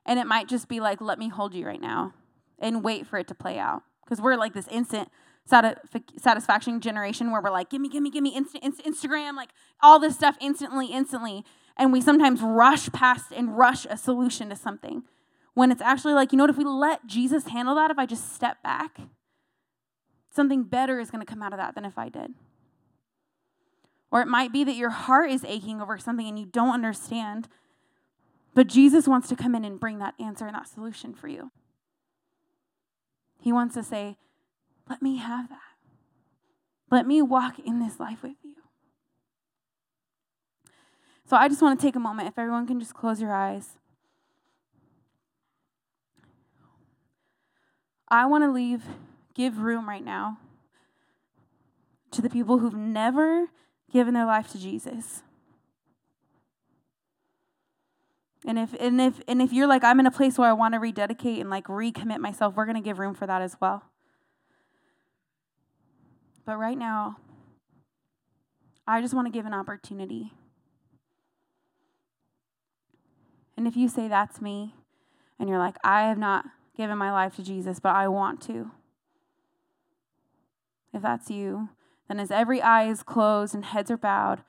And 0.07 0.19
it 0.19 0.27
might 0.27 0.49
just 0.49 0.69
be 0.69 0.81
like, 0.81 1.01
let 1.01 1.19
me 1.19 1.29
hold 1.29 1.55
you 1.55 1.67
right 1.67 1.81
now 1.81 2.15
and 2.59 2.83
wait 2.83 3.07
for 3.07 3.19
it 3.19 3.29
to 3.29 3.35
play 3.35 3.59
out. 3.59 3.83
Because 4.05 4.21
we're 4.21 4.37
like 4.37 4.55
this 4.55 4.69
instant 4.69 5.09
satisfaction 5.47 6.81
generation 6.81 7.31
where 7.31 7.43
we're 7.43 7.51
like, 7.51 7.69
give 7.69 7.81
me, 7.81 7.89
give 7.89 8.03
me, 8.03 8.11
give 8.11 8.23
me 8.23 8.35
instant, 8.35 8.65
instant 8.65 8.97
Instagram, 8.97 9.37
like 9.37 9.51
all 9.83 9.99
this 9.99 10.17
stuff 10.17 10.37
instantly, 10.41 10.87
instantly 10.87 11.45
and 11.77 11.93
we 11.93 12.01
sometimes 12.01 12.41
rush 12.41 12.91
past 12.93 13.33
and 13.35 13.57
rush 13.57 13.87
a 13.89 13.97
solution 13.97 14.49
to 14.49 14.57
something 14.57 15.03
when 15.55 15.71
it's 15.71 15.83
actually 15.83 16.15
like, 16.15 16.33
you 16.33 16.39
know 16.39 16.45
what, 16.45 16.51
if 16.51 16.57
we 16.57 16.65
let 16.65 17.07
Jesus 17.07 17.49
handle 17.49 17.75
that, 17.77 17.91
if 17.91 17.99
I 17.99 18.07
just 18.07 18.35
step 18.35 18.63
back, 18.63 18.99
something 20.35 20.65
better 20.65 20.99
is 20.99 21.11
going 21.11 21.25
to 21.25 21.31
come 21.31 21.43
out 21.43 21.53
of 21.53 21.59
that 21.59 21.75
than 21.75 21.85
if 21.85 21.97
I 21.97 22.09
did. 22.09 22.33
Or 24.15 24.21
it 24.21 24.29
might 24.29 24.53
be 24.53 24.63
that 24.63 24.77
your 24.77 24.91
heart 24.91 25.29
is 25.33 25.45
aching 25.45 25.83
over 25.83 25.99
something 25.99 26.29
and 26.29 26.39
you 26.39 26.47
don't 26.47 26.73
understand, 26.73 27.49
but 28.55 28.69
Jesus 28.69 29.09
wants 29.09 29.29
to 29.29 29.35
come 29.35 29.57
in 29.57 29.65
and 29.65 29.81
bring 29.81 29.99
that 29.99 30.15
answer 30.21 30.47
and 30.47 30.55
that 30.55 30.69
solution 30.69 31.15
for 31.15 31.27
you. 31.27 31.51
He 33.41 33.53
wants 33.53 33.75
to 33.75 33.83
say, 33.83 34.17
Let 34.89 35.03
me 35.03 35.17
have 35.17 35.49
that. 35.49 35.59
Let 36.93 37.09
me 37.09 37.23
walk 37.23 37.59
in 37.59 37.81
this 37.81 37.99
life 37.99 38.23
with 38.23 38.37
you. 38.45 38.55
So 41.29 41.37
I 41.37 41.49
just 41.49 41.61
want 41.61 41.81
to 41.81 41.85
take 41.85 41.97
a 41.97 42.01
moment, 42.01 42.29
if 42.29 42.39
everyone 42.39 42.69
can 42.69 42.79
just 42.79 42.95
close 42.95 43.21
your 43.21 43.35
eyes. 43.35 43.71
I 48.07 48.27
want 48.27 48.45
to 48.45 48.53
leave, 48.53 48.85
give 49.35 49.59
room 49.59 49.89
right 49.89 50.05
now 50.05 50.39
to 52.13 52.23
the 52.23 52.31
people 52.31 52.59
who've 52.59 52.77
never 52.77 53.49
given 53.95 54.13
their 54.13 54.27
life 54.27 54.53
to 54.53 54.59
Jesus. 54.59 55.23
And 58.47 58.59
if 58.59 58.75
and 58.75 59.01
if 59.01 59.23
and 59.27 59.41
if 59.41 59.55
you're 59.55 59.67
like 59.67 59.83
I'm 59.83 59.99
in 60.01 60.07
a 60.07 60.11
place 60.11 60.37
where 60.37 60.51
I 60.51 60.53
want 60.53 60.75
to 60.75 60.79
rededicate 60.79 61.39
and 61.39 61.49
like 61.49 61.65
recommit 61.65 62.19
myself, 62.19 62.55
we're 62.55 62.67
going 62.67 62.77
to 62.77 62.83
give 62.83 62.99
room 62.99 63.15
for 63.15 63.27
that 63.27 63.41
as 63.41 63.57
well. 63.59 63.85
But 66.45 66.59
right 66.59 66.77
now, 66.77 67.17
I 68.87 69.01
just 69.01 69.15
want 69.15 69.27
to 69.27 69.33
give 69.33 69.47
an 69.47 69.55
opportunity 69.55 70.35
And 73.57 73.67
if 73.67 73.77
you 73.77 73.89
say 73.89 74.09
that's 74.09 74.41
me, 74.41 74.75
and 75.39 75.49
you're 75.49 75.59
like, 75.59 75.77
I 75.85 76.03
have 76.03 76.19
not 76.19 76.45
given 76.77 76.99
my 76.99 77.13
life 77.13 77.37
to 77.37 77.43
Jesus, 77.43 77.79
but 77.79 77.95
I 77.95 78.09
want 78.09 78.41
to. 78.43 78.71
If 80.93 81.03
that's 81.03 81.31
you, 81.31 81.69
then 82.09 82.21
as 82.21 82.31
every 82.31 82.61
eye 82.61 82.89
is 82.89 83.03
closed 83.03 83.55
and 83.55 83.65
heads 83.65 83.91
are 83.91 83.97
bowed, 83.97 84.43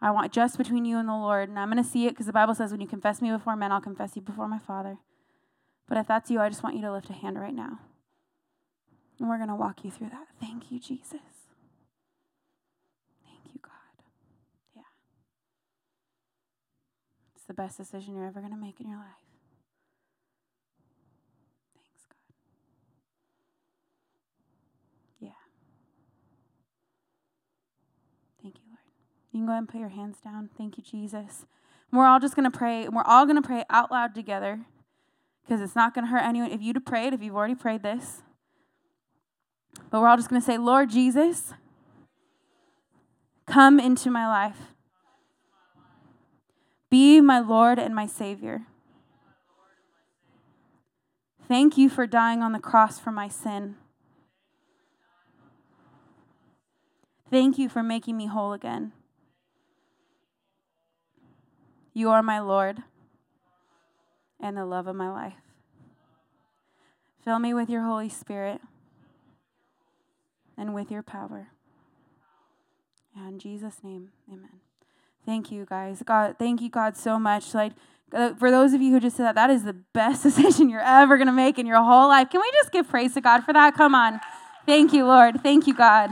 I 0.00 0.10
want 0.10 0.32
just 0.32 0.58
between 0.58 0.84
you 0.84 0.98
and 0.98 1.08
the 1.08 1.14
Lord. 1.14 1.48
And 1.48 1.58
I'm 1.58 1.70
going 1.70 1.82
to 1.82 1.88
see 1.88 2.06
it 2.06 2.10
because 2.10 2.26
the 2.26 2.32
Bible 2.32 2.54
says, 2.54 2.70
when 2.70 2.80
you 2.80 2.86
confess 2.86 3.22
me 3.22 3.30
before 3.30 3.56
men, 3.56 3.72
I'll 3.72 3.80
confess 3.80 4.14
you 4.14 4.22
before 4.22 4.46
my 4.46 4.58
Father. 4.58 4.98
But 5.88 5.98
if 5.98 6.06
that's 6.06 6.30
you, 6.30 6.40
I 6.40 6.48
just 6.48 6.62
want 6.62 6.76
you 6.76 6.82
to 6.82 6.92
lift 6.92 7.10
a 7.10 7.14
hand 7.14 7.40
right 7.40 7.54
now. 7.54 7.80
And 9.18 9.28
we're 9.28 9.38
going 9.38 9.48
to 9.48 9.54
walk 9.54 9.84
you 9.84 9.90
through 9.90 10.10
that. 10.10 10.26
Thank 10.40 10.70
you, 10.70 10.78
Jesus. 10.78 11.20
Thank 13.24 13.52
you, 13.52 13.60
God. 13.62 14.04
Yeah. 14.74 14.82
It's 17.34 17.46
the 17.46 17.54
best 17.54 17.78
decision 17.78 18.14
you're 18.14 18.26
ever 18.26 18.40
going 18.40 18.52
to 18.52 18.58
make 18.58 18.80
in 18.80 18.88
your 18.88 18.98
life. 18.98 19.06
Thanks, 21.74 22.04
God. 22.08 22.34
Yeah. 25.20 25.30
Thank 28.42 28.56
you, 28.56 28.62
Lord. 28.68 28.76
You 29.36 29.40
can 29.40 29.46
go 29.48 29.52
ahead 29.52 29.64
and 29.64 29.68
put 29.68 29.80
your 29.80 29.90
hands 29.90 30.16
down. 30.24 30.48
Thank 30.56 30.78
you, 30.78 30.82
Jesus. 30.82 31.44
We're 31.92 32.06
all 32.06 32.18
just 32.18 32.34
going 32.34 32.50
to 32.50 32.58
pray, 32.58 32.86
and 32.86 32.96
we're 32.96 33.02
all 33.02 33.26
going 33.26 33.36
to 33.36 33.46
pray 33.46 33.64
out 33.68 33.90
loud 33.90 34.14
together 34.14 34.60
because 35.42 35.60
it's 35.60 35.76
not 35.76 35.92
going 35.92 36.06
to 36.06 36.10
hurt 36.10 36.22
anyone 36.22 36.50
if 36.50 36.62
you 36.62 36.72
to 36.72 36.80
pray 36.80 37.08
it, 37.08 37.12
if 37.12 37.22
you've 37.22 37.36
already 37.36 37.54
prayed 37.54 37.82
this. 37.82 38.22
But 39.90 40.00
we're 40.00 40.08
all 40.08 40.16
just 40.16 40.30
going 40.30 40.40
to 40.40 40.46
say, 40.46 40.56
Lord 40.56 40.88
Jesus, 40.88 41.52
come 43.46 43.78
into 43.78 44.10
my 44.10 44.26
life. 44.26 44.72
Be 46.88 47.20
my 47.20 47.38
Lord 47.38 47.78
and 47.78 47.94
my 47.94 48.06
Savior. 48.06 48.62
Thank 51.46 51.76
you 51.76 51.90
for 51.90 52.06
dying 52.06 52.40
on 52.40 52.52
the 52.52 52.58
cross 52.58 52.98
for 52.98 53.12
my 53.12 53.28
sin. 53.28 53.74
Thank 57.30 57.58
you 57.58 57.68
for 57.68 57.82
making 57.82 58.16
me 58.16 58.28
whole 58.28 58.54
again. 58.54 58.92
You 61.96 62.10
are 62.10 62.22
my 62.22 62.40
Lord 62.40 62.82
and 64.38 64.54
the 64.54 64.66
love 64.66 64.86
of 64.86 64.94
my 64.94 65.08
life. 65.08 65.40
Fill 67.24 67.38
me 67.38 67.54
with 67.54 67.70
your 67.70 67.84
Holy 67.84 68.10
Spirit 68.10 68.60
and 70.58 70.74
with 70.74 70.90
your 70.90 71.02
power. 71.02 71.48
In 73.16 73.38
Jesus' 73.38 73.76
name, 73.82 74.10
amen. 74.30 74.60
Thank 75.24 75.50
you, 75.50 75.64
guys. 75.64 76.02
God, 76.04 76.36
thank 76.38 76.60
you, 76.60 76.68
God, 76.68 76.98
so 76.98 77.18
much. 77.18 77.54
Like, 77.54 77.72
uh, 78.12 78.34
for 78.34 78.50
those 78.50 78.74
of 78.74 78.82
you 78.82 78.92
who 78.92 79.00
just 79.00 79.16
said 79.16 79.24
that, 79.24 79.34
that 79.36 79.48
is 79.48 79.64
the 79.64 79.72
best 79.72 80.22
decision 80.22 80.68
you're 80.68 80.80
ever 80.82 81.16
going 81.16 81.28
to 81.28 81.32
make 81.32 81.58
in 81.58 81.64
your 81.64 81.82
whole 81.82 82.08
life. 82.08 82.28
Can 82.28 82.42
we 82.42 82.50
just 82.60 82.72
give 82.72 82.86
praise 82.86 83.14
to 83.14 83.22
God 83.22 83.42
for 83.42 83.54
that? 83.54 83.74
Come 83.74 83.94
on. 83.94 84.20
Thank 84.66 84.92
you, 84.92 85.06
Lord. 85.06 85.42
Thank 85.42 85.66
you, 85.66 85.72
God. 85.72 86.10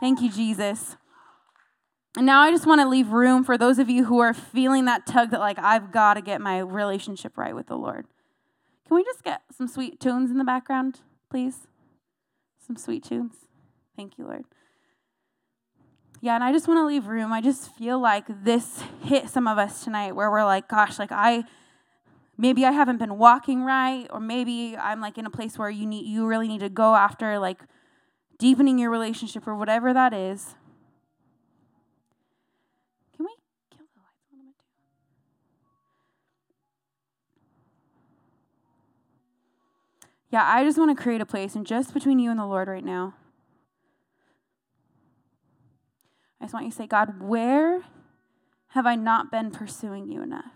Thank 0.00 0.20
you, 0.20 0.30
Jesus. 0.30 0.98
And 2.16 2.26
now 2.26 2.40
I 2.40 2.50
just 2.50 2.66
want 2.66 2.80
to 2.80 2.88
leave 2.88 3.08
room 3.08 3.42
for 3.42 3.58
those 3.58 3.78
of 3.78 3.90
you 3.90 4.04
who 4.04 4.20
are 4.20 4.32
feeling 4.32 4.84
that 4.84 5.06
tug 5.06 5.30
that, 5.30 5.40
like, 5.40 5.58
I've 5.58 5.90
got 5.90 6.14
to 6.14 6.22
get 6.22 6.40
my 6.40 6.58
relationship 6.58 7.36
right 7.36 7.54
with 7.54 7.66
the 7.66 7.76
Lord. 7.76 8.06
Can 8.86 8.96
we 8.96 9.02
just 9.02 9.24
get 9.24 9.42
some 9.56 9.66
sweet 9.66 9.98
tunes 9.98 10.30
in 10.30 10.38
the 10.38 10.44
background, 10.44 11.00
please? 11.28 11.66
Some 12.64 12.76
sweet 12.76 13.02
tunes. 13.02 13.34
Thank 13.96 14.16
you, 14.16 14.24
Lord. 14.24 14.44
Yeah, 16.20 16.36
and 16.36 16.44
I 16.44 16.52
just 16.52 16.68
want 16.68 16.78
to 16.78 16.86
leave 16.86 17.06
room. 17.06 17.32
I 17.32 17.40
just 17.40 17.74
feel 17.74 17.98
like 17.98 18.24
this 18.44 18.82
hit 19.02 19.28
some 19.28 19.46
of 19.46 19.58
us 19.58 19.84
tonight 19.84 20.12
where 20.12 20.30
we're 20.30 20.44
like, 20.44 20.68
gosh, 20.68 20.98
like 20.98 21.12
I 21.12 21.44
maybe 22.38 22.64
I 22.64 22.72
haven't 22.72 22.96
been 22.96 23.18
walking 23.18 23.62
right 23.62 24.06
or 24.10 24.20
maybe 24.20 24.74
I'm 24.74 25.02
like 25.02 25.18
in 25.18 25.26
a 25.26 25.30
place 25.30 25.58
where 25.58 25.68
you 25.68 25.84
need 25.84 26.06
you 26.06 26.26
really 26.26 26.48
need 26.48 26.60
to 26.60 26.70
go 26.70 26.94
after 26.94 27.38
like 27.38 27.60
deepening 28.38 28.78
your 28.78 28.90
relationship 28.90 29.46
or 29.46 29.54
whatever 29.54 29.92
that 29.92 30.14
is. 30.14 30.54
Yeah, 40.34 40.52
I 40.52 40.64
just 40.64 40.78
want 40.78 40.90
to 40.90 41.00
create 41.00 41.20
a 41.20 41.24
place 41.24 41.54
and 41.54 41.64
just 41.64 41.94
between 41.94 42.18
you 42.18 42.28
and 42.28 42.40
the 42.40 42.44
Lord 42.44 42.66
right 42.66 42.84
now. 42.84 43.14
I 46.40 46.46
just 46.46 46.52
want 46.52 46.66
you 46.66 46.72
to 46.72 46.76
say, 46.76 46.88
God, 46.88 47.20
where 47.20 47.82
have 48.70 48.84
I 48.84 48.96
not 48.96 49.30
been 49.30 49.52
pursuing 49.52 50.08
you 50.08 50.24
enough? 50.24 50.50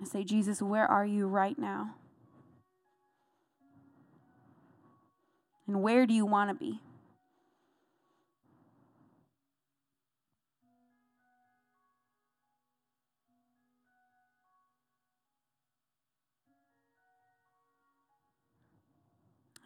I 0.00 0.04
say, 0.04 0.22
Jesus, 0.22 0.62
where 0.62 0.86
are 0.86 1.04
you 1.04 1.26
right 1.26 1.58
now? 1.58 1.96
And 5.66 5.82
where 5.82 6.06
do 6.06 6.14
you 6.14 6.24
want 6.24 6.50
to 6.50 6.54
be? 6.54 6.80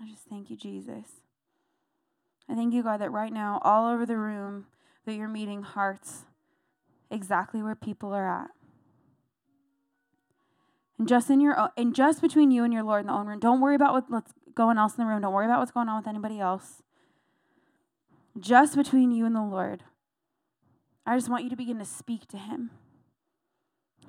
I 0.00 0.08
just 0.08 0.24
thank 0.24 0.48
you, 0.50 0.56
Jesus. 0.56 1.20
I 2.48 2.54
thank 2.54 2.72
you, 2.72 2.82
God, 2.82 3.00
that 3.00 3.12
right 3.12 3.32
now, 3.32 3.60
all 3.62 3.92
over 3.92 4.06
the 4.06 4.16
room, 4.16 4.66
that 5.04 5.14
you're 5.14 5.28
meeting 5.28 5.62
hearts 5.62 6.24
exactly 7.10 7.62
where 7.62 7.74
people 7.74 8.12
are 8.14 8.28
at. 8.28 8.50
And 10.98 11.06
just 11.06 11.30
in 11.30 11.40
your 11.40 11.58
o- 11.60 11.70
and 11.76 11.94
just 11.94 12.20
between 12.20 12.50
you 12.50 12.64
and 12.64 12.72
your 12.72 12.82
Lord 12.82 13.02
in 13.02 13.06
the 13.06 13.12
own 13.12 13.26
room. 13.26 13.40
Don't 13.40 13.60
worry 13.60 13.74
about 13.74 13.92
what, 13.92 14.10
what's 14.10 14.32
going 14.54 14.78
else 14.78 14.96
in 14.96 15.04
the 15.04 15.10
room. 15.10 15.22
Don't 15.22 15.32
worry 15.32 15.46
about 15.46 15.60
what's 15.60 15.72
going 15.72 15.88
on 15.88 15.96
with 15.96 16.08
anybody 16.08 16.40
else. 16.40 16.82
Just 18.38 18.76
between 18.76 19.10
you 19.10 19.26
and 19.26 19.34
the 19.34 19.42
Lord. 19.42 19.82
I 21.06 21.16
just 21.16 21.28
want 21.28 21.44
you 21.44 21.50
to 21.50 21.56
begin 21.56 21.78
to 21.78 21.84
speak 21.84 22.28
to 22.28 22.38
him. 22.38 22.70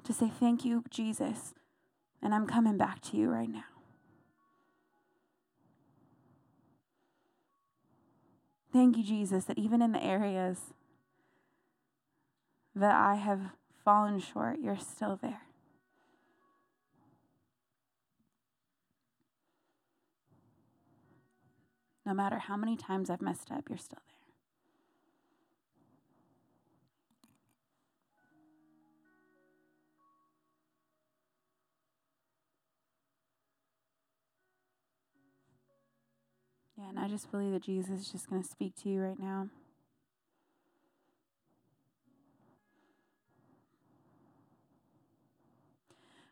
To 0.04 0.14
say, 0.14 0.30
Thank 0.30 0.66
you, 0.66 0.84
Jesus. 0.90 1.54
And 2.22 2.34
I'm 2.36 2.46
coming 2.46 2.78
back 2.78 3.02
to 3.04 3.18
you 3.18 3.30
right 3.30 3.50
now. 3.50 3.64
Thank 8.72 8.96
you, 8.98 9.04
Jesus, 9.04 9.46
that 9.46 9.58
even 9.58 9.82
in 9.82 9.92
the 9.92 10.04
areas 10.04 10.74
that 12.74 12.96
I 12.96 13.16
have 13.16 13.52
fallen 13.84 14.20
short, 14.20 14.60
you're 14.62 14.78
still 14.78 15.20
there. 15.22 15.42
No 22.12 22.16
matter 22.16 22.40
how 22.40 22.58
many 22.58 22.76
times 22.76 23.10
I've 23.10 23.22
messed 23.22 23.54
up, 23.54 23.70
you're 23.70 23.78
still 23.78 24.02
there. 36.76 36.84
Yeah, 36.84 36.90
and 36.90 37.00
I 37.00 37.08
just 37.08 37.32
believe 37.32 37.54
that 37.54 37.64
Jesus 37.64 38.02
is 38.02 38.12
just 38.12 38.30
going 38.30 38.44
to 38.44 38.50
speak 38.50 38.76
to 38.84 38.90
you 38.90 39.00
right 39.00 39.18
now. 39.18 39.48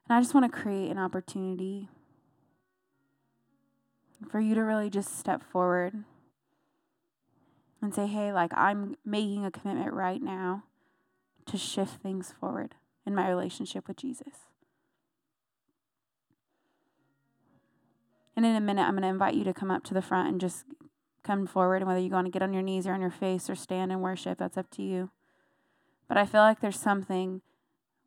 And 0.10 0.18
I 0.18 0.20
just 0.20 0.34
want 0.34 0.46
to 0.46 0.52
create 0.52 0.92
an 0.92 0.98
opportunity 1.00 1.88
for 4.28 4.40
you 4.40 4.56
to 4.56 4.62
really 4.62 4.90
just 4.90 5.18
step 5.18 5.44
forward 5.44 6.04
and 7.82 7.94
say, 7.94 8.08
hey, 8.08 8.34
like 8.34 8.52
I'm 8.56 8.96
making 9.06 9.46
a 9.46 9.52
commitment 9.52 9.94
right 9.94 10.22
now 10.22 10.64
to 11.46 11.58
shift 11.58 12.02
things 12.02 12.34
forward 12.40 12.76
in 13.06 13.16
my 13.16 13.28
relationship 13.30 13.88
with 13.88 13.98
Jesus. 13.98 14.50
And 18.36 18.46
in 18.46 18.56
a 18.56 18.62
minute, 18.62 18.84
I'm 18.84 18.92
going 18.92 19.04
to 19.04 19.10
invite 19.10 19.34
you 19.34 19.44
to 19.44 19.54
come 19.54 19.72
up 19.72 19.84
to 19.86 19.94
the 19.94 20.02
front 20.02 20.30
and 20.30 20.40
just 20.40 20.64
come 21.24 21.46
forward. 21.46 21.78
And 21.78 21.88
whether 21.88 22.00
you 22.00 22.10
want 22.10 22.26
to 22.26 22.32
get 22.32 22.42
on 22.42 22.54
your 22.54 22.64
knees 22.64 22.88
or 22.88 22.94
on 22.94 23.02
your 23.02 23.12
face 23.12 23.50
or 23.50 23.56
stand 23.56 23.92
and 23.92 24.02
worship, 24.02 24.38
that's 24.38 24.58
up 24.58 24.70
to 24.72 24.82
you. 24.82 25.10
But 26.08 26.18
I 26.18 26.26
feel 26.26 26.42
like 26.42 26.62
there's 26.62 26.80
something 26.80 27.42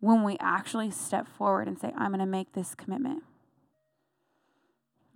when 0.01 0.25
we 0.25 0.37
actually 0.41 0.91
step 0.91 1.29
forward 1.29 1.69
and 1.69 1.79
say, 1.79 1.93
I'm 1.97 2.13
going 2.13 2.21
to 2.21 2.27
make 2.27 2.53
this 2.53 2.75
commitment. 2.75 3.23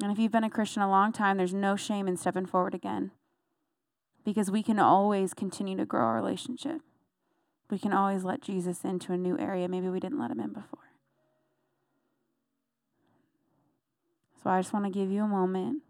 And 0.03 0.13
if 0.13 0.19
you've 0.19 0.33
been 0.33 0.45
a 0.45 0.51
Christian 0.51 0.83
a 0.83 0.91
long 0.91 1.13
time, 1.13 1.37
there's 1.39 1.55
no 1.55 1.75
shame 1.75 2.07
in 2.07 2.17
stepping 2.17 2.47
forward 2.47 2.75
again 2.75 3.13
because 4.25 4.51
we 4.51 4.63
can 4.63 4.79
always 4.79 5.33
continue 5.33 5.77
to 5.77 5.87
grow 5.87 6.05
our 6.05 6.17
relationship. 6.17 6.83
We 7.71 7.79
can 7.79 7.93
always 7.93 8.25
let 8.25 8.43
Jesus 8.43 8.85
into 8.85 9.13
a 9.13 9.17
new 9.17 9.39
area. 9.39 9.69
Maybe 9.69 9.89
we 9.89 10.01
didn't 10.01 10.21
let 10.21 10.31
him 10.31 10.41
in 10.41 10.53
before. 10.53 10.81
So 14.43 14.51
I 14.51 14.61
just 14.61 14.73
want 14.73 14.85
to 14.85 14.91
give 14.91 15.11
you 15.11 15.25
a 15.25 15.29
moment. 15.29 15.83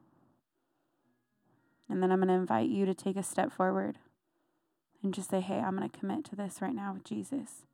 And 1.88 2.02
then 2.02 2.11
I'm 2.11 2.18
going 2.18 2.28
to 2.28 2.34
invite 2.34 2.68
you 2.68 2.86
to 2.86 2.94
take 2.94 3.16
a 3.16 3.22
step 3.22 3.52
forward 3.52 3.98
and 5.02 5.12
just 5.12 5.30
say, 5.30 5.40
hey, 5.40 5.59
I'm 5.59 5.76
going 5.76 5.88
to 5.88 5.98
commit 5.98 6.24
to 6.26 6.36
this 6.36 6.62
right 6.62 6.74
now 6.74 6.94
with 6.94 7.04
Jesus. 7.04 7.66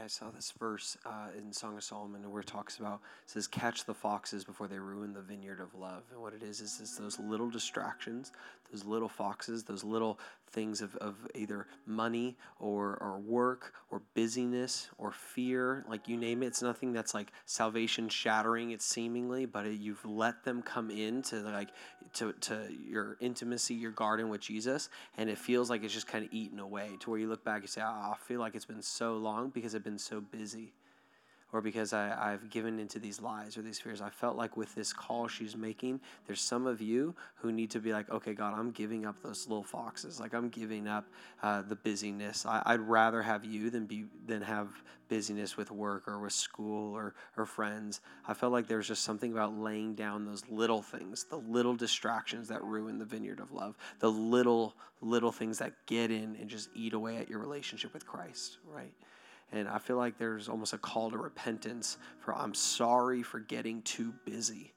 Yeah, 0.00 0.04
I 0.04 0.08
saw 0.08 0.30
this 0.30 0.52
verse 0.58 0.96
uh, 1.04 1.28
in 1.36 1.52
Song 1.52 1.76
of 1.76 1.84
Solomon 1.84 2.30
where 2.30 2.40
it 2.40 2.46
talks 2.46 2.78
about 2.78 3.00
it 3.22 3.30
says, 3.30 3.46
"Catch 3.46 3.84
the 3.84 3.92
foxes 3.92 4.44
before 4.44 4.66
they 4.66 4.78
ruin 4.78 5.12
the 5.12 5.20
vineyard 5.20 5.60
of 5.60 5.74
love." 5.74 6.04
And 6.10 6.22
what 6.22 6.32
it 6.32 6.42
is 6.42 6.62
is, 6.62 6.80
is 6.80 6.96
those 6.96 7.18
little 7.18 7.50
distractions, 7.50 8.32
those 8.72 8.84
little 8.86 9.10
foxes, 9.10 9.64
those 9.64 9.84
little 9.84 10.18
things 10.52 10.80
of, 10.80 10.96
of 10.96 11.16
either 11.34 11.66
money 11.86 12.36
or 12.58 12.96
or 13.00 13.18
work 13.18 13.74
or 13.90 14.02
busyness 14.14 14.88
or 14.98 15.12
fear, 15.12 15.84
like 15.88 16.08
you 16.08 16.16
name 16.16 16.42
it. 16.42 16.48
It's 16.48 16.62
nothing 16.62 16.92
that's 16.92 17.14
like 17.14 17.32
salvation 17.46 18.08
shattering. 18.08 18.70
It's 18.70 18.84
seemingly, 18.84 19.46
but 19.46 19.66
it, 19.66 19.78
you've 19.78 20.04
let 20.04 20.44
them 20.44 20.62
come 20.62 20.90
into 20.90 21.36
like 21.40 21.70
to 22.14 22.32
to 22.32 22.68
your 22.86 23.16
intimacy, 23.20 23.74
your 23.74 23.92
garden 23.92 24.28
with 24.28 24.40
Jesus, 24.40 24.88
and 25.16 25.30
it 25.30 25.38
feels 25.38 25.70
like 25.70 25.84
it's 25.84 25.94
just 25.94 26.06
kind 26.06 26.24
of 26.24 26.32
eaten 26.32 26.58
away 26.58 26.96
to 27.00 27.10
where 27.10 27.18
you 27.18 27.28
look 27.28 27.44
back 27.44 27.60
and 27.60 27.70
say, 27.70 27.82
"Oh, 27.82 28.12
I 28.12 28.16
feel 28.26 28.40
like 28.40 28.54
it's 28.54 28.64
been 28.64 28.82
so 28.82 29.14
long 29.14 29.50
because 29.50 29.74
I've 29.74 29.84
been 29.84 29.98
so 29.98 30.20
busy." 30.20 30.72
Or 31.52 31.60
because 31.60 31.92
I, 31.92 32.32
I've 32.32 32.48
given 32.50 32.78
into 32.78 32.98
these 32.98 33.20
lies 33.20 33.56
or 33.56 33.62
these 33.62 33.80
fears. 33.80 34.00
I 34.00 34.10
felt 34.10 34.36
like 34.36 34.56
with 34.56 34.74
this 34.74 34.92
call 34.92 35.26
she's 35.28 35.56
making, 35.56 36.00
there's 36.26 36.40
some 36.40 36.66
of 36.66 36.80
you 36.80 37.14
who 37.36 37.50
need 37.50 37.70
to 37.70 37.80
be 37.80 37.92
like, 37.92 38.08
okay, 38.10 38.34
God, 38.34 38.58
I'm 38.58 38.70
giving 38.70 39.04
up 39.04 39.20
those 39.22 39.48
little 39.48 39.64
foxes. 39.64 40.20
Like 40.20 40.32
I'm 40.32 40.48
giving 40.48 40.86
up 40.86 41.06
uh, 41.42 41.62
the 41.62 41.76
busyness. 41.76 42.46
I, 42.46 42.62
I'd 42.66 42.80
rather 42.80 43.22
have 43.22 43.44
you 43.44 43.70
than 43.70 43.86
be 43.86 44.04
than 44.26 44.42
have 44.42 44.68
busyness 45.10 45.56
with 45.56 45.70
work 45.70 46.08
or 46.08 46.18
with 46.20 46.32
school 46.32 46.96
or, 46.96 47.14
or 47.36 47.44
friends. 47.44 48.00
I 48.26 48.32
felt 48.32 48.52
like 48.52 48.68
there's 48.68 48.88
just 48.88 49.02
something 49.02 49.32
about 49.32 49.58
laying 49.58 49.94
down 49.94 50.24
those 50.24 50.44
little 50.48 50.80
things, 50.80 51.24
the 51.24 51.36
little 51.36 51.74
distractions 51.74 52.48
that 52.48 52.62
ruin 52.62 52.98
the 52.98 53.04
vineyard 53.04 53.40
of 53.40 53.52
love, 53.52 53.76
the 53.98 54.10
little, 54.10 54.76
little 55.02 55.32
things 55.32 55.58
that 55.58 55.72
get 55.86 56.10
in 56.10 56.36
and 56.40 56.48
just 56.48 56.70
eat 56.74 56.94
away 56.94 57.18
at 57.18 57.28
your 57.28 57.40
relationship 57.40 57.92
with 57.92 58.06
Christ, 58.06 58.58
right? 58.64 58.94
And 59.52 59.68
I 59.68 59.78
feel 59.78 59.96
like 59.96 60.16
there's 60.16 60.48
almost 60.48 60.72
a 60.72 60.78
call 60.78 61.10
to 61.10 61.18
repentance 61.18 61.98
for 62.20 62.34
I'm 62.34 62.54
sorry 62.54 63.22
for 63.22 63.40
getting 63.40 63.82
too 63.82 64.14
busy, 64.24 64.72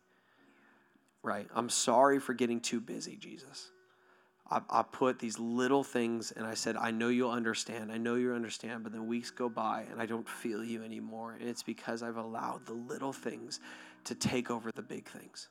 right? 1.21 1.47
I'm 1.53 1.69
sorry 1.69 2.19
for 2.19 2.33
getting 2.33 2.59
too 2.59 2.81
busy, 2.81 3.15
Jesus. 3.15 3.71
I, 4.49 4.61
I 4.69 4.83
put 4.83 5.19
these 5.19 5.39
little 5.39 5.83
things 5.83 6.31
and 6.31 6.45
I 6.45 6.53
said, 6.53 6.75
I 6.75 6.91
know 6.91 7.09
you'll 7.09 7.31
understand. 7.31 7.91
I 7.91 7.97
know 7.97 8.15
you 8.15 8.33
understand. 8.33 8.83
But 8.83 8.91
then 8.91 9.07
weeks 9.07 9.31
go 9.31 9.47
by 9.47 9.85
and 9.91 10.01
I 10.01 10.05
don't 10.05 10.27
feel 10.27 10.63
you 10.63 10.83
anymore. 10.83 11.37
And 11.39 11.47
it's 11.47 11.63
because 11.63 12.03
I've 12.03 12.17
allowed 12.17 12.65
the 12.65 12.73
little 12.73 13.13
things 13.13 13.59
to 14.05 14.15
take 14.15 14.51
over 14.51 14.71
the 14.71 14.81
big 14.81 15.07
things. 15.07 15.49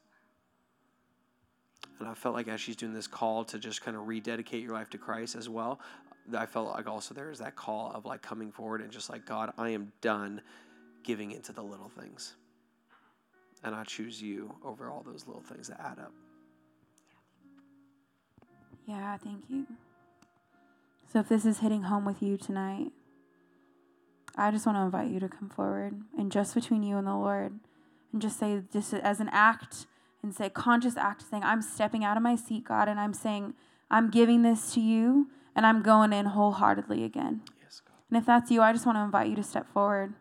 And 1.99 2.09
I 2.09 2.15
felt 2.15 2.35
like 2.35 2.49
as 2.49 2.61
she's 2.61 2.77
doing 2.77 2.93
this 2.93 3.07
call 3.07 3.45
to 3.47 3.59
just 3.59 3.83
kind 3.83 3.97
of 3.97 4.09
rededicate 4.09 4.63
your 4.63 4.73
life 4.73 4.91
to 4.91 4.99
Christ 4.99 5.37
as 5.37 5.49
well, 5.49 5.81
I 6.37 6.47
felt 6.47 6.69
like 6.69 6.87
also 6.87 7.15
there 7.15 7.31
is 7.31 7.39
that 7.41 7.57
call 7.57 7.93
of 7.95 8.05
like 8.05 8.23
coming 8.23 8.53
forward 8.53 8.81
and 8.81 8.91
just 8.91 9.11
like, 9.11 9.27
God, 9.27 9.53
I 9.59 9.71
am 9.71 9.93
done 10.01 10.41
giving 11.03 11.33
into 11.33 11.53
the 11.53 11.63
little 11.63 11.89
things. 11.89 12.35
And 13.65 13.75
I 13.75 13.85
choose 13.85 14.21
you 14.21 14.55
over 14.65 14.89
all 14.89 15.03
those 15.05 15.27
little 15.27 15.43
things 15.43 15.69
that 15.69 15.81
add 15.81 15.99
up. 15.99 16.13
Yeah, 18.87 19.17
thank 19.17 19.45
you. 19.49 19.67
So 21.13 21.21
if 21.21 21.29
this 21.29 21.45
is 21.45 21.59
hitting 21.59 21.83
home 21.83 22.05
with 22.05 22.23
you 22.23 22.37
tonight, 22.37 22.93
I 24.37 24.51
just 24.51 24.65
want 24.65 24.79
to 24.79 24.83
invite 24.83 25.11
you 25.11 25.21
to 25.21 25.29
come 25.29 25.49
forward 25.49 26.01
and 26.19 26.33
just 26.33 26.55
between 26.55 26.83
you 26.83 26.97
and 26.97 27.07
the 27.07 27.15
Lord 27.15 27.61
and 28.13 28.23
just 28.23 28.39
say, 28.39 28.63
just 28.73 28.95
as 28.95 29.21
an 29.21 29.29
act 29.31 29.87
and 30.23 30.35
say, 30.35 30.49
conscious 30.49 30.97
act, 30.97 31.23
saying, 31.29 31.43
I'm 31.45 31.63
stepping 31.63 32.05
out 32.05 32.17
of 32.17 32.23
my 32.23 32.37
seat, 32.37 32.65
God, 32.65 32.89
and 32.89 32.99
I'm 32.99 33.13
saying, 33.13 33.55
I'm 33.91 34.11
giving 34.11 34.43
this 34.43 34.73
to 34.75 34.81
you 34.81 35.29
and 35.55 35.67
I'm 35.67 35.83
going 35.83 36.13
in 36.13 36.27
wholeheartedly 36.27 37.05
again. 37.05 37.43
Yes, 37.63 37.81
God. 37.85 37.95
And 38.11 38.19
if 38.19 38.27
that's 38.27 38.51
you, 38.51 38.63
I 38.63 38.73
just 38.73 38.87
want 38.87 38.97
to 38.97 39.03
invite 39.03 39.29
you 39.29 39.37
to 39.37 39.43
step 39.43 39.73
forward. 39.73 40.15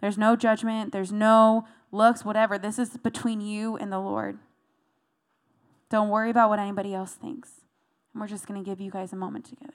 There's 0.00 0.18
no 0.18 0.36
judgment, 0.36 0.92
there's 0.92 1.12
no 1.12 1.66
looks, 1.90 2.24
whatever. 2.24 2.58
This 2.58 2.78
is 2.78 2.96
between 2.96 3.40
you 3.40 3.76
and 3.76 3.90
the 3.90 3.98
Lord. 3.98 4.38
Don't 5.90 6.10
worry 6.10 6.30
about 6.30 6.50
what 6.50 6.58
anybody 6.58 6.94
else 6.94 7.14
thinks. 7.14 7.62
And 8.12 8.20
we're 8.20 8.28
just 8.28 8.46
going 8.46 8.62
to 8.62 8.68
give 8.68 8.80
you 8.80 8.90
guys 8.90 9.12
a 9.12 9.16
moment 9.16 9.46
together. 9.46 9.72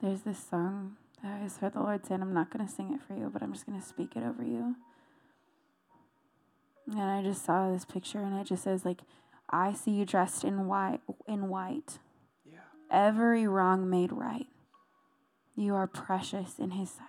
There's 0.00 0.20
this 0.20 0.38
song 0.38 0.96
that 1.22 1.40
I 1.40 1.44
just 1.44 1.58
heard 1.58 1.72
the 1.72 1.80
Lord 1.80 2.06
say, 2.06 2.14
and 2.14 2.22
I'm 2.22 2.34
not 2.34 2.50
going 2.50 2.66
to 2.66 2.72
sing 2.72 2.92
it 2.92 3.00
for 3.00 3.16
you, 3.16 3.30
but 3.32 3.42
I'm 3.42 3.52
just 3.52 3.66
going 3.66 3.80
to 3.80 3.86
speak 3.86 4.14
it 4.14 4.22
over 4.22 4.44
you. 4.44 4.76
And 6.86 7.00
I 7.00 7.22
just 7.22 7.44
saw 7.44 7.72
this 7.72 7.84
picture, 7.84 8.20
and 8.20 8.38
it 8.38 8.46
just 8.46 8.62
says, 8.62 8.84
like, 8.84 9.00
I 9.48 9.72
see 9.72 9.92
you 9.92 10.04
dressed 10.04 10.44
in 10.44 10.66
white, 10.66 11.00
in 11.26 11.48
white. 11.48 11.98
Yeah. 12.44 12.58
Every 12.90 13.46
wrong 13.46 13.88
made 13.88 14.12
right. 14.12 14.48
You 15.54 15.74
are 15.74 15.86
precious 15.86 16.58
in 16.58 16.72
His 16.72 16.90
sight. 16.90 17.06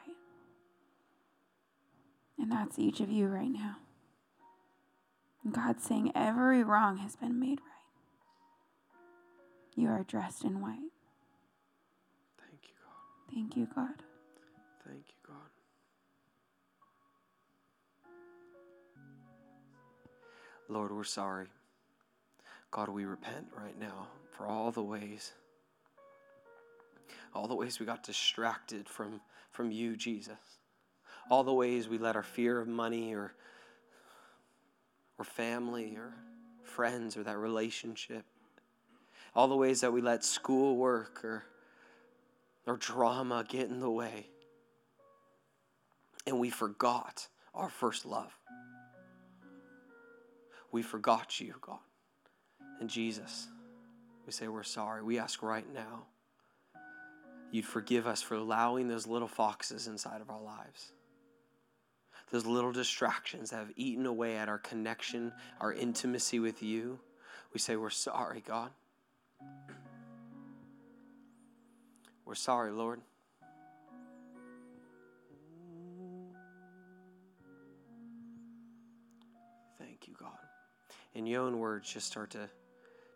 And 2.40 2.52
that's 2.52 2.78
each 2.78 3.00
of 3.00 3.10
you 3.10 3.28
right 3.28 3.50
now. 3.52 3.78
And 5.44 5.54
God's 5.54 5.84
saying 5.84 6.12
every 6.14 6.64
wrong 6.64 6.98
has 6.98 7.16
been 7.16 7.40
made 7.40 7.60
right. 7.60 7.78
You 9.76 9.90
are 9.90 10.04
dressed 10.04 10.44
in 10.44 10.62
white. 10.62 10.92
Thank 12.40 12.62
you, 12.64 12.76
God. 12.84 13.34
Thank 13.34 13.56
you, 13.58 13.68
God. 13.76 14.04
Thank 14.86 15.06
you, 15.08 15.16
God. 15.26 15.36
Lord, 20.70 20.92
we're 20.92 21.04
sorry. 21.04 21.48
God, 22.72 22.90
we 22.90 23.06
repent 23.06 23.48
right 23.58 23.78
now 23.80 24.08
for 24.32 24.46
all 24.46 24.72
the 24.72 24.84
ways, 24.84 25.34
all 27.34 27.48
the 27.48 27.56
ways 27.56 27.80
we 27.80 27.86
got 27.86 28.04
distracted 28.04 28.88
from, 28.88 29.22
from 29.52 29.72
you, 29.72 29.96
Jesus. 29.96 30.38
All 31.30 31.44
the 31.44 31.54
ways 31.54 31.90
we 31.90 31.98
let 31.98 32.16
our 32.16 32.24
fear 32.24 32.60
of 32.60 32.68
money 32.68 33.14
or, 33.14 33.34
or 35.18 35.26
family 35.26 35.96
or 35.98 36.14
friends 36.64 37.18
or 37.18 37.24
that 37.24 37.38
relationship, 37.38 38.26
all 39.36 39.48
the 39.48 39.56
ways 39.56 39.82
that 39.82 39.92
we 39.92 40.02
let 40.02 40.24
schoolwork 40.24 41.24
or, 41.26 41.44
or 42.66 42.78
drama 42.78 43.46
get 43.48 43.70
in 43.70 43.80
the 43.80 43.90
way 43.90 44.28
and 46.28 46.40
we 46.40 46.50
forgot 46.50 47.28
our 47.56 47.70
first 47.70 48.06
love. 48.06 48.38
We 50.72 50.84
forgot 50.84 51.40
you, 51.40 51.56
God. 51.62 51.80
And 52.80 52.90
Jesus, 52.90 53.48
we 54.26 54.32
say 54.32 54.48
we're 54.48 54.64
sorry. 54.64 55.02
We 55.02 55.20
ask 55.20 55.42
right 55.42 55.66
now 55.74 56.04
you'd 57.52 57.66
forgive 57.66 58.08
us 58.08 58.22
for 58.22 58.36
allowing 58.36 58.88
those 58.88 59.08
little 59.08 59.28
foxes 59.28 59.88
inside 59.88 60.22
of 60.22 60.30
our 60.30 60.42
lives. 60.42 60.92
Those 62.30 62.46
little 62.46 62.74
distractions 62.74 63.52
that 63.52 63.58
have 63.58 63.72
eaten 63.78 64.06
away 64.06 64.38
at 64.38 64.50
our 64.50 64.58
connection, 64.58 65.32
our 65.62 65.72
intimacy 65.74 66.40
with 66.40 66.62
you. 66.62 67.00
We 67.54 67.60
say 67.60 67.78
we're 67.78 67.90
sorry, 67.90 68.44
God. 68.46 68.70
We're 72.26 72.36
sorry, 72.36 72.72
Lord. 72.72 73.00
Thank 79.80 80.10
you, 80.10 80.16
God. 80.20 80.32
In 81.14 81.26
your 81.26 81.44
own 81.44 81.60
words, 81.60 81.92
just 81.92 82.08
start 82.08 82.32
to 82.32 82.50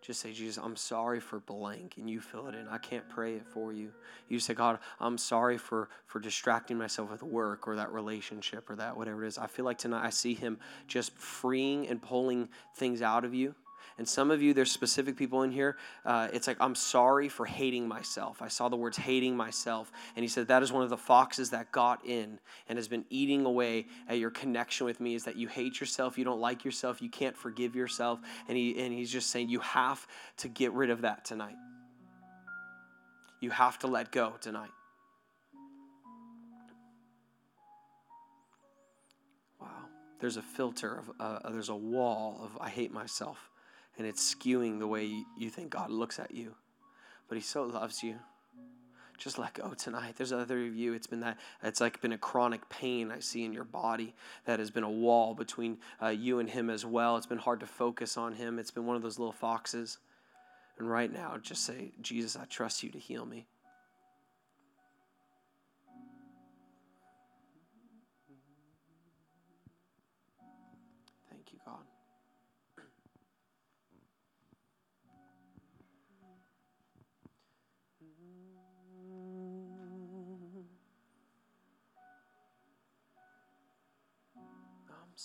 just 0.02 0.20
say, 0.20 0.34
Jesus, 0.34 0.62
I'm 0.62 0.76
sorry 0.76 1.20
for 1.20 1.40
blank, 1.40 1.96
and 1.98 2.10
you 2.10 2.20
fill 2.20 2.48
it 2.48 2.56
in. 2.56 2.68
I 2.68 2.80
can't 2.80 3.08
pray 3.08 3.36
it 3.36 3.46
for 3.46 3.72
you. 3.72 3.92
You 4.28 4.40
say, 4.40 4.56
God, 4.56 4.80
I'm 5.00 5.18
sorry 5.18 5.58
for 5.58 5.90
for 6.08 6.20
distracting 6.20 6.78
myself 6.78 7.12
with 7.12 7.22
work 7.22 7.68
or 7.68 7.76
that 7.76 7.92
relationship 7.92 8.70
or 8.70 8.76
that 8.78 8.98
whatever 8.98 9.24
it 9.24 9.28
is. 9.28 9.38
I 9.38 9.48
feel 9.48 9.66
like 9.66 9.78
tonight 9.78 10.04
I 10.04 10.10
see 10.10 10.34
Him 10.34 10.58
just 10.88 11.14
freeing 11.14 11.88
and 11.88 12.02
pulling 12.02 12.50
things 12.76 13.02
out 13.02 13.26
of 13.26 13.34
you. 13.36 13.54
And 13.98 14.08
some 14.08 14.32
of 14.32 14.42
you, 14.42 14.54
there's 14.54 14.72
specific 14.72 15.16
people 15.16 15.44
in 15.44 15.52
here. 15.52 15.78
Uh, 16.06 16.28
it's 16.34 16.48
like, 16.48 16.58
I'm 16.60 16.76
sorry 16.76 17.30
for 17.30 17.46
hating 17.46 17.88
myself. 17.88 18.42
I 18.42 18.48
saw 18.48 18.70
the 18.70 18.76
words 18.76 18.98
hating 18.98 19.38
myself. 19.38 19.92
And 20.16 20.24
he 20.24 20.28
said, 20.28 20.48
that 20.48 20.64
is 20.64 20.72
one 20.72 20.84
of 20.84 20.90
the 20.90 20.98
foxes 20.98 21.52
that 21.52 21.72
got 21.72 22.06
in 22.06 22.40
and 22.68 22.78
has 22.78 22.88
been 22.88 23.06
eating 23.10 23.46
away 23.46 23.88
at 24.08 24.18
your 24.18 24.32
connection 24.32 24.86
with 24.86 25.00
me 25.00 25.14
is 25.14 25.26
that 25.26 25.36
you 25.36 25.48
hate 25.48 25.80
yourself, 25.80 26.18
you 26.18 26.24
don't 26.24 26.40
like 26.40 26.66
yourself, 26.66 27.02
you 27.02 27.10
can't 27.10 27.38
forgive 27.38 27.76
yourself. 27.76 28.20
And, 28.48 28.58
he, 28.58 28.84
and 28.84 28.94
he's 28.94 29.12
just 29.12 29.30
saying, 29.30 29.50
you 29.50 29.60
have 29.60 30.08
to 30.38 30.48
get 30.48 30.72
rid 30.74 30.90
of 30.90 31.02
that 31.02 31.26
tonight. 31.26 31.56
You 33.40 33.52
have 33.52 33.78
to 33.80 33.88
let 33.88 34.12
go 34.12 34.34
tonight. 34.42 34.72
Wow. 39.60 39.68
There's 40.20 40.38
a 40.38 40.42
filter 40.42 40.98
of, 40.98 41.12
uh, 41.20 41.50
there's 41.52 41.70
a 41.70 41.76
wall 41.76 42.42
of 42.44 42.58
I 42.60 42.70
hate 42.70 42.92
myself 42.92 43.51
and 44.02 44.10
it's 44.10 44.34
skewing 44.34 44.80
the 44.80 44.88
way 44.88 45.24
you 45.38 45.52
think 45.52 45.70
God 45.70 45.92
looks 45.92 46.18
at 46.18 46.32
you. 46.32 46.56
But 47.30 47.38
He 47.38 47.44
so 47.44 47.62
loves 47.62 48.02
you. 48.02 48.16
Just 49.20 49.38
let 49.38 49.54
go 49.54 49.76
tonight. 49.76 50.16
There's 50.18 50.34
other 50.34 50.66
of 50.66 50.76
you. 50.76 50.94
It's 50.94 51.06
been 51.06 51.20
that. 51.20 51.38
It's 51.62 51.80
like 51.80 52.02
been 52.02 52.12
a 52.12 52.18
chronic 52.18 52.68
pain 52.68 53.12
I 53.12 53.20
see 53.20 53.46
in 53.46 53.54
your 53.54 53.64
body 53.64 54.16
that 54.46 54.58
has 54.58 54.72
been 54.72 54.84
a 54.84 54.90
wall 54.90 55.36
between 55.36 55.78
uh, 56.02 56.08
you 56.08 56.40
and 56.40 56.50
Him 56.50 56.72
as 56.72 56.84
well. 56.84 57.16
It's 57.16 57.28
been 57.28 57.38
hard 57.38 57.60
to 57.60 57.68
focus 57.68 58.18
on 58.18 58.34
Him. 58.34 58.58
It's 58.58 58.72
been 58.72 58.88
one 58.88 58.96
of 58.96 59.04
those 59.04 59.20
little 59.20 59.32
foxes. 59.32 60.00
And 60.80 60.90
right 60.90 61.14
now, 61.14 61.38
just 61.40 61.64
say, 61.64 61.92
Jesus, 62.02 62.36
I 62.36 62.46
trust 62.46 62.82
you 62.82 62.90
to 62.90 62.98
heal 62.98 63.28
me. 63.28 63.46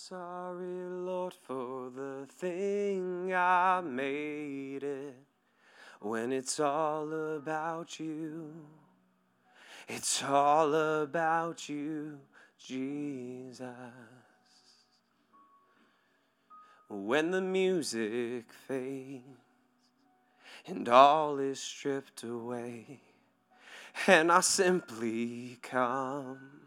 Sorry, 0.07 0.85
Lord, 0.89 1.33
for 1.33 1.89
the 1.89 2.25
thing 2.29 3.33
I 3.33 3.81
made 3.81 4.83
it 4.83 5.15
when 5.99 6.31
it's 6.31 6.61
all 6.61 7.35
about 7.35 7.99
you. 7.99 8.53
It's 9.89 10.23
all 10.23 10.73
about 10.73 11.67
you, 11.67 12.19
Jesus. 12.57 13.67
When 16.87 17.31
the 17.31 17.41
music 17.41 18.45
fades 18.65 19.23
and 20.67 20.87
all 20.87 21.37
is 21.39 21.59
stripped 21.59 22.23
away, 22.23 23.01
and 24.07 24.31
I 24.31 24.39
simply 24.39 25.57
come 25.61 26.66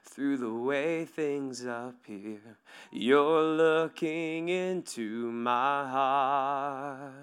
through 0.11 0.35
the 0.35 0.53
way 0.53 1.05
things 1.05 1.63
appear. 1.63 2.57
You're 2.91 3.43
looking 3.43 4.49
into 4.49 5.31
my 5.31 5.89
heart. 5.89 7.13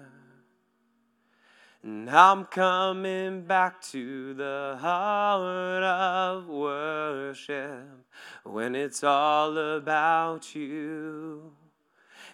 And 1.83 2.09
I'm 2.09 2.45
coming 2.45 3.43
back 3.43 3.79
to 3.91 4.33
the 4.33 4.77
heart 4.81 5.83
of 5.83 6.47
worship 6.47 8.07
when 8.43 8.75
it's 8.75 9.03
all 9.03 9.55
about 9.57 10.55
you. 10.55 11.51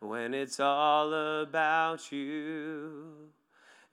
when 0.00 0.34
it's 0.34 0.60
all 0.60 1.12
about 1.42 2.12
you. 2.12 3.30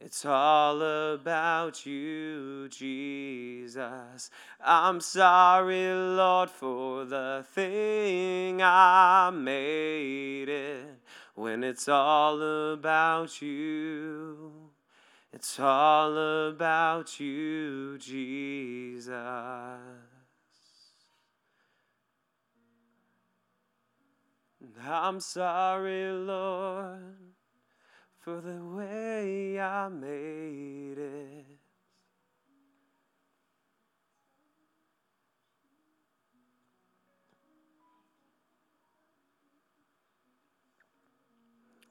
It's 0.04 0.26
all 0.26 0.82
about 0.82 1.86
you, 1.86 2.68
Jesus. 2.70 4.32
I'm 4.60 5.00
sorry, 5.00 5.94
Lord, 5.94 6.50
for 6.50 7.06
the 7.06 7.46
thing 7.54 8.64
I 8.64 9.30
made 9.32 10.50
it 10.50 11.00
when 11.36 11.64
it's 11.64 11.88
all 11.88 12.42
about 12.74 13.44
you. 13.44 14.52
It's 15.32 15.60
all 15.60 16.18
about 16.50 17.20
you, 17.20 17.98
Jesus. 18.00 19.14
I'm 24.88 25.20
sorry, 25.20 26.12
Lord, 26.12 27.18
for 28.20 28.42
the 28.42 28.64
way 28.64 29.60
I 29.60 29.90
made 29.90 30.98
it. 30.98 31.46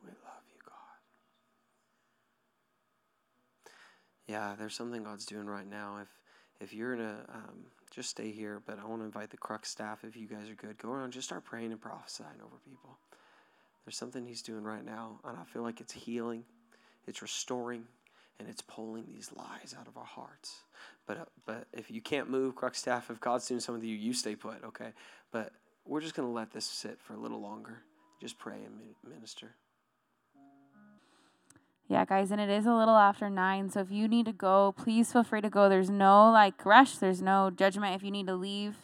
We 0.03 0.09
love 0.09 0.45
you, 0.49 0.61
God. 0.65 1.01
Yeah, 4.27 4.55
there's 4.59 4.75
something 4.75 5.03
God's 5.05 5.27
doing 5.27 5.47
right 5.47 5.69
now. 5.69 5.99
If 6.03 6.09
if 6.61 6.75
you're 6.75 6.95
in 6.95 7.01
a 7.01 7.25
um, 7.33 7.67
just 7.91 8.11
stay 8.11 8.31
here, 8.31 8.63
but 8.65 8.79
I 8.79 8.87
want 8.87 9.01
to 9.03 9.05
invite 9.05 9.31
the 9.31 9.37
Crux 9.37 9.69
staff. 9.69 10.05
If 10.05 10.17
you 10.17 10.27
guys 10.27 10.49
are 10.49 10.55
good, 10.55 10.79
go 10.79 10.91
around, 10.91 11.13
just 11.13 11.29
start 11.29 11.45
praying 11.45 11.73
and 11.73 11.81
prophesying 11.81 12.41
over 12.45 12.57
people. 12.65 12.99
There's 13.85 13.97
something 13.97 14.25
He's 14.25 14.43
doing 14.43 14.63
right 14.63 14.85
now, 14.85 15.19
and 15.25 15.37
I 15.37 15.45
feel 15.45 15.63
like 15.63 15.81
it's 15.81 15.93
healing, 15.93 16.45
it's 17.07 17.23
restoring, 17.23 17.85
and 18.39 18.49
it's 18.49 18.63
pulling 18.63 19.07
these 19.07 19.31
lies 19.37 19.75
out 19.79 19.89
of 19.89 19.97
our 19.97 20.05
hearts. 20.05 20.61
But 21.07 21.19
uh, 21.19 21.25
but 21.47 21.67
if 21.73 21.91
you 21.91 22.01
can't 22.01 22.31
move, 22.31 22.55
Crux 22.55 22.79
staff, 22.79 23.11
if 23.11 23.21
God's 23.21 23.49
doing 23.49 23.61
something 23.61 23.81
with 23.81 23.89
you, 23.89 23.97
you 23.97 24.13
stay 24.13 24.37
put, 24.37 24.63
okay? 24.65 24.93
But 25.33 25.53
we're 25.85 26.01
just 26.01 26.15
gonna 26.15 26.31
let 26.31 26.53
this 26.53 26.67
sit 26.67 27.01
for 27.01 27.15
a 27.15 27.19
little 27.19 27.41
longer. 27.41 27.83
Just 28.21 28.39
pray 28.39 28.59
and 28.65 28.81
minister. 29.13 29.57
Yeah, 31.91 32.05
guys, 32.05 32.31
and 32.31 32.41
it 32.41 32.49
is 32.49 32.67
a 32.67 32.73
little 32.73 32.95
after 32.97 33.29
nine. 33.29 33.69
So 33.69 33.81
if 33.81 33.91
you 33.91 34.07
need 34.07 34.27
to 34.27 34.33
go, 34.33 34.73
please 34.79 35.13
feel 35.13 35.25
free 35.25 35.41
to 35.41 35.51
go. 35.51 35.69
There's 35.69 35.91
no 35.91 36.31
like 36.31 36.65
rush. 36.65 36.99
There's 36.99 37.21
no 37.21 37.51
judgment 37.51 37.97
if 37.97 38.05
you 38.05 38.13
need 38.13 38.29
to 38.29 38.37
leave. 38.37 38.77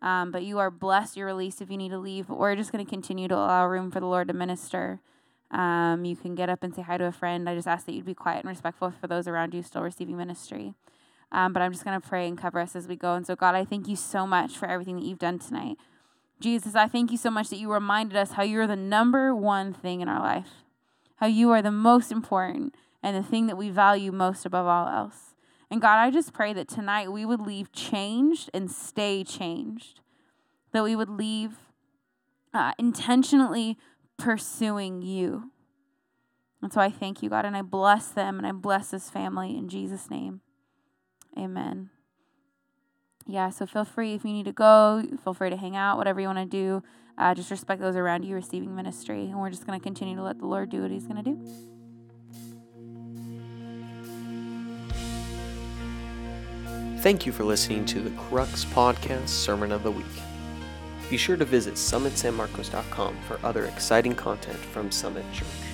Um, 0.00 0.30
but 0.30 0.44
you 0.44 0.60
are 0.60 0.70
blessed. 0.70 1.16
You're 1.16 1.26
released 1.26 1.60
if 1.60 1.72
you 1.72 1.76
need 1.76 1.88
to 1.88 1.98
leave. 1.98 2.28
But 2.28 2.38
we're 2.38 2.54
just 2.54 2.70
going 2.70 2.84
to 2.84 2.88
continue 2.88 3.26
to 3.26 3.34
allow 3.34 3.66
room 3.66 3.90
for 3.90 3.98
the 3.98 4.06
Lord 4.06 4.28
to 4.28 4.34
minister. 4.34 5.00
Um, 5.50 6.04
you 6.04 6.14
can 6.14 6.36
get 6.36 6.48
up 6.48 6.62
and 6.62 6.72
say 6.72 6.82
hi 6.82 6.98
to 6.98 7.04
a 7.06 7.10
friend. 7.10 7.48
I 7.48 7.56
just 7.56 7.66
ask 7.66 7.84
that 7.86 7.94
you'd 7.94 8.06
be 8.06 8.14
quiet 8.14 8.44
and 8.44 8.48
respectful 8.48 8.92
for 8.92 9.08
those 9.08 9.26
around 9.26 9.54
you 9.54 9.64
still 9.64 9.82
receiving 9.82 10.16
ministry. 10.16 10.74
Um, 11.32 11.52
but 11.52 11.62
I'm 11.62 11.72
just 11.72 11.84
going 11.84 12.00
to 12.00 12.08
pray 12.08 12.28
and 12.28 12.38
cover 12.38 12.60
us 12.60 12.76
as 12.76 12.86
we 12.86 12.94
go. 12.94 13.14
And 13.14 13.26
so, 13.26 13.34
God, 13.34 13.56
I 13.56 13.64
thank 13.64 13.88
you 13.88 13.96
so 13.96 14.24
much 14.24 14.56
for 14.56 14.68
everything 14.68 14.94
that 14.98 15.04
you've 15.04 15.18
done 15.18 15.40
tonight. 15.40 15.78
Jesus, 16.38 16.76
I 16.76 16.86
thank 16.86 17.10
you 17.10 17.18
so 17.18 17.30
much 17.30 17.48
that 17.48 17.58
you 17.58 17.72
reminded 17.72 18.16
us 18.16 18.32
how 18.32 18.44
you're 18.44 18.68
the 18.68 18.76
number 18.76 19.34
one 19.34 19.72
thing 19.72 20.00
in 20.00 20.08
our 20.08 20.20
life 20.20 20.62
how 21.22 21.28
you 21.28 21.52
are 21.52 21.62
the 21.62 21.70
most 21.70 22.10
important 22.10 22.74
and 23.00 23.16
the 23.16 23.22
thing 23.22 23.46
that 23.46 23.56
we 23.56 23.70
value 23.70 24.10
most 24.10 24.44
above 24.44 24.66
all 24.66 24.88
else. 24.88 25.36
And 25.70 25.80
God, 25.80 25.98
I 25.98 26.10
just 26.10 26.32
pray 26.32 26.52
that 26.52 26.66
tonight 26.66 27.12
we 27.12 27.24
would 27.24 27.40
leave 27.40 27.70
changed 27.70 28.50
and 28.52 28.68
stay 28.68 29.22
changed, 29.22 30.00
that 30.72 30.82
we 30.82 30.96
would 30.96 31.08
leave 31.08 31.52
uh, 32.52 32.72
intentionally 32.76 33.78
pursuing 34.16 35.00
you. 35.00 35.52
And 36.60 36.72
so 36.72 36.80
I 36.80 36.90
thank 36.90 37.22
you, 37.22 37.30
God, 37.30 37.44
and 37.44 37.56
I 37.56 37.62
bless 37.62 38.08
them 38.08 38.36
and 38.36 38.44
I 38.44 38.50
bless 38.50 38.90
this 38.90 39.08
family 39.08 39.56
in 39.56 39.68
Jesus' 39.68 40.10
name. 40.10 40.40
Amen. 41.38 41.90
Yeah, 43.28 43.50
so 43.50 43.64
feel 43.64 43.84
free 43.84 44.14
if 44.14 44.24
you 44.24 44.32
need 44.32 44.46
to 44.46 44.52
go, 44.52 45.04
feel 45.22 45.34
free 45.34 45.50
to 45.50 45.56
hang 45.56 45.76
out, 45.76 45.98
whatever 45.98 46.20
you 46.20 46.26
want 46.26 46.38
to 46.40 46.44
do. 46.46 46.82
Uh, 47.18 47.34
just 47.34 47.50
respect 47.50 47.80
those 47.80 47.96
around 47.96 48.24
you 48.24 48.34
receiving 48.34 48.74
ministry. 48.74 49.24
And 49.24 49.38
we're 49.38 49.50
just 49.50 49.66
going 49.66 49.78
to 49.78 49.82
continue 49.82 50.16
to 50.16 50.22
let 50.22 50.38
the 50.38 50.46
Lord 50.46 50.70
do 50.70 50.82
what 50.82 50.90
He's 50.90 51.06
going 51.06 51.22
to 51.22 51.30
do. 51.30 51.38
Thank 57.00 57.26
you 57.26 57.32
for 57.32 57.42
listening 57.42 57.84
to 57.86 58.00
the 58.00 58.10
Crux 58.10 58.64
Podcast 58.64 59.28
Sermon 59.28 59.72
of 59.72 59.82
the 59.82 59.90
Week. 59.90 60.06
Be 61.10 61.16
sure 61.16 61.36
to 61.36 61.44
visit 61.44 61.74
summitsanmarcos.com 61.74 63.16
for 63.26 63.40
other 63.44 63.66
exciting 63.66 64.14
content 64.14 64.56
from 64.56 64.90
Summit 64.90 65.24
Church. 65.32 65.71